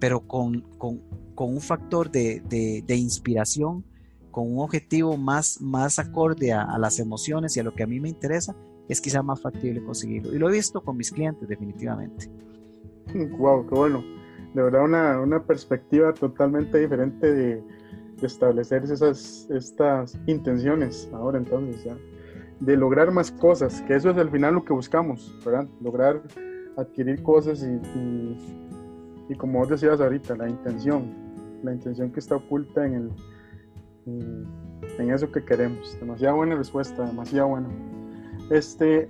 pero 0.00 0.26
con, 0.26 0.62
con, 0.76 1.00
con 1.36 1.50
un 1.54 1.60
factor 1.60 2.10
de, 2.10 2.40
de, 2.84 2.96
inspiración, 2.96 3.84
con 4.32 4.52
un 4.52 4.58
objetivo 4.58 5.16
más, 5.16 5.60
más 5.60 6.00
acorde 6.00 6.52
a, 6.52 6.62
a, 6.62 6.78
las 6.78 6.98
emociones 6.98 7.56
y 7.56 7.60
a 7.60 7.62
lo 7.62 7.74
que 7.74 7.84
a 7.84 7.86
mí 7.86 8.00
me 8.00 8.08
interesa, 8.08 8.56
es 8.88 9.00
quizá 9.00 9.22
más 9.22 9.40
factible 9.40 9.84
conseguirlo. 9.84 10.34
Y 10.34 10.38
lo 10.38 10.48
he 10.48 10.52
visto 10.52 10.82
con 10.82 10.96
mis 10.96 11.12
clientes, 11.12 11.48
definitivamente. 11.48 12.28
Wow, 13.38 13.66
qué 13.68 13.74
bueno. 13.74 14.17
De 14.54 14.62
verdad, 14.62 14.84
una, 14.84 15.20
una 15.20 15.42
perspectiva 15.44 16.12
totalmente 16.12 16.78
diferente 16.78 17.32
de, 17.32 17.62
de 18.20 18.26
establecer 18.26 18.82
esas 18.84 19.46
estas 19.50 20.18
intenciones 20.26 21.08
ahora 21.12 21.38
entonces, 21.38 21.84
¿ya? 21.84 21.96
de 22.60 22.76
lograr 22.76 23.12
más 23.12 23.30
cosas, 23.30 23.82
que 23.82 23.94
eso 23.94 24.10
es 24.10 24.16
al 24.16 24.30
final 24.30 24.54
lo 24.54 24.64
que 24.64 24.72
buscamos, 24.72 25.38
¿verdad? 25.44 25.68
Lograr 25.80 26.22
adquirir 26.76 27.22
cosas 27.22 27.62
y, 27.62 29.32
y, 29.32 29.34
como 29.36 29.58
vos 29.60 29.68
decías 29.68 30.00
ahorita, 30.00 30.36
la 30.36 30.48
intención, 30.48 31.12
la 31.62 31.72
intención 31.72 32.10
que 32.10 32.20
está 32.20 32.36
oculta 32.36 32.86
en, 32.86 32.94
el, 32.94 33.10
en, 34.06 35.10
eso 35.10 35.30
que 35.30 35.44
queremos. 35.44 35.98
Demasiado 36.00 36.36
buena 36.36 36.56
respuesta, 36.56 37.04
demasiado 37.04 37.48
buena. 37.48 37.68
Este, 38.50 39.08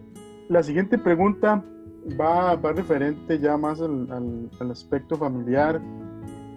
la 0.48 0.62
siguiente 0.62 0.98
pregunta 0.98 1.62
va, 2.20 2.54
va 2.56 2.72
referente 2.72 3.38
ya 3.38 3.56
más 3.56 3.80
al, 3.80 4.50
al, 4.60 4.70
aspecto 4.70 5.16
familiar 5.16 5.80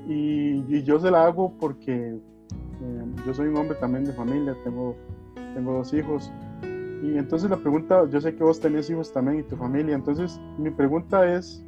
y, 0.08 0.64
y, 0.68 0.84
yo 0.84 1.00
se 1.00 1.12
la 1.12 1.26
hago 1.26 1.54
porque 1.60 2.20
eh, 2.82 3.06
yo 3.26 3.34
soy 3.34 3.48
un 3.48 3.58
hombre 3.58 3.78
también 3.80 4.06
de 4.06 4.14
familia, 4.14 4.56
tengo, 4.64 4.96
tengo 5.54 5.74
dos 5.74 5.94
hijos 5.94 6.32
y 7.04 7.18
entonces 7.18 7.50
la 7.50 7.58
pregunta, 7.58 8.08
yo 8.10 8.22
sé 8.22 8.36
que 8.36 8.44
vos 8.44 8.60
tenés 8.60 8.90
hijos 8.90 9.12
también 9.12 9.40
y 9.40 9.44
tu 9.44 9.56
familia, 9.56 9.96
entonces 9.96 10.40
mi 10.58 10.70
pregunta 10.70 11.34
es, 11.34 11.66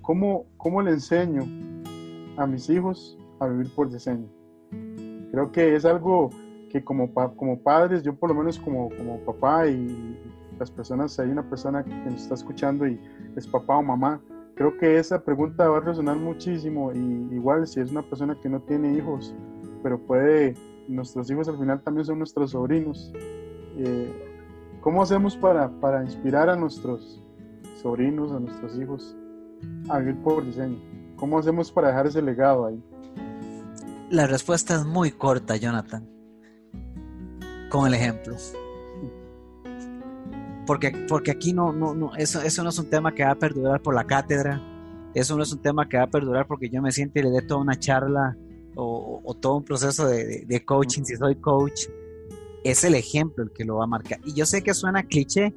¿cómo, 0.00 0.46
cómo 0.56 0.82
le 0.82 0.90
enseño 0.92 1.42
a 2.36 2.46
mis 2.46 2.68
hijos 2.68 3.16
a 3.38 3.46
vivir 3.46 3.72
por 3.74 3.90
diseño? 3.90 4.26
Creo 5.30 5.52
que 5.52 5.76
es 5.76 5.84
algo 5.84 6.30
que 6.68 6.82
como, 6.82 7.12
como 7.12 7.60
padres, 7.60 8.02
yo 8.02 8.14
por 8.14 8.30
lo 8.30 8.34
menos 8.34 8.58
como, 8.58 8.88
como 8.90 9.18
papá 9.20 9.68
y 9.68 10.18
las 10.62 10.70
personas, 10.70 11.18
hay 11.18 11.28
una 11.28 11.48
persona 11.48 11.84
que 11.84 11.92
nos 11.92 12.22
está 12.22 12.34
escuchando 12.34 12.86
y 12.86 13.00
es 13.36 13.46
papá 13.46 13.76
o 13.76 13.82
mamá, 13.82 14.20
creo 14.54 14.76
que 14.78 14.98
esa 14.98 15.22
pregunta 15.22 15.68
va 15.68 15.78
a 15.78 15.80
resonar 15.80 16.16
muchísimo 16.16 16.92
y 16.92 17.34
igual 17.34 17.66
si 17.66 17.80
es 17.80 17.90
una 17.90 18.02
persona 18.02 18.38
que 18.40 18.48
no 18.48 18.60
tiene 18.60 18.94
hijos, 18.94 19.34
pero 19.82 19.98
puede, 19.98 20.54
nuestros 20.88 21.30
hijos 21.30 21.48
al 21.48 21.58
final 21.58 21.82
también 21.82 22.04
son 22.04 22.18
nuestros 22.18 22.52
sobrinos. 22.52 23.12
Eh, 23.76 24.78
¿Cómo 24.80 25.02
hacemos 25.02 25.36
para, 25.36 25.68
para 25.80 26.02
inspirar 26.04 26.48
a 26.48 26.56
nuestros 26.56 27.22
sobrinos, 27.82 28.32
a 28.32 28.38
nuestros 28.38 28.78
hijos 28.78 29.16
a 29.88 29.98
vivir 29.98 30.16
por 30.22 30.44
diseño? 30.44 30.78
¿Cómo 31.16 31.38
hacemos 31.38 31.72
para 31.72 31.88
dejar 31.88 32.06
ese 32.06 32.22
legado 32.22 32.66
ahí? 32.66 32.82
La 34.10 34.26
respuesta 34.26 34.74
es 34.74 34.84
muy 34.84 35.10
corta, 35.10 35.56
Jonathan. 35.56 36.08
Con 37.68 37.86
el 37.86 37.94
ejemplo. 37.94 38.36
Porque, 40.66 40.90
porque 41.08 41.30
aquí 41.30 41.52
no, 41.52 41.72
no, 41.72 41.94
no, 41.94 42.14
eso, 42.16 42.40
eso 42.40 42.62
no 42.62 42.70
es 42.70 42.78
un 42.78 42.88
tema 42.88 43.14
que 43.14 43.24
va 43.24 43.32
a 43.32 43.38
perdurar 43.38 43.80
por 43.82 43.94
la 43.94 44.04
cátedra. 44.04 44.60
Eso 45.14 45.36
no 45.36 45.42
es 45.42 45.52
un 45.52 45.60
tema 45.60 45.88
que 45.88 45.96
va 45.96 46.04
a 46.04 46.10
perdurar 46.10 46.46
porque 46.46 46.68
yo 46.70 46.80
me 46.80 46.92
siento 46.92 47.18
y 47.18 47.22
le 47.22 47.30
dé 47.30 47.42
toda 47.42 47.60
una 47.60 47.78
charla 47.78 48.36
o, 48.74 49.36
todo 49.40 49.56
un 49.56 49.64
proceso 49.64 50.06
de, 50.06 50.46
de 50.46 50.64
coaching 50.64 51.02
si 51.02 51.16
soy 51.16 51.36
coach 51.36 51.82
es 52.64 52.84
el 52.84 52.94
ejemplo 52.94 53.44
el 53.44 53.50
que 53.52 53.64
lo 53.64 53.76
va 53.76 53.84
a 53.84 53.88
marcar. 53.88 54.20
Y 54.24 54.34
yo 54.34 54.46
sé 54.46 54.62
que 54.62 54.74
suena 54.74 55.02
cliché, 55.02 55.54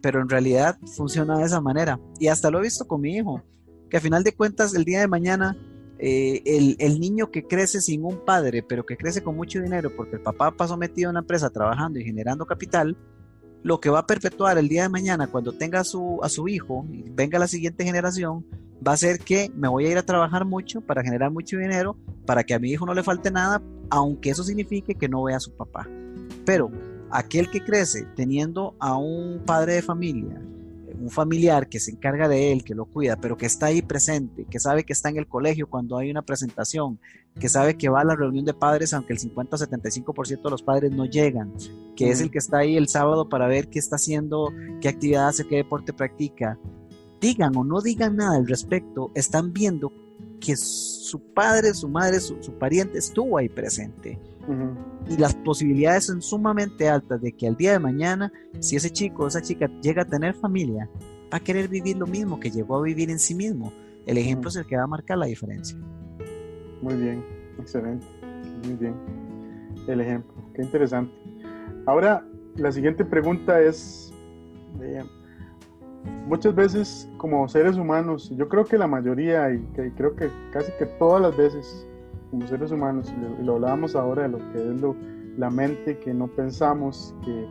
pero 0.00 0.20
en 0.20 0.28
realidad 0.28 0.78
funciona 0.96 1.38
de 1.38 1.44
esa 1.44 1.60
manera. 1.60 2.00
Y 2.18 2.28
hasta 2.28 2.50
lo 2.50 2.58
he 2.58 2.62
visto 2.62 2.86
con 2.86 3.00
mi 3.00 3.16
hijo, 3.16 3.42
que 3.90 3.96
a 3.96 4.00
final 4.00 4.22
de 4.24 4.32
cuentas 4.32 4.74
el 4.74 4.84
día 4.84 5.00
de 5.00 5.08
mañana 5.08 5.56
eh, 5.98 6.42
el, 6.78 7.00
niño 7.00 7.30
que 7.30 7.46
crece 7.46 7.80
sin 7.80 8.04
un 8.04 8.24
padre, 8.24 8.62
pero 8.62 8.84
que 8.84 8.96
crece 8.96 9.22
con 9.22 9.34
mucho 9.34 9.60
dinero 9.60 9.90
porque 9.96 10.16
el 10.16 10.22
papá 10.22 10.50
pasó 10.50 10.76
metido 10.76 11.08
en 11.08 11.14
una 11.14 11.20
empresa 11.20 11.48
trabajando 11.48 11.98
y 11.98 12.04
generando 12.04 12.44
capital, 12.44 12.96
lo 13.66 13.80
que 13.80 13.90
va 13.90 13.98
a 13.98 14.06
perpetuar 14.06 14.58
el 14.58 14.68
día 14.68 14.82
de 14.84 14.88
mañana 14.88 15.26
cuando 15.26 15.52
tenga 15.52 15.80
a 15.80 15.84
su, 15.84 16.20
a 16.22 16.28
su 16.28 16.46
hijo 16.46 16.86
y 16.88 17.02
venga 17.10 17.36
la 17.40 17.48
siguiente 17.48 17.84
generación, 17.84 18.46
va 18.86 18.92
a 18.92 18.96
ser 18.96 19.18
que 19.18 19.50
me 19.56 19.66
voy 19.66 19.86
a 19.86 19.90
ir 19.90 19.98
a 19.98 20.04
trabajar 20.04 20.44
mucho 20.44 20.82
para 20.82 21.02
generar 21.02 21.32
mucho 21.32 21.58
dinero, 21.58 21.96
para 22.26 22.44
que 22.44 22.54
a 22.54 22.60
mi 22.60 22.70
hijo 22.70 22.86
no 22.86 22.94
le 22.94 23.02
falte 23.02 23.32
nada, 23.32 23.60
aunque 23.90 24.30
eso 24.30 24.44
signifique 24.44 24.94
que 24.94 25.08
no 25.08 25.24
vea 25.24 25.38
a 25.38 25.40
su 25.40 25.50
papá. 25.56 25.88
Pero 26.44 26.70
aquel 27.10 27.50
que 27.50 27.64
crece 27.64 28.06
teniendo 28.14 28.76
a 28.78 28.96
un 28.96 29.42
padre 29.44 29.74
de 29.74 29.82
familia, 29.82 30.40
un 31.00 31.10
familiar 31.10 31.68
que 31.68 31.80
se 31.80 31.90
encarga 31.90 32.28
de 32.28 32.52
él, 32.52 32.62
que 32.62 32.76
lo 32.76 32.84
cuida, 32.84 33.16
pero 33.16 33.36
que 33.36 33.46
está 33.46 33.66
ahí 33.66 33.82
presente, 33.82 34.46
que 34.48 34.60
sabe 34.60 34.84
que 34.84 34.92
está 34.92 35.08
en 35.08 35.16
el 35.16 35.26
colegio 35.26 35.68
cuando 35.68 35.98
hay 35.98 36.08
una 36.08 36.22
presentación, 36.22 37.00
que 37.38 37.48
sabe 37.48 37.76
que 37.76 37.88
va 37.88 38.00
a 38.00 38.04
la 38.04 38.16
reunión 38.16 38.44
de 38.44 38.54
padres 38.54 38.92
aunque 38.94 39.12
el 39.12 39.18
50 39.18 39.56
o 39.56 39.58
75% 39.58 40.42
de 40.42 40.50
los 40.50 40.62
padres 40.62 40.92
no 40.92 41.04
llegan, 41.04 41.52
que 41.94 42.10
es 42.10 42.20
el 42.20 42.30
que 42.30 42.38
está 42.38 42.58
ahí 42.58 42.76
el 42.76 42.88
sábado 42.88 43.28
para 43.28 43.46
ver 43.46 43.68
qué 43.68 43.78
está 43.78 43.96
haciendo, 43.96 44.52
qué 44.80 44.88
actividad 44.88 45.28
hace, 45.28 45.46
qué 45.46 45.56
deporte 45.56 45.92
practica. 45.92 46.58
Digan 47.20 47.56
o 47.56 47.64
no 47.64 47.80
digan 47.80 48.16
nada 48.16 48.36
al 48.36 48.46
respecto, 48.46 49.10
están 49.14 49.52
viendo 49.52 49.92
que 50.40 50.56
su 50.56 51.20
padre, 51.34 51.74
su 51.74 51.88
madre, 51.88 52.20
su, 52.20 52.42
su 52.42 52.52
pariente 52.52 52.98
estuvo 52.98 53.38
ahí 53.38 53.48
presente 53.48 54.18
y 55.08 55.16
las 55.16 55.34
posibilidades 55.34 56.06
son 56.06 56.22
sumamente 56.22 56.88
altas 56.88 57.20
de 57.20 57.32
que 57.32 57.48
al 57.48 57.56
día 57.56 57.72
de 57.72 57.78
mañana, 57.78 58.32
si 58.60 58.76
ese 58.76 58.90
chico 58.90 59.24
o 59.24 59.28
esa 59.28 59.42
chica 59.42 59.70
llega 59.82 60.02
a 60.02 60.06
tener 60.06 60.34
familia, 60.34 60.88
va 61.32 61.38
a 61.38 61.40
querer 61.40 61.68
vivir 61.68 61.96
lo 61.96 62.06
mismo 62.06 62.38
que 62.38 62.50
llegó 62.50 62.76
a 62.76 62.82
vivir 62.82 63.10
en 63.10 63.18
sí 63.18 63.34
mismo. 63.34 63.72
El 64.06 64.18
ejemplo 64.18 64.48
es 64.48 64.56
el 64.56 64.66
que 64.66 64.76
va 64.76 64.84
a 64.84 64.88
marcar 64.88 65.18
la 65.18 65.26
diferencia. 65.26 65.76
Muy 66.86 66.94
bien, 66.94 67.24
excelente. 67.58 68.06
Muy 68.64 68.74
bien. 68.74 68.94
El 69.88 70.00
ejemplo, 70.00 70.32
qué 70.54 70.62
interesante. 70.62 71.12
Ahora, 71.84 72.24
la 72.54 72.70
siguiente 72.70 73.04
pregunta 73.04 73.60
es, 73.60 74.14
eh, 74.80 75.02
muchas 76.28 76.54
veces 76.54 77.10
como 77.16 77.48
seres 77.48 77.76
humanos, 77.76 78.32
yo 78.36 78.48
creo 78.48 78.64
que 78.64 78.78
la 78.78 78.86
mayoría 78.86 79.52
y 79.52 79.58
creo 79.96 80.14
que 80.14 80.30
casi 80.52 80.70
que 80.78 80.86
todas 80.86 81.20
las 81.20 81.36
veces 81.36 81.88
como 82.30 82.46
seres 82.46 82.70
humanos, 82.70 83.12
y 83.40 83.42
lo, 83.42 83.56
hablábamos 83.56 83.96
ahora 83.96 84.22
de 84.22 84.28
lo 84.28 84.38
que 84.52 84.58
es 84.58 84.80
lo, 84.80 84.94
la 85.38 85.50
mente, 85.50 85.98
que 85.98 86.14
no 86.14 86.28
pensamos, 86.28 87.16
que, 87.24 87.48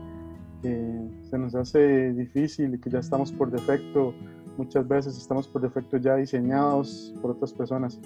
se 1.30 1.38
nos 1.38 1.54
hace 1.56 2.14
difícil 2.14 2.80
que 2.80 2.90
ya 2.90 3.00
estamos 3.00 3.34
por 3.34 3.52
defecto, 3.52 4.16
muchas 4.58 4.88
veces 4.88 5.18
estamos 5.18 5.46
por 5.48 5.62
defecto 5.62 5.98
ya 5.98 6.16
diseñados 6.16 7.14
por 7.22 7.32
otras 7.32 7.54
personas. 7.54 8.00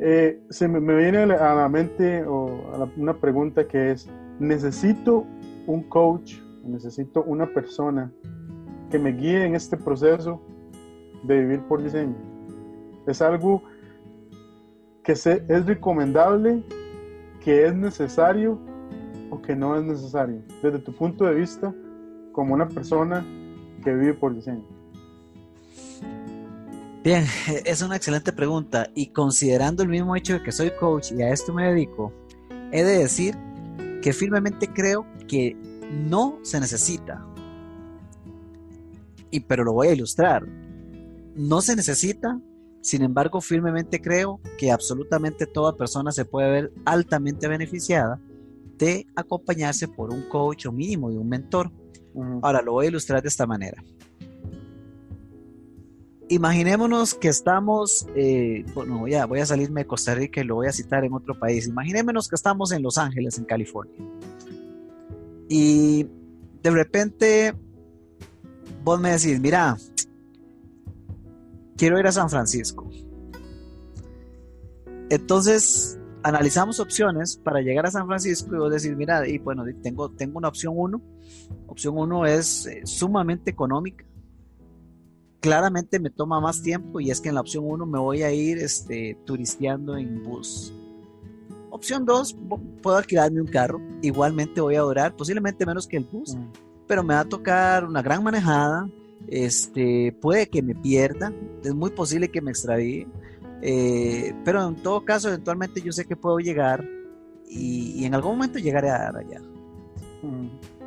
Eh, 0.00 0.40
se 0.50 0.68
me, 0.68 0.80
viene 0.80 1.18
a 1.18 1.54
la, 1.54 1.68
mente 1.68 2.24
una 2.26 3.14
pregunta 3.14 3.66
que 3.66 3.92
es, 3.92 4.08
¿necesito 4.38 5.26
un 5.66 5.82
coach, 5.82 6.36
necesito 6.64 7.24
una 7.24 7.46
persona 7.46 8.12
que 8.90 8.98
me 8.98 9.12
guíe 9.12 9.44
en 9.44 9.54
este 9.54 9.76
proceso 9.76 10.40
de 11.24 11.40
vivir 11.40 11.60
por 11.62 11.82
diseño? 11.82 12.16
Es 13.06 13.20
algo 13.22 13.62
que 15.02 15.12
es 15.12 15.66
recomendable, 15.66 16.62
que 17.40 17.66
es 17.66 17.74
necesario 17.74 18.58
o 19.30 19.42
que 19.42 19.56
no 19.56 19.76
es 19.76 19.82
necesario, 19.82 20.42
desde 20.62 20.78
tu 20.78 20.92
punto 20.92 21.24
de 21.24 21.34
vista 21.34 21.74
como 22.32 22.54
una 22.54 22.68
persona 22.68 23.24
que 23.82 23.94
vive 23.94 24.14
por 24.14 24.34
diseño? 24.34 24.64
Bien, 27.08 27.24
es 27.64 27.80
una 27.80 27.96
excelente 27.96 28.34
pregunta 28.34 28.90
y 28.94 29.06
considerando 29.06 29.82
el 29.82 29.88
mismo 29.88 30.14
hecho 30.14 30.34
de 30.34 30.42
que 30.42 30.52
soy 30.52 30.70
coach 30.72 31.10
y 31.12 31.22
a 31.22 31.32
esto 31.32 31.54
me 31.54 31.66
dedico, 31.66 32.12
he 32.70 32.84
de 32.84 32.98
decir 32.98 33.34
que 34.02 34.12
firmemente 34.12 34.70
creo 34.70 35.06
que 35.26 35.56
no 35.90 36.38
se 36.42 36.60
necesita. 36.60 37.26
Y 39.30 39.40
pero 39.40 39.64
lo 39.64 39.72
voy 39.72 39.88
a 39.88 39.94
ilustrar. 39.94 40.46
No 41.34 41.62
se 41.62 41.76
necesita 41.76 42.38
sin 42.82 43.02
embargo, 43.02 43.40
firmemente 43.40 44.02
creo 44.02 44.38
que 44.58 44.70
absolutamente 44.70 45.46
toda 45.46 45.78
persona 45.78 46.12
se 46.12 46.26
puede 46.26 46.50
ver 46.50 46.72
altamente 46.84 47.48
beneficiada 47.48 48.20
de 48.76 49.06
acompañarse 49.16 49.88
por 49.88 50.12
un 50.12 50.28
coach 50.28 50.66
o 50.66 50.72
mínimo 50.72 51.10
de 51.10 51.16
un 51.16 51.28
mentor. 51.30 51.72
Ahora 52.42 52.60
lo 52.60 52.72
voy 52.72 52.84
a 52.84 52.88
ilustrar 52.90 53.22
de 53.22 53.28
esta 53.28 53.46
manera. 53.46 53.82
Imaginémonos 56.28 57.14
que 57.14 57.28
estamos, 57.28 58.06
eh, 58.14 58.64
bueno, 58.74 59.00
voy 59.00 59.40
a 59.40 59.46
salirme 59.46 59.82
de 59.82 59.86
Costa 59.86 60.14
Rica 60.14 60.40
y 60.40 60.44
lo 60.44 60.56
voy 60.56 60.66
a 60.66 60.72
citar 60.72 61.04
en 61.04 61.12
otro 61.12 61.38
país. 61.38 61.66
Imaginémonos 61.66 62.28
que 62.28 62.36
estamos 62.36 62.72
en 62.72 62.82
Los 62.82 62.98
Ángeles, 62.98 63.38
en 63.38 63.44
California. 63.44 63.94
Y 65.48 66.06
de 66.62 66.70
repente 66.70 67.54
vos 68.84 69.00
me 69.00 69.10
decís, 69.10 69.40
mira, 69.40 69.76
quiero 71.76 71.98
ir 71.98 72.06
a 72.06 72.12
San 72.12 72.28
Francisco. 72.28 72.88
Entonces, 75.10 75.98
analizamos 76.22 76.80
opciones 76.80 77.36
para 77.36 77.60
llegar 77.60 77.86
a 77.86 77.90
San 77.90 78.06
Francisco 78.06 78.54
y 78.54 78.58
vos 78.58 78.70
decís, 78.70 78.96
mira, 78.96 79.26
y 79.26 79.38
bueno, 79.38 79.64
tengo, 79.82 80.10
tengo 80.10 80.38
una 80.38 80.48
opción 80.48 80.74
1. 80.76 81.00
Opción 81.66 81.96
1 81.96 82.26
es 82.26 82.66
eh, 82.66 82.82
sumamente 82.84 83.50
económica. 83.50 84.04
Claramente 85.40 86.00
me 86.00 86.10
toma 86.10 86.40
más 86.40 86.62
tiempo 86.62 87.00
y 87.00 87.10
es 87.10 87.20
que 87.20 87.28
en 87.28 87.36
la 87.36 87.40
opción 87.40 87.64
1 87.66 87.86
me 87.86 87.98
voy 87.98 88.22
a 88.22 88.32
ir 88.32 88.58
este, 88.58 89.16
turisteando 89.24 89.96
en 89.96 90.22
bus. 90.24 90.72
Opción 91.70 92.04
2, 92.04 92.36
puedo 92.82 92.96
alquilarme 92.96 93.40
un 93.40 93.46
carro. 93.46 93.80
Igualmente 94.02 94.60
voy 94.60 94.74
a 94.74 94.80
durar 94.80 95.14
posiblemente 95.14 95.64
menos 95.66 95.86
que 95.86 95.98
el 95.98 96.04
bus, 96.04 96.34
mm. 96.34 96.48
pero 96.86 97.04
me 97.04 97.14
va 97.14 97.20
a 97.20 97.28
tocar 97.28 97.84
una 97.84 98.02
gran 98.02 98.22
manejada. 98.22 98.88
Este, 99.28 100.16
puede 100.20 100.48
que 100.48 100.62
me 100.62 100.74
pierda, 100.74 101.32
es 101.62 101.74
muy 101.74 101.90
posible 101.90 102.28
que 102.28 102.40
me 102.40 102.50
extravíe 102.50 103.06
eh, 103.60 104.34
pero 104.44 104.68
en 104.68 104.76
todo 104.76 105.04
caso, 105.04 105.28
eventualmente 105.28 105.80
yo 105.80 105.92
sé 105.92 106.04
que 106.04 106.16
puedo 106.16 106.38
llegar 106.38 106.84
y, 107.48 108.04
en 108.04 108.14
algún 108.14 108.32
momento 108.32 108.58
llegaré 108.58 108.90
a 108.90 109.08
allá. 109.08 109.40
Mm. 110.22 110.77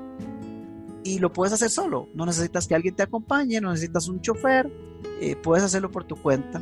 Y 1.04 1.20
lo 1.20 1.34
puedes 1.34 1.54
hacer 1.54 1.70
solo, 1.70 2.10
no 2.14 2.26
necesitas 2.26 2.68
que 2.68 2.76
alguien 2.76 2.96
te 2.96 3.04
acompañe, 3.04 3.60
no 3.60 3.72
necesitas 3.72 4.08
un 4.08 4.22
chofer, 4.22 4.72
eh, 5.20 5.36
puedes 5.36 5.64
hacerlo 5.64 5.90
por 5.90 6.04
tu 6.04 6.16
cuenta. 6.16 6.62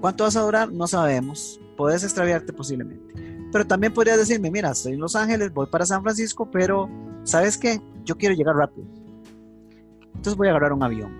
¿Cuánto 0.00 0.24
vas 0.24 0.36
a 0.36 0.42
durar? 0.42 0.72
No 0.72 0.86
sabemos, 0.86 1.60
puedes 1.76 2.02
extraviarte 2.02 2.52
posiblemente. 2.52 3.14
Pero 3.52 3.66
también 3.66 3.94
podrías 3.94 4.18
decirme, 4.18 4.50
mira, 4.50 4.72
estoy 4.72 4.94
en 4.94 5.00
Los 5.00 5.14
Ángeles, 5.14 5.52
voy 5.52 5.66
para 5.66 5.86
San 5.86 6.02
Francisco, 6.02 6.50
pero 6.50 6.90
¿sabes 7.22 7.56
qué? 7.56 7.80
Yo 8.04 8.16
quiero 8.16 8.34
llegar 8.34 8.56
rápido. 8.56 8.86
Entonces 10.14 10.36
voy 10.36 10.48
a 10.48 10.50
agarrar 10.50 10.72
un 10.72 10.82
avión. 10.82 11.16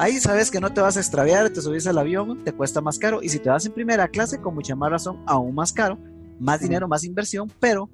Ahí 0.00 0.18
sabes 0.20 0.50
que 0.50 0.60
no 0.60 0.72
te 0.72 0.80
vas 0.80 0.96
a 0.96 1.00
extraviar, 1.00 1.50
te 1.50 1.60
subes 1.60 1.86
al 1.88 1.98
avión, 1.98 2.44
te 2.44 2.52
cuesta 2.52 2.80
más 2.80 3.00
caro. 3.00 3.20
Y 3.20 3.28
si 3.30 3.40
te 3.40 3.50
vas 3.50 3.66
en 3.66 3.72
primera 3.72 4.06
clase, 4.06 4.40
con 4.40 4.54
mucha 4.54 4.76
más 4.76 4.90
razón, 4.90 5.22
aún 5.26 5.56
más 5.56 5.72
caro, 5.72 5.98
más 6.38 6.60
dinero, 6.60 6.86
más 6.86 7.02
inversión, 7.02 7.50
pero 7.58 7.90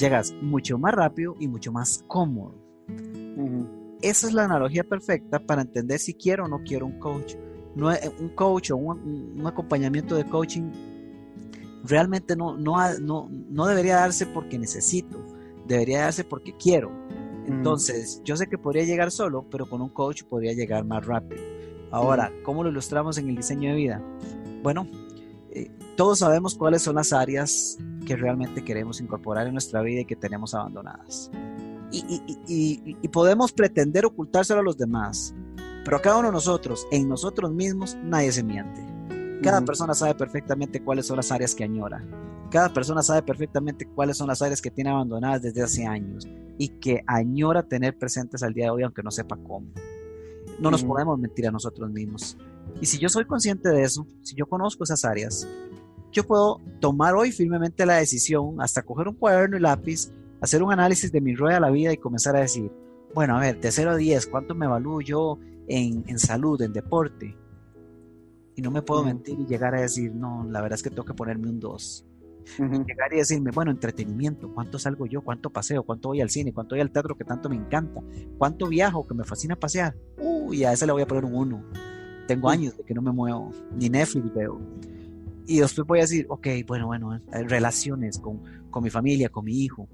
llegas 0.00 0.34
mucho 0.40 0.78
más 0.78 0.94
rápido 0.94 1.36
y 1.38 1.46
mucho 1.46 1.70
más 1.72 2.04
cómodo. 2.08 2.54
Esa 4.02 4.26
es 4.26 4.32
la 4.32 4.44
analogía 4.44 4.82
perfecta 4.82 5.38
para 5.38 5.62
entender 5.62 5.98
si 5.98 6.14
quiero 6.14 6.46
o 6.46 6.48
no 6.48 6.62
quiero 6.64 6.86
un 6.86 6.98
coach. 6.98 7.34
No, 7.76 7.90
un 8.18 8.28
coach 8.30 8.70
o 8.72 8.76
un, 8.76 9.42
acompañamiento 9.46 10.16
de 10.16 10.24
coaching 10.24 10.72
realmente 11.84 12.34
no, 12.34 12.56
no, 12.56 12.76
no, 12.98 13.28
no 13.30 13.66
debería 13.66 13.96
darse 13.96 14.26
porque 14.26 14.58
necesito, 14.58 15.24
debería 15.66 16.02
darse 16.02 16.24
porque 16.24 16.56
quiero. 16.56 16.90
Entonces, 17.46 18.20
yo 18.24 18.36
sé 18.36 18.48
que 18.48 18.58
podría 18.58 18.84
llegar 18.84 19.10
solo, 19.10 19.46
pero 19.50 19.68
con 19.68 19.80
un 19.80 19.88
coach 19.88 20.24
podría 20.24 20.52
llegar 20.52 20.84
más 20.84 21.04
rápido. 21.06 21.42
Ahora, 21.90 22.32
¿cómo 22.44 22.62
lo 22.62 22.70
ilustramos 22.70 23.18
en 23.18 23.28
el 23.28 23.36
diseño 23.36 23.70
de 23.70 23.76
vida? 23.76 24.02
Bueno, 24.62 24.86
eh, 25.50 25.70
todos 25.96 26.20
sabemos 26.20 26.54
cuáles 26.54 26.82
son 26.82 26.96
las 26.96 27.12
áreas 27.12 27.78
que 28.06 28.16
realmente 28.16 28.64
queremos 28.64 29.00
incorporar 29.00 29.46
en 29.46 29.52
nuestra 29.52 29.82
vida 29.82 30.00
y 30.00 30.04
que 30.04 30.16
tenemos 30.16 30.54
abandonadas. 30.54 31.30
Y, 31.92 33.08
podemos 33.08 33.52
pretender 33.52 34.06
ocultárselo 34.06 34.60
a 34.60 34.62
los 34.62 34.76
demás, 34.76 35.34
pero 35.84 35.96
a 35.96 36.02
cada 36.02 36.18
uno 36.18 36.28
de 36.28 36.32
nosotros, 36.32 36.86
en 36.90 37.08
nosotros 37.08 37.50
mismos, 37.52 37.96
nadie 38.02 38.32
se 38.32 38.44
miente. 38.44 38.80
Cada 39.42 39.62
persona 39.62 39.94
sabe 39.94 40.14
perfectamente 40.14 40.82
cuáles 40.82 41.06
son 41.06 41.16
las 41.16 41.32
áreas 41.32 41.54
que 41.54 41.64
añora. 41.64 42.04
Cada 42.50 42.72
persona 42.72 43.02
sabe 43.02 43.22
perfectamente 43.22 43.86
cuáles 43.86 44.16
son 44.16 44.28
las 44.28 44.42
áreas 44.42 44.60
que 44.60 44.70
tiene 44.70 44.90
abandonadas 44.90 45.42
desde 45.42 45.62
hace 45.62 45.86
años 45.86 46.28
y 46.58 46.68
que 46.68 47.02
añora 47.06 47.62
tener 47.62 47.96
presentes 47.96 48.42
al 48.42 48.52
día 48.52 48.66
de 48.66 48.70
hoy, 48.70 48.82
aunque 48.82 49.02
no 49.02 49.10
sepa 49.10 49.36
cómo. 49.36 49.68
No 50.58 50.70
nos 50.70 50.84
podemos 50.84 51.18
mentir 51.18 51.48
a 51.48 51.50
nosotros 51.50 51.90
mismos. 51.90 52.36
Y 52.80 52.86
si 52.86 52.98
yo 52.98 53.08
soy 53.08 53.24
consciente 53.24 53.70
de 53.70 53.82
eso, 53.82 54.06
si 54.22 54.34
yo 54.34 54.46
conozco 54.46 54.84
esas 54.84 55.04
áreas, 55.04 55.48
yo 56.12 56.26
puedo 56.26 56.60
tomar 56.80 57.14
hoy 57.14 57.32
firmemente 57.32 57.86
la 57.86 57.96
decisión, 57.96 58.60
hasta 58.60 58.82
coger 58.82 59.08
un 59.08 59.14
cuaderno 59.14 59.56
y 59.56 59.60
lápiz, 59.60 60.10
hacer 60.40 60.62
un 60.62 60.72
análisis 60.72 61.12
de 61.12 61.20
mi 61.20 61.34
rueda 61.34 61.54
de 61.56 61.60
la 61.60 61.70
vida 61.70 61.92
y 61.92 61.96
comenzar 61.96 62.36
a 62.36 62.40
decir, 62.40 62.70
bueno, 63.14 63.36
a 63.36 63.40
ver, 63.40 63.60
de 63.60 63.70
0 63.70 63.90
a 63.90 63.96
10, 63.96 64.26
¿cuánto 64.26 64.54
me 64.54 64.66
evalúo 64.66 65.00
yo 65.00 65.38
en, 65.68 66.04
en 66.06 66.18
salud, 66.18 66.60
en 66.62 66.72
deporte? 66.72 67.36
Y 68.56 68.62
no 68.62 68.70
me 68.70 68.82
puedo 68.82 69.04
mentir 69.04 69.38
y 69.38 69.46
llegar 69.46 69.74
a 69.74 69.80
decir, 69.80 70.12
no, 70.14 70.46
la 70.48 70.60
verdad 70.60 70.76
es 70.76 70.82
que 70.82 70.90
tengo 70.90 71.04
que 71.04 71.14
ponerme 71.14 71.48
un 71.48 71.60
2. 71.60 72.06
Llegar 72.58 73.12
y 73.12 73.16
decirme, 73.16 73.50
bueno, 73.52 73.70
entretenimiento, 73.70 74.52
¿cuánto 74.52 74.78
salgo 74.78 75.06
yo? 75.06 75.22
¿Cuánto 75.22 75.50
paseo? 75.50 75.82
¿Cuánto 75.84 76.08
voy 76.08 76.20
al 76.20 76.30
cine? 76.30 76.52
¿Cuánto 76.52 76.74
voy 76.74 76.80
al 76.80 76.90
teatro 76.90 77.16
que 77.16 77.24
tanto 77.24 77.48
me 77.48 77.56
encanta? 77.56 78.02
¿Cuánto 78.38 78.66
viajo 78.66 79.06
que 79.06 79.14
me 79.14 79.24
fascina 79.24 79.56
pasear? 79.56 79.94
Uy, 80.18 80.64
a 80.64 80.72
ese 80.72 80.86
le 80.86 80.92
voy 80.92 81.02
a 81.02 81.06
poner 81.06 81.24
un 81.24 81.34
1. 81.34 81.64
Tengo 82.26 82.48
años 82.48 82.76
de 82.76 82.84
que 82.84 82.94
no 82.94 83.02
me 83.02 83.12
muevo, 83.12 83.52
ni 83.76 83.88
Netflix 83.88 84.34
veo. 84.34 84.60
Y 85.50 85.58
después 85.58 85.86
voy 85.86 85.98
a 85.98 86.02
decir, 86.02 86.26
ok, 86.28 86.46
bueno, 86.66 86.86
bueno, 86.86 87.18
relaciones 87.48 88.18
con, 88.18 88.40
con 88.70 88.84
mi 88.84 88.90
familia, 88.90 89.28
con 89.28 89.44
mi 89.44 89.64
hijo, 89.64 89.88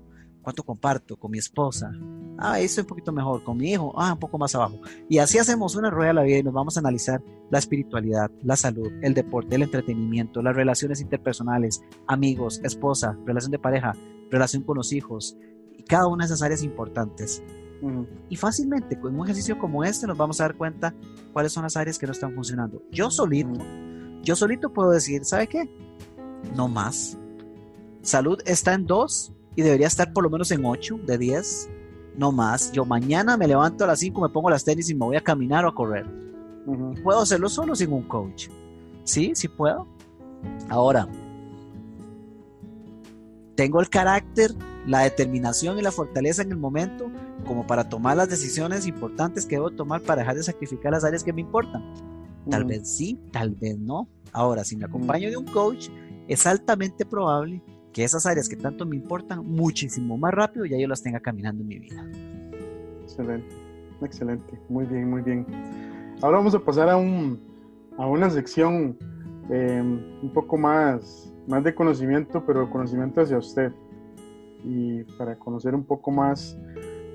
¿Cuánto 0.46 0.62
comparto 0.62 1.16
con 1.16 1.32
mi 1.32 1.38
esposa? 1.38 1.90
Ah, 2.38 2.60
eso 2.60 2.80
es 2.80 2.84
un 2.84 2.86
poquito 2.86 3.10
mejor. 3.10 3.42
Con 3.42 3.56
mi 3.56 3.72
hijo, 3.72 3.92
ah, 3.96 4.12
un 4.12 4.20
poco 4.20 4.38
más 4.38 4.54
abajo. 4.54 4.80
Y 5.08 5.18
así 5.18 5.38
hacemos 5.38 5.74
una 5.74 5.90
rueda 5.90 6.10
de 6.10 6.14
la 6.14 6.22
vida 6.22 6.38
y 6.38 6.42
nos 6.44 6.54
vamos 6.54 6.76
a 6.76 6.80
analizar 6.80 7.20
la 7.50 7.58
espiritualidad, 7.58 8.30
la 8.44 8.54
salud, 8.54 8.92
el 9.02 9.12
deporte, 9.12 9.56
el 9.56 9.62
entretenimiento, 9.62 10.42
las 10.42 10.54
relaciones 10.54 11.00
interpersonales, 11.00 11.82
amigos, 12.06 12.60
esposa, 12.62 13.18
relación 13.26 13.50
de 13.50 13.58
pareja, 13.58 13.94
relación 14.30 14.62
con 14.62 14.76
los 14.76 14.92
hijos, 14.92 15.36
y 15.76 15.82
cada 15.82 16.06
una 16.06 16.22
de 16.22 16.26
esas 16.26 16.42
áreas 16.42 16.62
importantes. 16.62 17.42
Y 18.28 18.36
fácilmente, 18.36 19.00
con 19.00 19.18
un 19.18 19.24
ejercicio 19.24 19.58
como 19.58 19.82
este, 19.82 20.06
nos 20.06 20.16
vamos 20.16 20.40
a 20.40 20.44
dar 20.44 20.56
cuenta 20.56 20.94
cuáles 21.32 21.50
son 21.50 21.64
las 21.64 21.76
áreas 21.76 21.98
que 21.98 22.06
no 22.06 22.12
están 22.12 22.36
funcionando. 22.36 22.84
Yo 22.92 23.10
solito, 23.10 23.58
yo 24.26 24.34
solito 24.34 24.72
puedo 24.72 24.90
decir, 24.90 25.24
¿sabe 25.24 25.46
qué? 25.46 25.70
No 26.54 26.66
más. 26.66 27.16
Salud 28.02 28.40
está 28.44 28.74
en 28.74 28.86
dos, 28.86 29.32
y 29.54 29.62
debería 29.62 29.86
estar 29.86 30.12
por 30.12 30.22
lo 30.22 30.30
menos 30.30 30.50
en 30.50 30.64
8 30.64 31.00
de 31.06 31.18
10, 31.18 31.70
no 32.16 32.30
más. 32.30 32.70
Yo 32.72 32.84
mañana 32.84 33.36
me 33.36 33.48
levanto 33.48 33.84
a 33.84 33.86
las 33.86 34.00
5, 34.00 34.20
me 34.20 34.28
pongo 34.28 34.50
las 34.50 34.64
tenis 34.64 34.90
y 34.90 34.94
me 34.94 35.06
voy 35.06 35.16
a 35.16 35.22
caminar 35.22 35.64
o 35.64 35.68
a 35.68 35.74
correr. 35.74 36.06
Puedo 37.02 37.20
hacerlo 37.20 37.48
solo 37.48 37.74
sin 37.74 37.92
un 37.92 38.02
coach. 38.02 38.48
Sí, 39.04 39.32
sí 39.34 39.48
puedo. 39.48 39.86
Ahora, 40.68 41.08
tengo 43.54 43.80
el 43.80 43.88
carácter, 43.88 44.52
la 44.86 45.00
determinación 45.00 45.78
y 45.78 45.82
la 45.82 45.90
fortaleza 45.90 46.42
en 46.42 46.50
el 46.50 46.58
momento 46.58 47.10
como 47.46 47.66
para 47.66 47.88
tomar 47.88 48.16
las 48.16 48.28
decisiones 48.28 48.86
importantes 48.86 49.46
que 49.46 49.56
debo 49.56 49.70
tomar 49.70 50.02
para 50.02 50.20
dejar 50.20 50.36
de 50.36 50.42
sacrificar 50.42 50.92
las 50.92 51.04
áreas 51.04 51.24
que 51.24 51.32
me 51.32 51.40
importan. 51.40 51.82
Tal 52.50 52.64
vez 52.64 52.88
sí, 52.88 53.18
tal 53.32 53.50
vez 53.50 53.78
no. 53.78 54.08
Ahora, 54.32 54.64
si 54.64 54.76
me 54.76 54.84
acompaño 54.84 55.30
de 55.30 55.36
un 55.36 55.46
coach, 55.46 55.88
es 56.28 56.46
altamente 56.46 57.04
probable 57.04 57.62
que 57.92 58.04
esas 58.04 58.26
áreas 58.26 58.48
que 58.48 58.56
tanto 58.56 58.84
me 58.84 58.96
importan 58.96 59.46
muchísimo 59.46 60.18
más 60.18 60.34
rápido 60.34 60.66
ya 60.66 60.76
yo 60.78 60.86
las 60.86 61.02
tenga 61.02 61.20
caminando 61.20 61.62
en 61.62 61.68
mi 61.68 61.78
vida. 61.78 62.06
Excelente, 63.04 63.54
excelente, 64.02 64.60
muy 64.68 64.84
bien, 64.84 65.08
muy 65.08 65.22
bien. 65.22 65.46
Ahora 66.22 66.38
vamos 66.38 66.54
a 66.54 66.58
pasar 66.58 66.88
a, 66.88 66.96
un, 66.96 67.40
a 67.96 68.06
una 68.06 68.28
sección 68.30 68.98
em, 69.48 70.00
un 70.22 70.30
poco 70.32 70.58
más, 70.58 71.32
más 71.46 71.64
de 71.64 71.74
conocimiento, 71.74 72.44
pero 72.44 72.70
conocimiento 72.70 73.22
hacia 73.22 73.38
usted 73.38 73.72
y 74.64 75.04
para 75.16 75.38
conocer 75.38 75.74
un 75.74 75.84
poco 75.84 76.10
más 76.10 76.58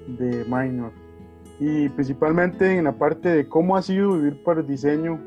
de 0.07 0.45
Minor 0.45 0.93
y 1.61 1.87
principalmente 1.89 2.77
en 2.77 2.83
la 2.83 2.91
parte 2.91 3.29
de 3.29 3.47
cómo 3.47 3.77
ha 3.77 3.81
sido 3.81 4.17
vivir 4.17 4.43
por 4.43 4.65
diseño 4.65 5.17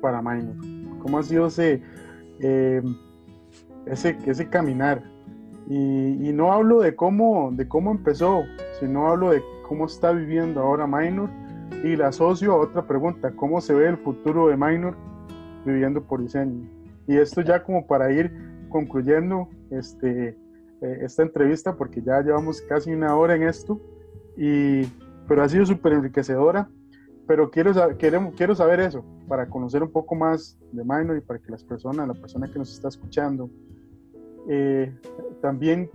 para 0.00 0.20
Minor, 0.20 0.56
cómo 1.00 1.18
ha 1.18 1.22
sido 1.22 1.46
ese... 1.46 1.80
Eh, 2.40 2.82
ese, 3.86 4.16
ese 4.26 4.48
caminar. 4.48 5.02
Y, 5.68 6.32
no 6.32 6.52
hablo 6.52 6.80
de 6.80 6.94
cómo, 6.94 7.50
de 7.52 7.68
cómo 7.68 7.92
empezó, 7.92 8.42
sino 8.80 9.08
hablo 9.08 9.30
de 9.30 9.42
cómo 9.66 9.86
está 9.86 10.12
viviendo 10.12 10.60
ahora 10.60 10.86
Minor 10.86 11.30
y 11.84 11.96
la 11.96 12.08
asocio 12.08 12.52
a 12.52 12.56
otra 12.56 12.86
pregunta, 12.86 13.30
¿cómo 13.32 13.60
se 13.60 13.74
ve 13.74 13.88
el 13.88 13.96
futuro 13.98 14.48
de 14.48 14.56
Minor 14.56 14.96
viviendo 15.64 16.02
por 16.02 16.22
diseño? 16.22 16.68
Y 17.06 17.16
esto 17.16 17.40
ya 17.40 17.62
como 17.62 17.86
para 17.86 18.12
ir 18.12 18.32
concluyendo 18.68 19.48
este, 19.70 20.36
eh, 20.80 20.98
esta 21.02 21.22
entrevista, 21.22 21.76
porque 21.76 22.02
ya 22.02 22.20
llevamos 22.20 22.60
casi 22.62 22.92
una 22.92 23.16
hora 23.16 23.36
en 23.36 23.44
esto, 23.44 23.80
y, 24.36 24.82
pero 25.28 25.42
ha 25.42 25.48
sido 25.48 25.66
súper 25.66 25.94
enriquecedora, 25.94 26.68
pero 27.26 27.50
quiero, 27.50 27.72
quiero, 27.98 28.32
quiero 28.36 28.54
saber 28.54 28.80
eso, 28.80 29.04
para 29.28 29.48
conocer 29.48 29.82
un 29.82 29.90
poco 29.90 30.14
más 30.14 30.58
de 30.72 30.82
Minor 30.84 31.16
y 31.16 31.20
para 31.20 31.38
que 31.38 31.50
las 31.50 31.64
personas, 31.64 32.08
la 32.08 32.14
persona 32.14 32.48
que 32.48 32.58
nos 32.58 32.72
está 32.72 32.88
escuchando, 32.88 33.48
eh, 34.48 34.92
también 35.40 35.88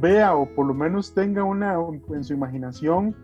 vea 0.00 0.34
o 0.34 0.46
por 0.54 0.66
lo 0.66 0.74
menos 0.74 1.12
tenga 1.14 1.44
una 1.44 1.76
en 2.10 2.24
su 2.24 2.32
imaginación 2.32 3.14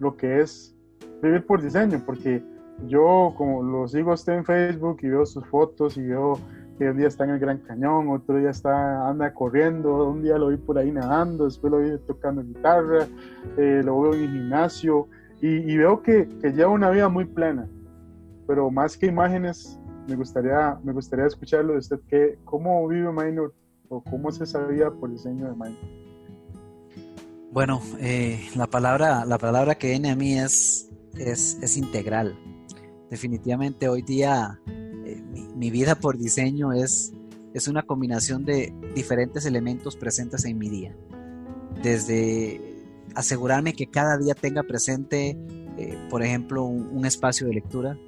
lo 0.00 0.16
que 0.16 0.40
es 0.40 0.76
vivir 1.22 1.46
por 1.46 1.62
diseño, 1.62 2.02
porque 2.04 2.42
yo 2.86 3.34
como 3.36 3.62
lo 3.62 3.88
sigo 3.88 4.12
a 4.12 4.14
usted 4.14 4.34
en 4.34 4.44
Facebook 4.44 4.98
y 5.02 5.08
veo 5.08 5.26
sus 5.26 5.44
fotos 5.46 5.96
y 5.96 6.02
veo 6.02 6.38
que 6.78 6.88
un 6.88 6.96
día 6.96 7.08
está 7.08 7.24
en 7.24 7.30
el 7.30 7.38
Gran 7.40 7.58
Cañón, 7.58 8.08
otro 8.08 8.36
día 8.36 8.50
está, 8.50 9.08
anda 9.08 9.34
corriendo, 9.34 10.08
un 10.08 10.22
día 10.22 10.38
lo 10.38 10.48
vi 10.48 10.56
por 10.56 10.78
ahí 10.78 10.92
nadando, 10.92 11.44
después 11.44 11.72
lo 11.72 11.78
vi 11.80 11.98
tocando 12.06 12.42
guitarra, 12.42 13.08
eh, 13.56 13.82
lo 13.84 14.00
veo 14.00 14.14
en 14.14 14.22
el 14.22 14.30
gimnasio 14.30 15.08
y, 15.40 15.76
veo 15.76 16.02
que, 16.02 16.26
lleva 16.54 16.70
una 16.70 16.90
vida 16.90 17.08
muy 17.08 17.24
plena. 17.24 17.68
Pero 18.46 18.70
más 18.70 18.96
que 18.96 19.06
imágenes, 19.06 19.78
me 20.06 20.16
gustaría, 20.16 20.78
me 20.84 20.92
gustaría 20.92 21.26
escucharlo 21.26 21.72
de 21.72 21.80
usted, 21.80 22.00
que, 22.08 22.38
¿cómo 22.44 22.86
vive 22.86 23.12
Minor 23.12 23.52
o 23.88 24.02
cómo 24.02 24.30
es 24.30 24.40
esa 24.40 24.64
vida 24.66 24.90
por 24.90 25.10
diseño 25.10 25.46
de 25.46 25.52
Minor? 25.52 25.78
Bueno, 27.50 27.80
eh, 27.98 28.40
la, 28.56 28.66
palabra, 28.66 29.24
la 29.24 29.38
palabra 29.38 29.74
que 29.74 29.88
viene 29.88 30.10
a 30.10 30.16
mí 30.16 30.38
es, 30.38 30.90
es 31.16 31.76
integral. 31.76 32.38
Definitivamente 33.10 33.88
hoy 33.88 34.02
día 34.02 34.60
mi, 35.56 35.70
vida 35.70 35.94
por 35.94 36.18
diseño 36.18 36.72
es, 36.72 37.12
es 37.54 37.68
una 37.68 37.82
combinación 37.82 38.44
de 38.44 38.72
diferentes 38.94 39.46
elementos 39.46 39.96
presentes 39.96 40.44
en 40.44 40.58
mi 40.58 40.68
día. 40.68 40.96
Desde 41.82 42.60
asegurarme 43.14 43.72
que 43.72 43.86
cada 43.86 44.18
día 44.18 44.34
tenga 44.34 44.62
presente, 44.62 45.36
eh, 45.76 45.98
por 46.10 46.22
ejemplo, 46.22 46.64
un, 46.64 47.04
espacio 47.06 47.46
de 47.46 47.54
lectura, 47.54 47.98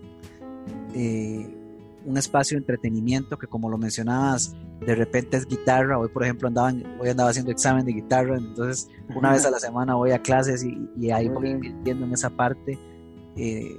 eh, 0.94 1.56
un 2.04 2.16
espacio 2.16 2.56
de 2.56 2.60
entretenimiento 2.60 3.38
que 3.38 3.46
como 3.46 3.68
lo 3.68 3.78
mencionabas, 3.78 4.54
de 4.80 4.94
repente 4.94 5.36
es 5.36 5.46
guitarra. 5.46 5.98
Hoy, 5.98 6.08
por 6.08 6.24
ejemplo, 6.24 6.48
andaba, 6.48 6.72
hoy 7.00 7.08
andaba 7.08 7.30
haciendo 7.30 7.52
examen 7.52 7.84
de 7.84 7.92
guitarra, 7.92 8.36
entonces 8.36 8.88
una 9.14 9.32
vez 9.32 9.44
a 9.44 9.50
la 9.50 9.58
semana 9.60 9.94
voy 9.94 10.12
a 10.12 10.20
clases 10.20 10.64
y, 10.64 11.10
ahí 11.10 11.28
voy 11.28 11.50
invirtiendo 11.50 12.06
en 12.06 12.12
esa 12.12 12.30
parte. 12.30 12.78
Eh, 13.36 13.78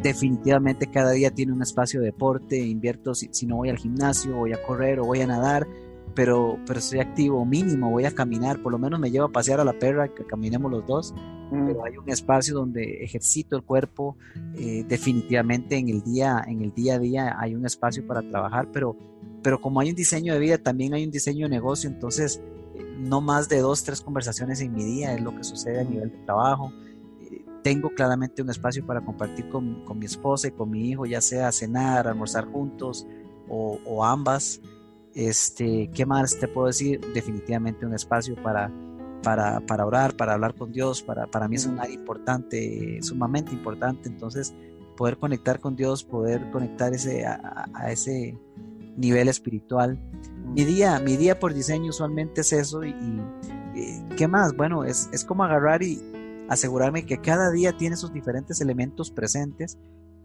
definitivamente 0.00 0.86
cada 0.86 1.10
día 1.12 1.30
tiene 1.30 1.52
un 1.52 1.62
espacio 1.62 2.00
de 2.00 2.06
deporte, 2.06 2.58
invierto 2.58 3.14
si, 3.14 3.46
no 3.46 3.56
voy 3.56 3.68
al 3.68 3.78
gimnasio, 3.78 4.36
voy 4.36 4.52
a 4.52 4.62
correr 4.62 5.00
o 5.00 5.04
voy 5.04 5.20
a 5.20 5.26
nadar, 5.26 5.66
pero, 6.14 6.58
pero 6.66 6.78
estoy 6.78 7.00
activo 7.00 7.44
mínimo, 7.44 7.90
voy 7.90 8.04
a 8.04 8.14
caminar, 8.14 8.62
por 8.62 8.72
lo 8.72 8.78
menos 8.78 9.00
me 9.00 9.10
llevo 9.10 9.26
a 9.26 9.32
pasear 9.32 9.60
a 9.60 9.64
la 9.64 9.72
perra, 9.72 10.08
que 10.08 10.24
caminemos 10.24 10.70
los 10.70 10.86
dos, 10.86 11.14
mm. 11.50 11.66
pero 11.66 11.84
hay 11.84 11.96
un 11.96 12.08
espacio 12.10 12.54
donde 12.54 13.04
ejercito 13.04 13.56
el 13.56 13.62
cuerpo, 13.62 14.16
eh, 14.54 14.84
definitivamente 14.86 15.76
en 15.76 15.88
el, 15.88 16.02
día, 16.02 16.42
en 16.46 16.62
el 16.62 16.72
día 16.72 16.94
a 16.94 16.98
día 16.98 17.36
hay 17.38 17.54
un 17.54 17.66
espacio 17.66 18.06
para 18.06 18.22
trabajar, 18.22 18.68
pero, 18.72 18.96
pero 19.42 19.60
como 19.60 19.80
hay 19.80 19.90
un 19.90 19.96
diseño 19.96 20.32
de 20.32 20.40
vida, 20.40 20.58
también 20.58 20.94
hay 20.94 21.04
un 21.04 21.10
diseño 21.10 21.46
de 21.46 21.50
negocio, 21.50 21.88
entonces 21.88 22.42
eh, 22.74 22.84
no 22.98 23.20
más 23.20 23.48
de 23.48 23.58
dos, 23.58 23.84
tres 23.84 24.00
conversaciones 24.00 24.60
en 24.60 24.72
mi 24.72 24.84
día 24.84 25.14
es 25.14 25.20
lo 25.20 25.34
que 25.36 25.44
sucede 25.44 25.80
a 25.80 25.84
nivel 25.84 26.10
de 26.10 26.18
trabajo 26.24 26.72
tengo 27.62 27.90
claramente 27.90 28.42
un 28.42 28.50
espacio 28.50 28.84
para 28.84 29.00
compartir 29.00 29.48
con, 29.48 29.84
mi 29.98 30.06
esposa 30.06 30.48
y 30.48 30.50
con 30.50 30.70
mi 30.70 30.90
hijo, 30.90 31.06
ya 31.06 31.20
sea 31.20 31.52
cenar, 31.52 32.08
almorzar 32.08 32.46
juntos 32.46 33.06
o, 33.48 34.04
ambas. 34.04 34.60
Este, 35.14 35.90
¿Qué 35.92 36.06
más 36.06 36.38
te 36.38 36.48
puedo 36.48 36.68
decir? 36.68 37.00
Definitivamente 37.12 37.84
un 37.86 37.94
espacio 37.94 38.34
para, 38.42 38.72
para, 39.22 39.86
orar, 39.86 40.16
para 40.16 40.34
hablar 40.34 40.54
con 40.54 40.72
Dios. 40.72 41.02
Para, 41.02 41.26
para 41.26 41.48
mí 41.48 41.56
es 41.56 41.66
un 41.66 41.78
área 41.78 41.94
importante, 41.94 42.98
sumamente 43.02 43.52
importante. 43.52 44.08
Entonces, 44.08 44.54
poder 44.96 45.18
conectar 45.18 45.60
con 45.60 45.76
Dios, 45.76 46.02
poder 46.02 46.50
conectar 46.50 46.94
ese, 46.94 47.26
a, 47.26 47.68
ese 47.88 48.38
nivel 48.96 49.28
espiritual. 49.28 49.98
Mi 50.54 50.64
día, 50.64 50.98
mi 50.98 51.16
día 51.16 51.38
por 51.38 51.54
diseño 51.54 51.90
usualmente 51.90 52.40
es 52.40 52.52
eso. 52.52 52.84
Y, 52.84 52.94
¿qué 54.16 54.26
más? 54.26 54.56
Bueno, 54.56 54.84
es, 54.84 55.08
es 55.12 55.24
como 55.24 55.44
agarrar 55.44 55.82
y, 55.82 56.00
asegurarme 56.48 57.06
que 57.06 57.20
cada 57.20 57.50
día 57.50 57.76
tiene 57.76 57.96
sus 57.96 58.12
diferentes 58.12 58.60
elementos 58.60 59.10
presentes. 59.10 59.78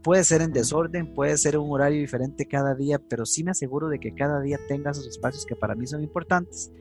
Puede 0.04 0.24
ser 0.24 0.42
en 0.42 0.54
desorden, 0.54 1.14
puede 1.14 1.38
ser 1.38 1.58
un 1.58 1.72
horario 1.72 2.00
diferente 2.00 2.46
cada 2.46 2.76
día, 2.76 3.00
pero 3.00 3.26
sí 3.26 3.44
me 3.44 3.52
aseguro 3.52 3.90
de 3.90 4.00
que 4.00 4.14
cada 4.14 4.42
día 4.42 4.58
tenga 4.68 4.92
esos 4.92 5.08
espacios 5.08 5.46
que 5.46 5.56
para 5.56 5.76
mí 5.76 5.88
son 5.88 6.04
importantes. 6.04 6.72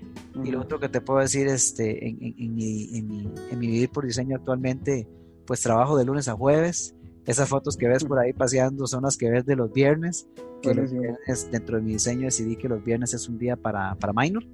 Y 0.45 0.51
lo 0.51 0.61
otro 0.61 0.78
que 0.78 0.89
te 0.89 1.01
puedo 1.01 1.20
decir, 1.20 1.49
este, 1.49 2.09
en, 2.09 2.18
en, 2.20 2.55
mi, 2.55 2.97
en, 2.97 3.09
mi, 3.09 3.32
en 3.51 3.59
mi 3.59 3.66
vivir 3.66 3.91
por 3.91 4.05
diseño 4.05 4.37
actualmente, 4.37 5.09
pues 5.47 5.61
trabajo 5.61 5.97
de 5.97 6.05
lunes 6.05 6.28
a 6.28 6.34
jueves. 6.34 6.95
Esas 7.27 7.49
fotos 7.49 7.77
que 7.77 7.89
ves 7.89 8.05
por 8.05 8.18
ahí 8.18 8.33
paseando 8.33 8.87
son 8.87 9.03
las 9.03 9.16
que 9.16 9.31
ves 9.31 9.45
de 9.45 9.57
los 9.57 9.72
viernes. 9.72 10.29
Que 10.62 10.72
dentro 11.51 11.77
de 11.77 11.83
mi 11.83 11.93
diseño 11.93 12.24
decidí 12.24 12.57
que 12.57 12.68
los 12.68 12.83
viernes 12.83 13.12
es 13.14 13.29
un 13.29 13.39
día 13.39 13.57
para, 13.57 13.95
para 13.97 14.12
minor 14.12 14.45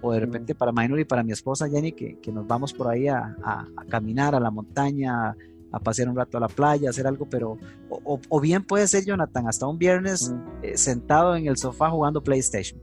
o 0.00 0.12
de 0.12 0.20
repente 0.20 0.54
para 0.54 0.72
Minor 0.72 1.00
y 1.00 1.04
para 1.04 1.22
mi 1.22 1.32
esposa 1.32 1.68
Jenny, 1.68 1.92
que, 1.92 2.18
que 2.18 2.32
nos 2.32 2.46
vamos 2.46 2.72
por 2.72 2.88
ahí 2.88 3.08
a, 3.08 3.36
a, 3.42 3.66
caminar 3.88 4.34
a 4.34 4.40
la 4.40 4.50
montaña, 4.50 5.36
a, 5.70 5.78
pasear 5.80 6.08
un 6.08 6.16
rato 6.16 6.38
a 6.38 6.40
la 6.40 6.48
playa, 6.48 6.90
hacer 6.90 7.06
algo, 7.06 7.26
pero, 7.28 7.58
o, 7.88 8.20
o 8.28 8.40
bien 8.40 8.64
puede 8.64 8.86
ser 8.86 9.04
Jonathan, 9.04 9.48
hasta 9.48 9.66
un 9.66 9.78
viernes 9.78 10.32
eh, 10.62 10.76
sentado 10.76 11.36
en 11.36 11.46
el 11.46 11.56
sofá 11.56 11.90
jugando 11.90 12.22
PlayStation, 12.22 12.80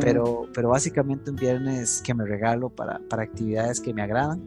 pero, 0.00 0.48
pero 0.52 0.70
básicamente 0.70 1.30
un 1.30 1.36
viernes 1.36 2.02
que 2.04 2.14
me 2.14 2.24
regalo 2.24 2.68
para, 2.70 3.00
para 3.08 3.22
actividades 3.22 3.80
que 3.80 3.94
me 3.94 4.02
agradan. 4.02 4.42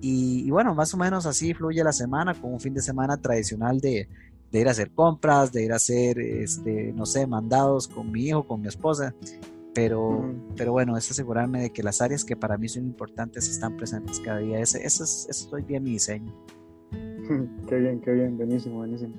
Y, 0.00 0.46
y, 0.46 0.50
bueno, 0.50 0.74
más 0.74 0.92
o 0.94 0.96
menos 0.96 1.26
así 1.26 1.54
fluye 1.54 1.82
la 1.82 1.92
semana, 1.92 2.34
con 2.34 2.52
un 2.52 2.60
fin 2.60 2.74
de 2.74 2.82
semana 2.82 3.16
tradicional 3.16 3.80
de, 3.80 4.08
de 4.52 4.60
ir 4.60 4.68
a 4.68 4.72
hacer 4.72 4.90
compras, 4.90 5.52
de 5.52 5.64
ir 5.64 5.72
a 5.72 5.76
hacer, 5.76 6.18
este, 6.18 6.92
no 6.92 7.06
sé, 7.06 7.26
mandados 7.26 7.88
con 7.88 8.10
mi 8.10 8.26
hijo, 8.26 8.46
con 8.46 8.60
mi 8.60 8.68
esposa 8.68 9.14
pero, 9.74 10.32
pero 10.56 10.72
bueno, 10.72 10.96
es 10.96 11.10
asegurarme 11.10 11.62
de 11.62 11.70
que 11.70 11.82
las 11.82 12.00
áreas 12.00 12.24
que 12.24 12.36
para 12.36 12.56
mí 12.56 12.68
son 12.68 12.84
importantes 12.84 13.48
están 13.48 13.76
presentes 13.76 14.20
cada 14.20 14.38
día. 14.38 14.60
Ese, 14.60 14.84
es, 14.86 15.26
eso 15.28 15.56
es 15.56 15.66
bien 15.66 15.82
mi 15.82 15.90
diseño. 15.90 16.32
qué 17.68 17.76
bien, 17.76 18.00
qué 18.00 18.12
bien, 18.12 18.36
buenísimo, 18.36 18.76
buenísimo. 18.76 19.14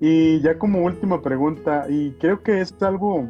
Y 0.00 0.40
ya 0.40 0.58
como 0.58 0.82
última 0.82 1.22
pregunta, 1.22 1.86
y 1.88 2.12
creo 2.12 2.42
que 2.42 2.60
es 2.60 2.74
algo 2.82 3.28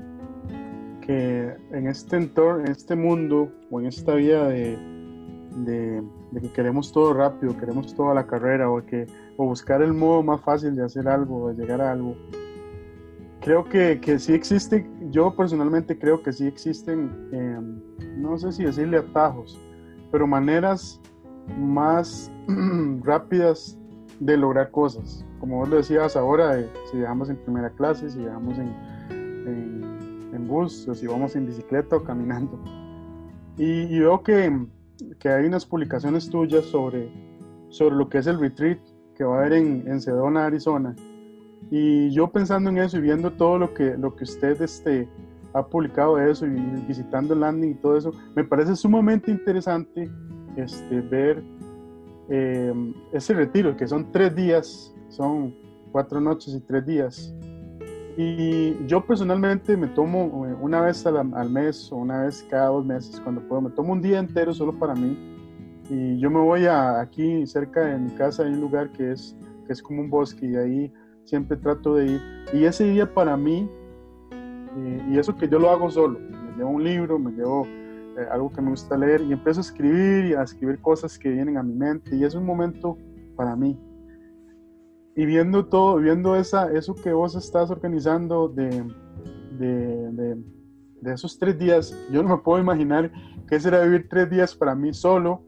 que 1.05 1.55
en 1.72 1.88
este 1.88 2.16
entorno, 2.16 2.64
en 2.64 2.70
este 2.70 2.95
mundo 2.95 3.53
o 3.70 3.80
en 3.80 3.86
esta 3.86 4.14
vida 4.14 4.49
de, 4.49 4.78
de, 5.57 6.03
que 6.41 6.53
queremos 6.53 6.93
todo 6.93 7.12
rápido, 7.14 7.57
queremos 7.57 7.95
toda 7.95 8.14
la 8.14 8.26
carrera 8.26 8.70
o, 8.70 8.85
que, 8.85 9.07
o 9.37 9.47
buscar 9.47 9.83
el 9.83 9.93
modo 9.93 10.22
más 10.22 10.41
fácil 10.41 10.74
de 10.74 10.85
hacer 10.85 11.09
algo, 11.09 11.53
de 11.53 11.62
llegar 11.62 11.80
a 11.80 11.93
algo, 11.93 12.16
creo 13.41 13.64
que, 13.64 14.01
que 14.01 14.18
sí 14.18 14.33
existe, 14.33 14.89
yo 15.11 15.35
personalmente 15.35 15.99
creo 15.99 16.22
que 16.22 16.33
sí 16.33 16.47
existen, 16.47 17.11
em, 17.33 17.80
no 18.20 18.39
sé 18.39 18.53
si 18.53 18.64
decirle 18.64 18.99
atajos, 18.99 19.61
pero 20.11 20.26
maneras 20.26 21.01
más 21.59 22.30
rápidas 23.03 23.78
de 24.20 24.37
lograr 24.37 24.70
cosas. 24.70 25.24
Como 25.41 25.59
vos 25.59 25.68
lo 25.68 25.76
decías 25.76 26.16
ahora, 26.16 26.57
si 26.91 26.99
viajamos 26.99 27.28
en 27.28 27.37
primera 27.37 27.70
clase, 27.70 28.09
si 28.09 28.20
viajamos 28.20 28.59
en, 28.59 28.72
en, 30.33 30.49
bus, 30.49 30.87
o 30.89 30.95
si 30.95 31.07
vamos 31.07 31.35
en 31.35 31.47
bicicleta 31.47 31.97
o 31.97 32.05
caminando. 32.05 32.59
Y, 33.57 33.99
veo 33.99 34.22
que, 34.22 34.66
que, 35.18 35.28
hay 35.28 35.46
unas 35.46 35.66
publicaciones 35.66 36.28
tuyas 36.28 36.64
sobre, 36.66 37.11
sobre 37.68 37.96
lo 37.96 38.09
que 38.09 38.18
es 38.18 38.26
el 38.26 38.38
retreat 38.38 38.78
que 39.14 39.24
va 39.24 39.36
a 39.36 39.40
haber 39.40 39.55
en, 39.55 39.84
en 39.86 40.00
Sedona, 40.00 40.46
Arizona 40.46 40.94
y 41.70 42.11
yo 42.11 42.30
pensando 42.30 42.68
en 42.68 42.78
eso 42.78 42.98
y 42.98 43.00
viendo 43.00 43.32
todo 43.32 43.59
lo 43.59 43.72
que, 43.72 43.96
lo 43.96 44.14
que 44.14 44.24
usted 44.24 44.61
este, 44.61 45.09
ha 45.55 45.66
publicado 45.66 46.16
de 46.16 46.30
eso 46.30 46.46
y 46.46 46.50
visitando 46.86 47.34
el 47.34 47.40
landing 47.40 47.70
y 47.70 47.74
todo 47.76 47.96
eso, 47.96 48.12
me 48.34 48.44
parece 48.44 48.76
sumamente 48.76 49.30
interesante 49.30 50.11
este, 50.57 51.00
ver 51.00 51.42
eh, 52.28 52.74
ese 53.12 53.32
retiro, 53.32 53.74
que 53.74 53.88
son 53.88 54.12
tres 54.12 54.34
días, 54.34 54.94
son 55.09 55.55
cuatro 55.90 56.20
noches 56.20 56.55
y 56.55 56.61
tres 56.61 56.84
días. 56.86 57.34
Y 58.16 58.86
yo 58.86 59.04
personalmente 59.06 59.76
me 59.76 59.88
tomo 59.88 60.46
eh, 60.46 60.54
una 60.60 60.82
vez 60.82 61.06
al, 61.06 61.16
al 61.34 61.50
mes 61.50 61.90
o 61.90 61.96
una 61.96 62.22
vez 62.22 62.46
cada 62.50 62.66
dos 62.66 62.84
meses, 62.84 63.18
cuando 63.20 63.40
puedo, 63.48 63.62
me 63.62 63.70
tomo 63.70 63.92
un 63.92 64.02
día 64.02 64.18
entero 64.18 64.52
solo 64.52 64.78
para 64.78 64.94
mí. 64.94 65.16
Y 65.88 66.18
yo 66.18 66.30
me 66.30 66.40
voy 66.40 66.66
a, 66.66 67.00
aquí 67.00 67.46
cerca 67.46 67.86
de 67.86 67.98
mi 67.98 68.10
casa, 68.10 68.44
hay 68.44 68.52
un 68.52 68.60
lugar 68.60 68.90
que 68.92 69.12
es, 69.12 69.36
que 69.66 69.72
es 69.72 69.82
como 69.82 70.00
un 70.02 70.10
bosque 70.10 70.46
y 70.46 70.56
ahí 70.56 70.92
siempre 71.24 71.56
trato 71.56 71.94
de 71.94 72.06
ir. 72.06 72.20
Y 72.52 72.64
ese 72.64 72.84
día 72.84 73.12
para 73.12 73.36
mí, 73.36 73.68
eh, 74.30 75.02
y 75.10 75.18
eso 75.18 75.34
que 75.36 75.48
yo 75.48 75.58
lo 75.58 75.70
hago 75.70 75.90
solo, 75.90 76.18
me 76.18 76.56
llevo 76.56 76.70
un 76.70 76.84
libro, 76.84 77.18
me 77.18 77.32
llevo 77.32 77.66
eh, 77.66 78.26
algo 78.30 78.50
que 78.50 78.60
me 78.60 78.70
gusta 78.70 78.96
leer 78.96 79.22
y 79.22 79.32
empiezo 79.32 79.60
a 79.60 79.62
escribir 79.62 80.26
y 80.26 80.34
a 80.34 80.42
escribir 80.42 80.78
cosas 80.80 81.18
que 81.18 81.30
vienen 81.30 81.56
a 81.56 81.62
mi 81.62 81.74
mente 81.74 82.14
y 82.14 82.24
es 82.24 82.34
un 82.34 82.44
momento 82.44 82.98
para 83.36 83.56
mí. 83.56 83.78
Y 85.14 85.26
viendo 85.26 85.66
todo, 85.66 85.96
viendo 85.96 86.36
esa, 86.36 86.72
eso 86.72 86.94
que 86.94 87.12
vos 87.12 87.34
estás 87.34 87.70
organizando 87.70 88.48
de, 88.48 88.84
de, 89.58 90.12
de, 90.12 90.42
de 91.00 91.12
esos 91.12 91.38
tres 91.38 91.58
días, 91.58 91.94
yo 92.10 92.22
no 92.22 92.36
me 92.36 92.42
puedo 92.42 92.60
imaginar 92.60 93.12
qué 93.46 93.60
será 93.60 93.80
vivir 93.80 94.08
tres 94.08 94.30
días 94.30 94.54
para 94.54 94.74
mí 94.74 94.94
solo, 94.94 95.42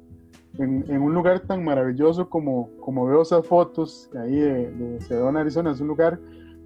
en, 0.59 1.03
un 1.03 1.15
lugar 1.15 1.41
tan 1.41 1.65
maravilloso 1.65 2.29
como, 2.29 2.71
como 2.81 3.07
veo 3.07 3.23
esas 3.23 3.47
fotos 3.47 4.11
ahí 4.17 4.37
de, 4.37 4.71
de 4.71 5.01
Sedona, 5.01 5.41
Arizona, 5.41 5.73
es 5.73 5.81
un 5.81 5.89
lugar 5.89 6.21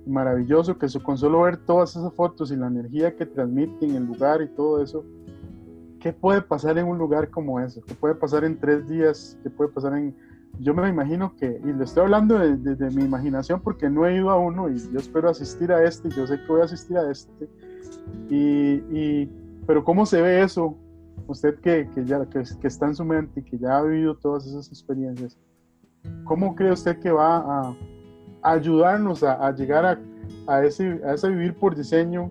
maravilloso 0.07 0.79
que 0.79 0.87
con 1.03 1.17
solo 1.17 1.43
ver 1.43 1.59
todas 1.59 1.97
esas 1.97 2.13
fotos 2.15 2.51
y 2.51 2.57
la 2.57 2.67
energía 2.67 3.15
que 3.17 3.27
transmiten 3.27 3.95
el 3.95 4.05
lugar 4.05 4.43
y 4.43 4.49
todo 4.49 4.83
eso, 4.83 5.05
¿qué 6.01 6.13
puede 6.13 6.43
pasar 6.43 6.79
en 6.79 6.87
un 6.87 6.99
lugar 6.99 7.31
como 7.31 7.61
ese? 7.61 7.81
¿Qué 7.83 7.95
puede 7.95 8.15
pasar 8.15 8.45
en 8.45 8.59
tres 8.59 8.87
días? 8.89 9.39
¿Qué 9.43 9.51
puede 9.51 9.71
pasar 9.71 9.97
en, 9.97 10.15
yo 10.61 10.75
me 10.75 10.89
imagino 10.89 11.35
que, 11.37 11.61
y 11.65 11.73
le 11.73 11.85
estoy 11.85 12.05
hablando 12.05 12.39
desde 12.39 12.91
mi 12.91 13.05
imaginación 13.05 13.61
porque 13.61 13.89
no 13.89 14.07
he 14.07 14.17
ido 14.17 14.31
a 14.31 14.39
uno 14.39 14.69
y 14.69 14.79
yo 14.79 14.99
espero 14.99 15.31
asistir 15.31 15.73
a 15.73 15.85
este, 15.85 16.09
yo 16.11 16.27
sé 16.27 16.41
que 16.41 16.47
voy 16.47 16.63
a 16.63 16.65
asistir 16.65 16.97
a 16.97 17.11
este, 17.11 17.49
y, 18.29 19.27
pero 19.67 19.85
¿cómo 19.85 20.05
se 20.05 20.21
ve 20.21 20.43
eso? 20.43 20.77
Usted 21.27 21.61
que, 21.61 21.89
que 21.95 22.05
ya 22.05 22.25
que, 22.27 22.43
está 22.63 22.87
en 22.87 22.95
su 22.95 23.05
mente 23.05 23.41
y 23.41 23.43
que 23.45 23.59
ya 23.59 23.79
ha 23.79 23.83
vivido 23.83 24.17
todas 24.17 24.47
esas 24.47 24.69
experiencias, 24.69 25.37
¿cómo 26.25 26.55
cree 26.55 26.73
usted 26.73 26.99
que 26.99 27.13
va 27.13 27.37
a, 27.37 27.77
ayudarnos 28.43 29.23
a, 29.23 29.51
llegar 29.53 29.85
a, 29.85 29.99
a, 30.47 30.65
ese, 30.65 31.01
a 31.05 31.15
ese 31.15 31.29
vivir 31.29 31.55
por 31.55 31.77
diseño 31.77 32.31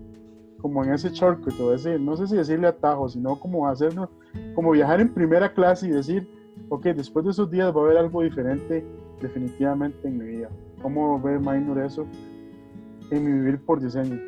como 0.61 0.84
en 0.84 0.93
ese 0.93 1.09
shortcut, 1.09 1.59
o 1.59 1.74
ese, 1.74 1.99
no 1.99 2.18
sé 2.18 2.28
si 2.28 2.36
decirle 2.36 2.68
atajo, 2.68 3.07
sino 3.09 3.39
como 3.39 3.68
hacerlo, 3.68 4.09
como 4.55 4.72
viajar 4.72 4.99
en 4.99 5.13
primera 5.13 5.53
clase 5.53 5.88
y 5.88 5.91
decir, 5.91 6.28
ok, 6.70 6.86
después 6.88 7.26
de 7.26 7.32
esos 7.32 7.49
días 7.49 7.76
va 7.76 7.82
a 7.82 7.84
haber 7.86 7.97
algo 7.97 8.22
diferente 8.22 8.86
definitivamente 9.22 10.08
en 10.08 10.18
mi 10.18 10.26
vida. 10.26 10.49
¿Cómo 10.82 11.20
ve 11.22 11.39
Minor 11.39 11.80
eso 11.80 12.05
en 13.12 13.24
mi 13.24 13.32
vivir 13.32 13.60
por 13.60 13.82
diseño? 13.82 14.20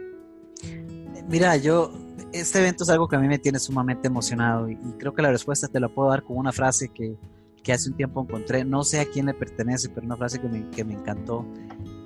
Mira, 1.27 1.57
yo, 1.57 1.91
este 2.34 2.59
evento 2.59 2.84
es 2.84 2.89
algo 2.89 3.07
que 3.07 3.15
a 3.15 3.19
mí 3.19 3.27
me 3.27 3.38
tiene 3.38 3.59
sumamente 3.59 4.07
emocionado 4.07 4.69
y, 4.69 4.75
creo 4.97 5.13
que 5.13 5.21
la 5.21 5.32
respuesta 5.32 5.67
te 5.67 5.80
la 5.80 5.89
puedo 5.89 6.09
dar 6.09 6.23
con 6.23 6.38
una 6.38 6.51
frase 6.51 6.89
que, 6.89 7.15
que, 7.63 7.73
hace 7.73 7.89
un 7.89 7.95
tiempo 7.95 8.21
encontré, 8.21 8.65
no 8.65 8.84
sé 8.84 8.99
a 8.99 9.05
quién 9.05 9.27
le 9.27 9.34
pertenece, 9.34 9.89
pero 9.89 10.05
una 10.05 10.17
frase 10.17 10.39
que 10.39 10.47
me, 10.47 10.69
que 10.71 10.84
me 10.84 10.93
encantó, 10.93 11.45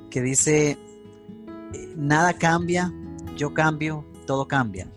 que 0.10 0.22
dice, 0.22 0.72
eh, 0.72 1.94
nada 1.96 2.34
cambia, 2.34 2.92
yo 3.38 3.54
cambio, 3.54 4.06
todo 4.26 4.48
cambia. 4.48 4.88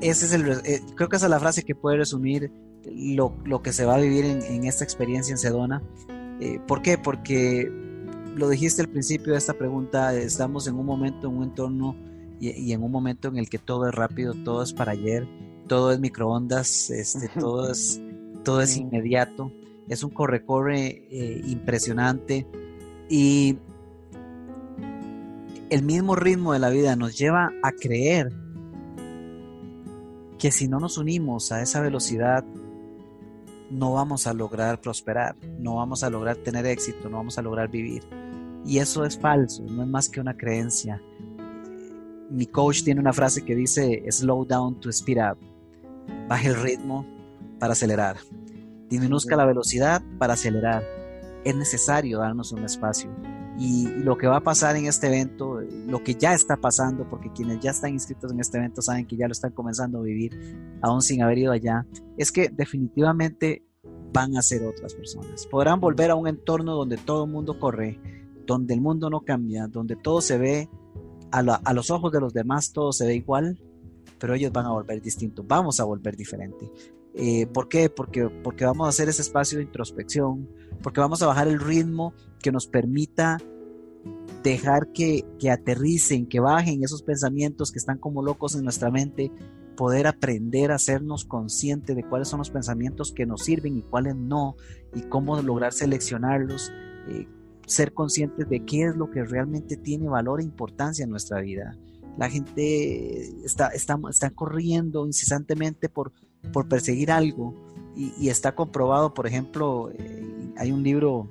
Ese 0.00 0.26
es 0.26 0.32
el, 0.32 0.48
eh, 0.64 0.80
creo 0.94 1.08
que 1.08 1.16
esa 1.16 1.26
es 1.26 1.30
la 1.30 1.40
frase 1.40 1.62
que 1.62 1.74
puede 1.74 1.98
resumir 1.98 2.50
lo, 2.94 3.34
lo 3.44 3.62
que 3.62 3.72
se 3.72 3.84
va 3.84 3.96
a 3.96 4.00
vivir 4.00 4.24
en, 4.24 4.64
esta 4.64 4.84
experiencia 4.84 5.32
en 5.32 5.38
Sedona. 5.38 5.82
Eh, 6.40 6.60
¿Por 6.66 6.82
qué? 6.82 6.98
Porque 6.98 7.70
lo 8.34 8.48
dijiste 8.48 8.82
al 8.82 8.88
principio 8.88 9.32
de 9.32 9.38
esta 9.38 9.54
pregunta, 9.54 10.14
estamos 10.14 10.66
en 10.66 10.76
un 10.76 10.86
momento, 10.86 11.28
en 11.28 11.36
un 11.36 11.42
entorno 11.44 11.96
y, 12.40 12.72
en 12.72 12.82
un 12.82 12.92
momento 12.92 13.28
en 13.28 13.38
el 13.38 13.48
que 13.48 13.58
todo 13.58 13.88
es 13.88 13.94
rápido, 13.94 14.34
todo 14.44 14.62
es 14.62 14.72
para 14.72 14.92
ayer, 14.92 15.26
todo 15.66 15.92
es 15.92 15.98
microondas, 15.98 16.90
este, 16.90 17.28
todo, 17.40 17.70
es, 17.70 18.00
todo 18.44 18.60
es 18.60 18.76
inmediato, 18.76 19.52
es 19.88 20.04
un 20.04 20.10
corre-corre 20.10 21.06
eh, 21.10 21.42
impresionante 21.46 22.46
y 23.08 23.58
el 25.70 25.82
mismo 25.82 26.14
ritmo 26.14 26.52
de 26.52 26.58
la 26.58 26.70
vida 26.70 26.96
nos 26.96 27.18
lleva 27.18 27.52
a 27.62 27.72
creer 27.72 28.32
que 30.38 30.52
si 30.52 30.68
no 30.68 30.78
nos 30.78 30.98
unimos 30.98 31.52
a 31.52 31.60
esa 31.62 31.80
velocidad, 31.80 32.44
no 33.70 33.92
vamos 33.92 34.26
a 34.26 34.32
lograr 34.32 34.80
prosperar, 34.80 35.36
no 35.58 35.76
vamos 35.76 36.02
a 36.02 36.10
lograr 36.10 36.36
tener 36.36 36.66
éxito, 36.66 37.08
no 37.08 37.18
vamos 37.18 37.38
a 37.38 37.42
lograr 37.42 37.68
vivir. 37.68 38.02
Y 38.64 38.78
eso 38.78 39.04
es 39.04 39.18
falso, 39.18 39.62
no 39.64 39.82
es 39.82 39.88
más 39.88 40.08
que 40.08 40.20
una 40.20 40.36
creencia. 40.36 41.02
Mi 42.30 42.46
coach 42.46 42.82
tiene 42.82 43.00
una 43.00 43.12
frase 43.12 43.44
que 43.44 43.54
dice, 43.54 44.04
slow 44.10 44.44
down 44.44 44.78
to 44.80 44.90
speed 44.90 45.18
up. 45.18 45.38
Baje 46.28 46.48
el 46.48 46.56
ritmo 46.56 47.06
para 47.58 47.72
acelerar. 47.72 48.16
Disminuzca 48.88 49.36
la 49.36 49.44
velocidad 49.44 50.02
para 50.18 50.34
acelerar. 50.34 50.82
Es 51.44 51.54
necesario 51.54 52.18
darnos 52.18 52.52
un 52.52 52.64
espacio 52.64 53.10
y 53.58 53.88
lo 53.88 54.16
que 54.16 54.28
va 54.28 54.36
a 54.36 54.42
pasar 54.42 54.76
en 54.76 54.86
este 54.86 55.08
evento, 55.08 55.60
lo 55.88 56.04
que 56.04 56.14
ya 56.14 56.32
está 56.32 56.56
pasando, 56.56 57.08
porque 57.10 57.32
quienes 57.32 57.58
ya 57.58 57.72
están 57.72 57.92
inscritos 57.92 58.30
en 58.30 58.38
este 58.38 58.58
evento 58.58 58.82
saben 58.82 59.06
que 59.06 59.16
ya 59.16 59.26
lo 59.26 59.32
están 59.32 59.50
comenzando 59.50 59.98
a 59.98 60.02
vivir, 60.02 60.78
aún 60.80 61.02
sin 61.02 61.22
haber 61.22 61.38
ido 61.38 61.52
allá, 61.52 61.84
es 62.16 62.30
que 62.30 62.50
definitivamente 62.50 63.64
van 64.12 64.36
a 64.36 64.42
ser 64.42 64.64
otras 64.64 64.94
personas. 64.94 65.44
Podrán 65.46 65.80
volver 65.80 66.12
a 66.12 66.14
un 66.14 66.28
entorno 66.28 66.76
donde 66.76 66.98
todo 66.98 67.24
el 67.24 67.32
mundo 67.32 67.58
corre, 67.58 68.00
donde 68.46 68.74
el 68.74 68.80
mundo 68.80 69.10
no 69.10 69.22
cambia, 69.22 69.66
donde 69.66 69.96
todo 69.96 70.20
se 70.20 70.38
ve 70.38 70.68
a, 71.32 71.40
a 71.40 71.72
los 71.72 71.90
ojos 71.90 72.12
de 72.12 72.20
los 72.20 72.32
demás, 72.32 72.72
todo 72.72 72.92
se 72.92 73.06
ve 73.06 73.16
igual, 73.16 73.60
pero 74.20 74.34
ellos 74.34 74.52
van 74.52 74.66
a 74.66 74.70
volver 74.70 75.02
distintos, 75.02 75.44
vamos 75.48 75.80
a 75.80 75.84
volver 75.84 76.16
diferente. 76.16 76.70
Eh, 77.20 77.48
¿Por 77.48 77.68
qué? 77.68 77.90
Porque, 77.90 78.30
porque 78.44 78.64
vamos 78.64 78.86
a 78.86 78.90
hacer 78.90 79.08
ese 79.08 79.22
espacio 79.22 79.58
de 79.58 79.64
introspección, 79.64 80.48
porque 80.82 81.00
vamos 81.00 81.20
a 81.20 81.26
bajar 81.26 81.48
el 81.48 81.58
ritmo 81.58 82.14
que 82.40 82.52
nos 82.52 82.68
permita 82.68 83.38
dejar 84.44 84.92
que, 84.92 85.24
que 85.40 85.50
aterricen, 85.50 86.28
que 86.28 86.38
bajen 86.38 86.84
esos 86.84 87.02
pensamientos 87.02 87.72
que 87.72 87.80
están 87.80 87.98
como 87.98 88.22
locos 88.22 88.54
en 88.54 88.62
nuestra 88.62 88.92
mente, 88.92 89.32
poder 89.76 90.06
aprender 90.06 90.70
a 90.70 90.76
hacernos 90.76 91.24
conscientes 91.24 91.96
de 91.96 92.04
cuáles 92.04 92.28
son 92.28 92.38
los 92.38 92.50
pensamientos 92.50 93.12
que 93.12 93.26
nos 93.26 93.42
sirven 93.42 93.76
y 93.76 93.82
cuáles 93.82 94.14
no, 94.14 94.54
y 94.94 95.02
cómo 95.02 95.42
lograr 95.42 95.72
seleccionarlos, 95.72 96.70
eh, 97.08 97.26
ser 97.66 97.94
conscientes 97.94 98.48
de 98.48 98.64
qué 98.64 98.84
es 98.84 98.96
lo 98.96 99.10
que 99.10 99.24
realmente 99.24 99.76
tiene 99.76 100.08
valor 100.08 100.40
e 100.40 100.44
importancia 100.44 101.02
en 101.02 101.10
nuestra 101.10 101.40
vida. 101.40 101.76
La 102.16 102.30
gente 102.30 103.44
está, 103.44 103.68
está, 103.68 103.98
está 104.08 104.30
corriendo 104.30 105.04
incesantemente 105.04 105.88
por, 105.88 106.12
por 106.52 106.68
perseguir 106.68 107.10
algo 107.10 107.54
y, 107.98 108.28
está 108.28 108.54
comprobado, 108.54 109.12
por 109.12 109.26
ejemplo, 109.26 109.90
eh, 109.90 110.52
hay 110.56 110.70
un 110.70 110.84
libro 110.84 111.28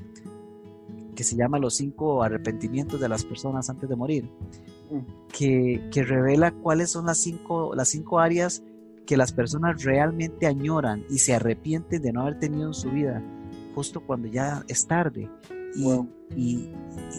que 1.16 1.24
se 1.24 1.38
llama 1.38 1.60
Los 1.60 1.76
cinco 1.76 2.24
arrepentimientos 2.24 3.00
de 3.00 3.08
las 3.08 3.24
personas 3.24 3.70
antes 3.70 3.88
de 3.88 3.96
morir, 3.96 4.30
mm. 4.92 5.28
que, 5.32 5.88
que, 5.92 6.04
revela 6.04 6.52
cuáles 6.52 6.92
son 6.92 7.06
las 7.06 7.20
cinco, 7.20 7.74
las 7.74 7.88
cinco 7.88 8.20
áreas 8.20 8.64
que 9.06 9.16
las 9.16 9.32
personas 9.32 9.82
realmente 9.82 10.46
añoran 10.46 11.06
y 11.10 11.20
se 11.20 11.34
arrepienten 11.34 12.02
de 12.02 12.12
no 12.12 12.22
haber 12.24 12.38
tenido 12.38 12.68
en 12.68 12.74
su 12.74 12.90
vida, 12.92 13.24
justo 13.74 14.02
cuando 14.02 14.28
ya 14.28 14.66
es 14.68 14.86
tarde. 14.88 15.30
Y, 15.74 15.90
y, 16.36 16.74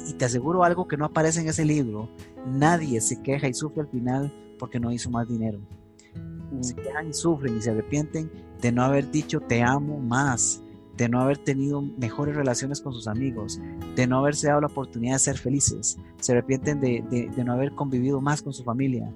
y, 0.08 0.12
te 0.18 0.26
aseguro 0.26 0.62
algo 0.62 0.86
que 0.86 0.98
no 0.98 1.06
aparece 1.06 1.40
en 1.40 1.48
ese 1.48 1.64
libro, 1.64 2.10
nadie 2.46 3.00
se 3.00 3.22
queja 3.22 3.48
y 3.48 3.54
sufre 3.54 3.80
al 3.80 3.88
final 3.88 4.32
porque 4.58 4.78
no 4.78 4.92
hizo 4.92 5.08
más 5.08 5.26
dinero 5.26 5.58
se 6.60 6.74
quejan 6.74 7.08
y 7.08 7.12
sufren 7.12 7.56
y 7.56 7.62
se 7.62 7.70
arrepienten 7.70 8.30
de 8.60 8.72
no 8.72 8.82
haber 8.82 9.10
dicho 9.10 9.40
te 9.40 9.62
amo 9.62 9.98
más, 9.98 10.62
de 10.96 11.08
no 11.08 11.20
haber 11.20 11.38
tenido 11.38 11.80
mejores 11.80 12.34
relaciones 12.34 12.80
con 12.80 12.92
sus 12.92 13.06
amigos, 13.06 13.60
de 13.94 14.06
no 14.06 14.18
haberse 14.18 14.48
dado 14.48 14.62
la 14.62 14.66
oportunidad 14.66 15.14
de 15.14 15.20
ser 15.20 15.38
felices, 15.38 15.96
se 16.20 16.32
arrepienten 16.32 16.80
de, 16.80 17.30
no 17.44 17.52
haber 17.52 17.72
convivido 17.72 18.20
más 18.20 18.42
con 18.42 18.52
su 18.52 18.64
familia. 18.64 19.12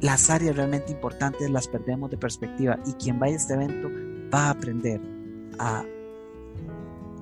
Las 0.00 0.30
áreas 0.30 0.56
realmente 0.56 0.92
importantes 0.92 1.48
las 1.48 1.68
perdemos 1.68 2.10
de 2.10 2.18
perspectiva 2.18 2.78
y 2.86 2.92
quien 2.94 3.18
vaya 3.18 3.34
a 3.34 3.36
este 3.36 3.54
evento 3.54 3.88
va 4.34 4.48
a 4.48 4.50
aprender 4.50 5.00
a, 5.58 5.84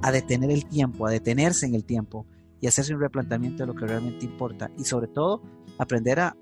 a 0.02 0.12
detener 0.12 0.50
el 0.50 0.64
tiempo, 0.64 1.06
a 1.06 1.10
detenerse 1.10 1.66
en 1.66 1.74
el 1.74 1.84
tiempo 1.84 2.26
y 2.60 2.66
hacerse 2.66 2.94
un 2.94 3.00
replanteamiento 3.00 3.62
de 3.62 3.66
lo 3.66 3.74
que 3.74 3.86
realmente 3.86 4.24
importa 4.24 4.70
y 4.78 4.84
sobre 4.84 5.08
todo 5.08 5.42
aprender 5.78 6.20
a 6.20 6.36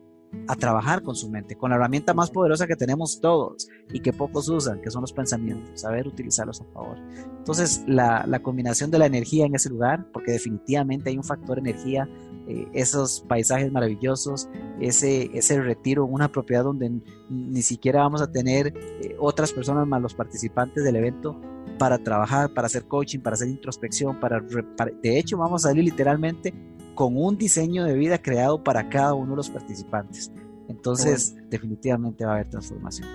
a 0.46 0.56
trabajar 0.56 1.02
con 1.02 1.14
su 1.14 1.30
mente, 1.30 1.56
con 1.56 1.70
la 1.70 1.76
herramienta 1.76 2.14
más 2.14 2.30
poderosa 2.30 2.66
que 2.66 2.76
tenemos 2.76 3.20
todos 3.20 3.68
y 3.92 4.00
que 4.00 4.12
pocos 4.12 4.48
usan, 4.48 4.80
que 4.80 4.90
son 4.90 5.02
los 5.02 5.12
pensamientos, 5.12 5.80
saber 5.80 6.06
utilizarlos 6.06 6.60
a 6.60 6.64
favor. 6.72 6.98
Entonces, 7.38 7.84
la, 7.86 8.40
combinación 8.42 8.90
de 8.90 8.98
la 8.98 9.06
energía 9.06 9.46
en 9.46 9.54
ese 9.54 9.68
lugar, 9.68 10.06
porque 10.12 10.32
definitivamente 10.32 11.10
hay 11.10 11.16
un 11.16 11.24
factor 11.24 11.58
energía, 11.58 12.08
eh, 12.46 12.66
esos 12.72 13.20
paisajes 13.28 13.70
maravillosos, 13.70 14.48
ese, 14.80 15.30
ese 15.34 15.60
retiro 15.60 16.06
una 16.06 16.28
propiedad 16.28 16.64
donde 16.64 17.00
ni 17.28 17.62
siquiera 17.62 18.00
vamos 18.00 18.22
a 18.22 18.30
tener 18.30 18.68
eh, 18.68 19.16
otras 19.18 19.52
personas 19.52 19.86
más 19.86 20.00
los 20.00 20.14
participantes 20.14 20.84
del 20.84 20.96
evento 20.96 21.38
para 21.78 21.98
trabajar, 21.98 22.52
para 22.54 22.66
hacer 22.66 22.86
coaching, 22.86 23.20
para 23.20 23.34
hacer 23.34 23.48
introspección, 23.48 24.18
para, 24.18 24.42
para 24.76 24.90
de 24.90 25.18
hecho 25.18 25.36
vamos 25.36 25.64
a 25.64 25.68
salir 25.68 25.84
literalmente 25.84 26.54
con 26.98 27.16
un 27.16 27.38
diseño 27.38 27.84
de 27.84 27.94
vida 27.94 28.18
creado 28.18 28.64
para 28.64 28.88
cada 28.88 29.14
uno 29.14 29.30
de 29.30 29.36
los 29.36 29.48
participantes. 29.48 30.32
Entonces, 30.66 31.36
definitivamente 31.48 32.24
va 32.24 32.32
a 32.32 32.34
haber 32.34 32.50
transformación. 32.50 33.06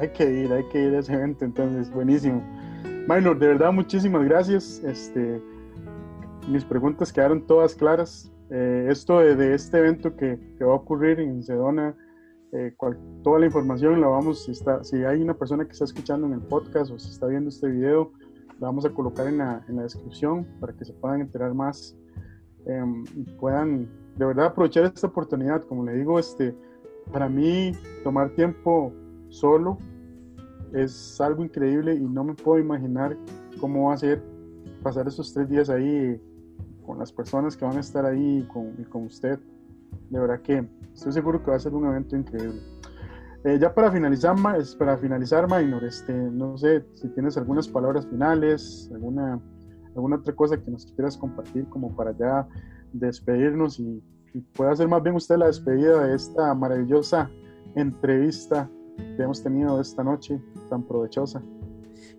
Hay 0.00 0.08
que 0.12 0.24
ir, 0.24 0.50
hay 0.50 0.64
que 0.72 0.86
ir 0.86 0.94
a 0.94 1.00
ese 1.00 1.12
evento, 1.12 1.44
entonces, 1.44 1.92
buenísimo. 1.92 2.42
Maynor, 3.06 3.38
de 3.38 3.48
verdad, 3.48 3.70
muchísimas 3.70 4.24
gracias. 4.24 4.82
Este, 4.82 5.42
mis 6.48 6.64
preguntas 6.64 7.12
quedaron 7.12 7.46
todas 7.46 7.74
claras. 7.74 8.32
Eh, 8.48 8.86
esto 8.88 9.18
de, 9.18 9.54
este 9.54 9.76
evento 9.76 10.16
que, 10.16 10.38
que, 10.56 10.64
va 10.64 10.72
a 10.72 10.76
ocurrir 10.76 11.20
en 11.20 11.42
Sedona, 11.42 11.94
eh, 12.52 12.74
toda 13.22 13.40
la 13.40 13.44
información 13.44 14.00
la 14.00 14.06
vamos, 14.06 14.46
si, 14.46 14.52
está, 14.52 14.82
si 14.82 15.04
hay 15.04 15.20
una 15.20 15.34
persona 15.34 15.66
que 15.66 15.72
está 15.72 15.84
escuchando 15.84 16.26
en 16.26 16.32
el 16.32 16.40
podcast 16.40 16.90
o 16.90 16.98
si 16.98 17.10
está 17.10 17.26
viendo 17.26 17.50
este 17.50 17.68
video, 17.68 18.10
la 18.58 18.68
vamos 18.68 18.86
a 18.86 18.88
colocar 18.88 19.26
en 19.26 19.36
la, 19.36 19.62
en 19.68 19.76
la 19.76 19.82
descripción 19.82 20.46
para 20.60 20.72
que 20.72 20.86
se 20.86 20.94
puedan 20.94 21.20
enterar 21.20 21.52
más 21.52 21.94
Em, 22.66 23.04
puedan 23.38 23.88
de 24.16 24.24
verdad 24.24 24.46
aprovechar 24.46 24.84
esta 24.84 25.06
oportunidad. 25.06 25.62
Como 25.62 25.84
le 25.84 25.94
digo, 25.94 26.18
este, 26.18 26.54
para 27.12 27.28
mí 27.28 27.72
tomar 28.04 28.30
tiempo 28.30 28.92
solo 29.28 29.78
es 30.72 31.20
algo 31.20 31.44
increíble 31.44 31.94
y 31.94 32.00
no 32.00 32.24
me 32.24 32.34
puedo 32.34 32.58
imaginar 32.58 33.16
cómo 33.60 33.88
va 33.88 33.94
a 33.94 33.98
ser 33.98 34.22
pasar 34.82 35.08
esos 35.08 35.32
tres 35.32 35.48
días 35.48 35.70
ahí 35.70 36.20
con 36.84 36.98
las 36.98 37.12
personas 37.12 37.56
que 37.56 37.64
van 37.64 37.76
a 37.76 37.80
estar 37.80 38.04
ahí 38.04 38.38
y 38.38 38.42
con, 38.44 38.72
con 38.84 39.04
usted. 39.04 39.38
De 40.10 40.18
verdad 40.18 40.40
que 40.40 40.66
estoy 40.92 41.12
seguro 41.12 41.42
que 41.42 41.50
va 41.50 41.56
a 41.56 41.60
ser 41.60 41.74
un 41.74 41.86
evento 41.86 42.16
increíble. 42.16 42.60
Eh, 43.44 43.58
ya 43.60 43.72
para 43.72 43.90
finalizar, 43.92 44.34
para 44.78 44.96
finalizar, 44.96 45.46
Minor, 45.48 45.84
este, 45.84 46.12
no 46.12 46.58
sé 46.58 46.84
si 46.94 47.08
tienes 47.08 47.36
algunas 47.36 47.68
palabras 47.68 48.06
finales, 48.06 48.90
alguna, 48.92 49.40
alguna 49.98 50.16
otra 50.16 50.34
cosa 50.34 50.56
que 50.56 50.70
nos 50.70 50.86
quieras 50.86 51.16
compartir 51.16 51.68
como 51.68 51.94
para 51.94 52.16
ya 52.16 52.48
despedirnos 52.92 53.78
y, 53.78 54.02
y 54.34 54.40
pueda 54.40 54.72
hacer 54.72 54.88
más 54.88 55.02
bien 55.02 55.14
usted 55.16 55.36
la 55.36 55.46
despedida 55.46 56.06
de 56.06 56.14
esta 56.14 56.54
maravillosa 56.54 57.30
entrevista 57.74 58.70
que 59.16 59.22
hemos 59.22 59.42
tenido 59.42 59.80
esta 59.80 60.02
noche 60.02 60.40
tan 60.70 60.82
provechosa. 60.82 61.42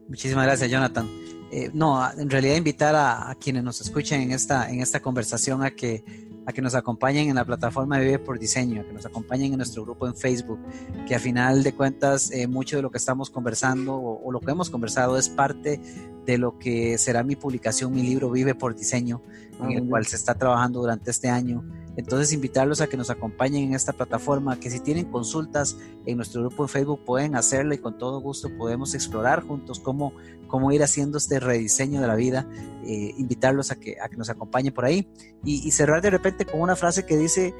Muchísimas 0.07 0.45
gracias, 0.45 0.69
Jonathan. 0.69 1.07
Eh, 1.51 1.71
no, 1.73 1.99
en 2.11 2.29
realidad 2.29 2.55
invitar 2.55 2.95
a, 2.95 3.35
quienes 3.39 3.63
nos 3.63 3.81
escuchen 3.81 4.21
en 4.21 4.31
esta, 4.31 4.69
en 4.69 4.81
esta 4.81 4.99
conversación 4.99 5.63
a 5.63 5.71
que, 5.71 6.28
a 6.49 6.51
que 6.51 6.63
nos 6.63 6.73
acompañen 6.73 7.29
en 7.29 7.35
la 7.35 7.45
plataforma 7.45 7.99
Vive 7.99 8.17
por 8.17 8.39
Diseño, 8.39 8.81
a 8.81 8.83
que 8.83 8.91
nos 8.91 9.05
acompañen 9.05 9.51
en 9.51 9.57
nuestro 9.57 9.83
grupo 9.83 10.07
en 10.07 10.15
Facebook, 10.15 10.59
que 11.07 11.13
a 11.13 11.19
final 11.19 11.61
de 11.61 11.73
cuentas 11.73 12.31
eh, 12.31 12.47
mucho 12.47 12.75
de 12.75 12.81
lo 12.81 12.89
que 12.89 12.97
estamos 12.97 13.29
conversando 13.29 13.95
o, 13.95 14.31
lo 14.31 14.39
que 14.39 14.49
hemos 14.49 14.71
conversado 14.71 15.19
es 15.19 15.29
parte 15.29 15.79
de 16.25 16.37
lo 16.39 16.57
que 16.57 16.97
será 16.97 17.21
mi 17.21 17.35
publicación, 17.35 17.93
mi 17.93 18.01
libro 18.01 18.31
Vive 18.31 18.55
por 18.55 18.75
Diseño, 18.75 19.21
en 19.61 19.71
el 19.71 19.87
cual 19.87 20.05
se 20.05 20.15
está 20.15 20.35
trabajando 20.35 20.81
durante 20.81 21.11
este 21.11 21.29
año 21.29 21.63
entonces, 21.99 22.31
invitarlos 22.31 22.79
a 22.79 22.87
que 22.87 22.95
nos 22.95 23.09
acompañen 23.09 23.65
en 23.65 23.73
esta 23.73 23.91
plataforma, 23.91 24.57
que 24.57 24.69
si 24.69 24.79
tienen 24.79 25.11
consultas 25.11 25.75
en 26.05 26.15
nuestro 26.15 26.39
grupo 26.39 26.63
de 26.63 26.69
Facebook 26.69 27.03
pueden 27.03 27.35
hacerlo 27.35 27.73
y 27.73 27.77
con 27.77 27.97
todo 27.97 28.21
gusto 28.21 28.49
podemos 28.57 28.95
explorar 28.95 29.43
juntos 29.43 29.81
cómo, 29.81 30.13
cómo 30.47 30.71
ir 30.71 30.81
haciendo 30.81 31.17
este 31.17 31.41
rediseño 31.41 31.99
de 31.99 32.07
la 32.07 32.15
vida, 32.15 32.47
eh, 32.85 33.13
invitarlos 33.17 33.71
a 33.71 33.75
que, 33.75 33.97
a 34.01 34.07
que 34.07 34.15
nos 34.15 34.29
acompañen 34.29 34.73
por 34.73 34.85
ahí 34.85 35.09
y, 35.43 35.69
cerrar 35.71 36.01
de 36.01 36.09
repente 36.09 36.45
con 36.45 36.61
una 36.61 36.77
frase 36.77 37.05
que 37.05 37.17
dice, 37.17 37.53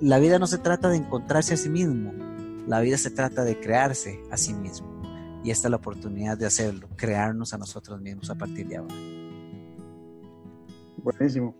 la 0.00 0.18
vida 0.18 0.38
no 0.38 0.46
se 0.46 0.56
trata 0.56 0.88
de 0.88 0.96
encontrarse 0.96 1.52
a 1.52 1.58
sí 1.58 1.68
mismo, 1.68 2.14
la 2.66 2.80
vida 2.80 2.96
se 2.96 3.10
trata 3.10 3.44
de 3.44 3.60
crearse 3.60 4.22
a 4.30 4.38
sí 4.38 4.54
mismo. 4.54 4.90
Y 5.44 5.50
esta 5.50 5.68
es 5.68 5.70
la 5.70 5.76
oportunidad 5.76 6.38
de 6.38 6.46
hacerlo, 6.46 6.88
crearnos 6.96 7.52
a 7.52 7.58
nosotros 7.58 8.00
mismos 8.00 8.30
a 8.30 8.36
partir 8.36 8.68
de 8.68 8.76
ahora. 8.78 9.21
Buenísimo. 11.02 11.54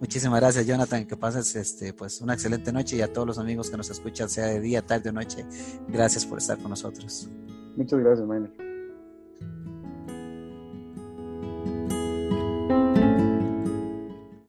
Muchísimas 0.00 0.40
gracias, 0.40 0.66
Jonathan. 0.66 1.06
Que 1.06 1.16
pases 1.16 1.54
este, 1.56 1.92
pues, 1.92 2.20
una 2.20 2.32
excelente 2.34 2.72
noche 2.72 2.96
y 2.96 3.02
a 3.02 3.12
todos 3.12 3.26
los 3.26 3.38
amigos 3.38 3.70
que 3.70 3.76
nos 3.76 3.90
escuchan, 3.90 4.28
sea 4.28 4.46
de 4.46 4.60
día, 4.60 4.80
tarde 4.82 5.10
o 5.10 5.12
noche. 5.12 5.44
Gracias 5.88 6.24
por 6.24 6.38
estar 6.38 6.58
con 6.58 6.70
nosotros. 6.70 7.28
Muchas 7.76 7.98
gracias, 8.00 8.26
Maynard. 8.26 8.69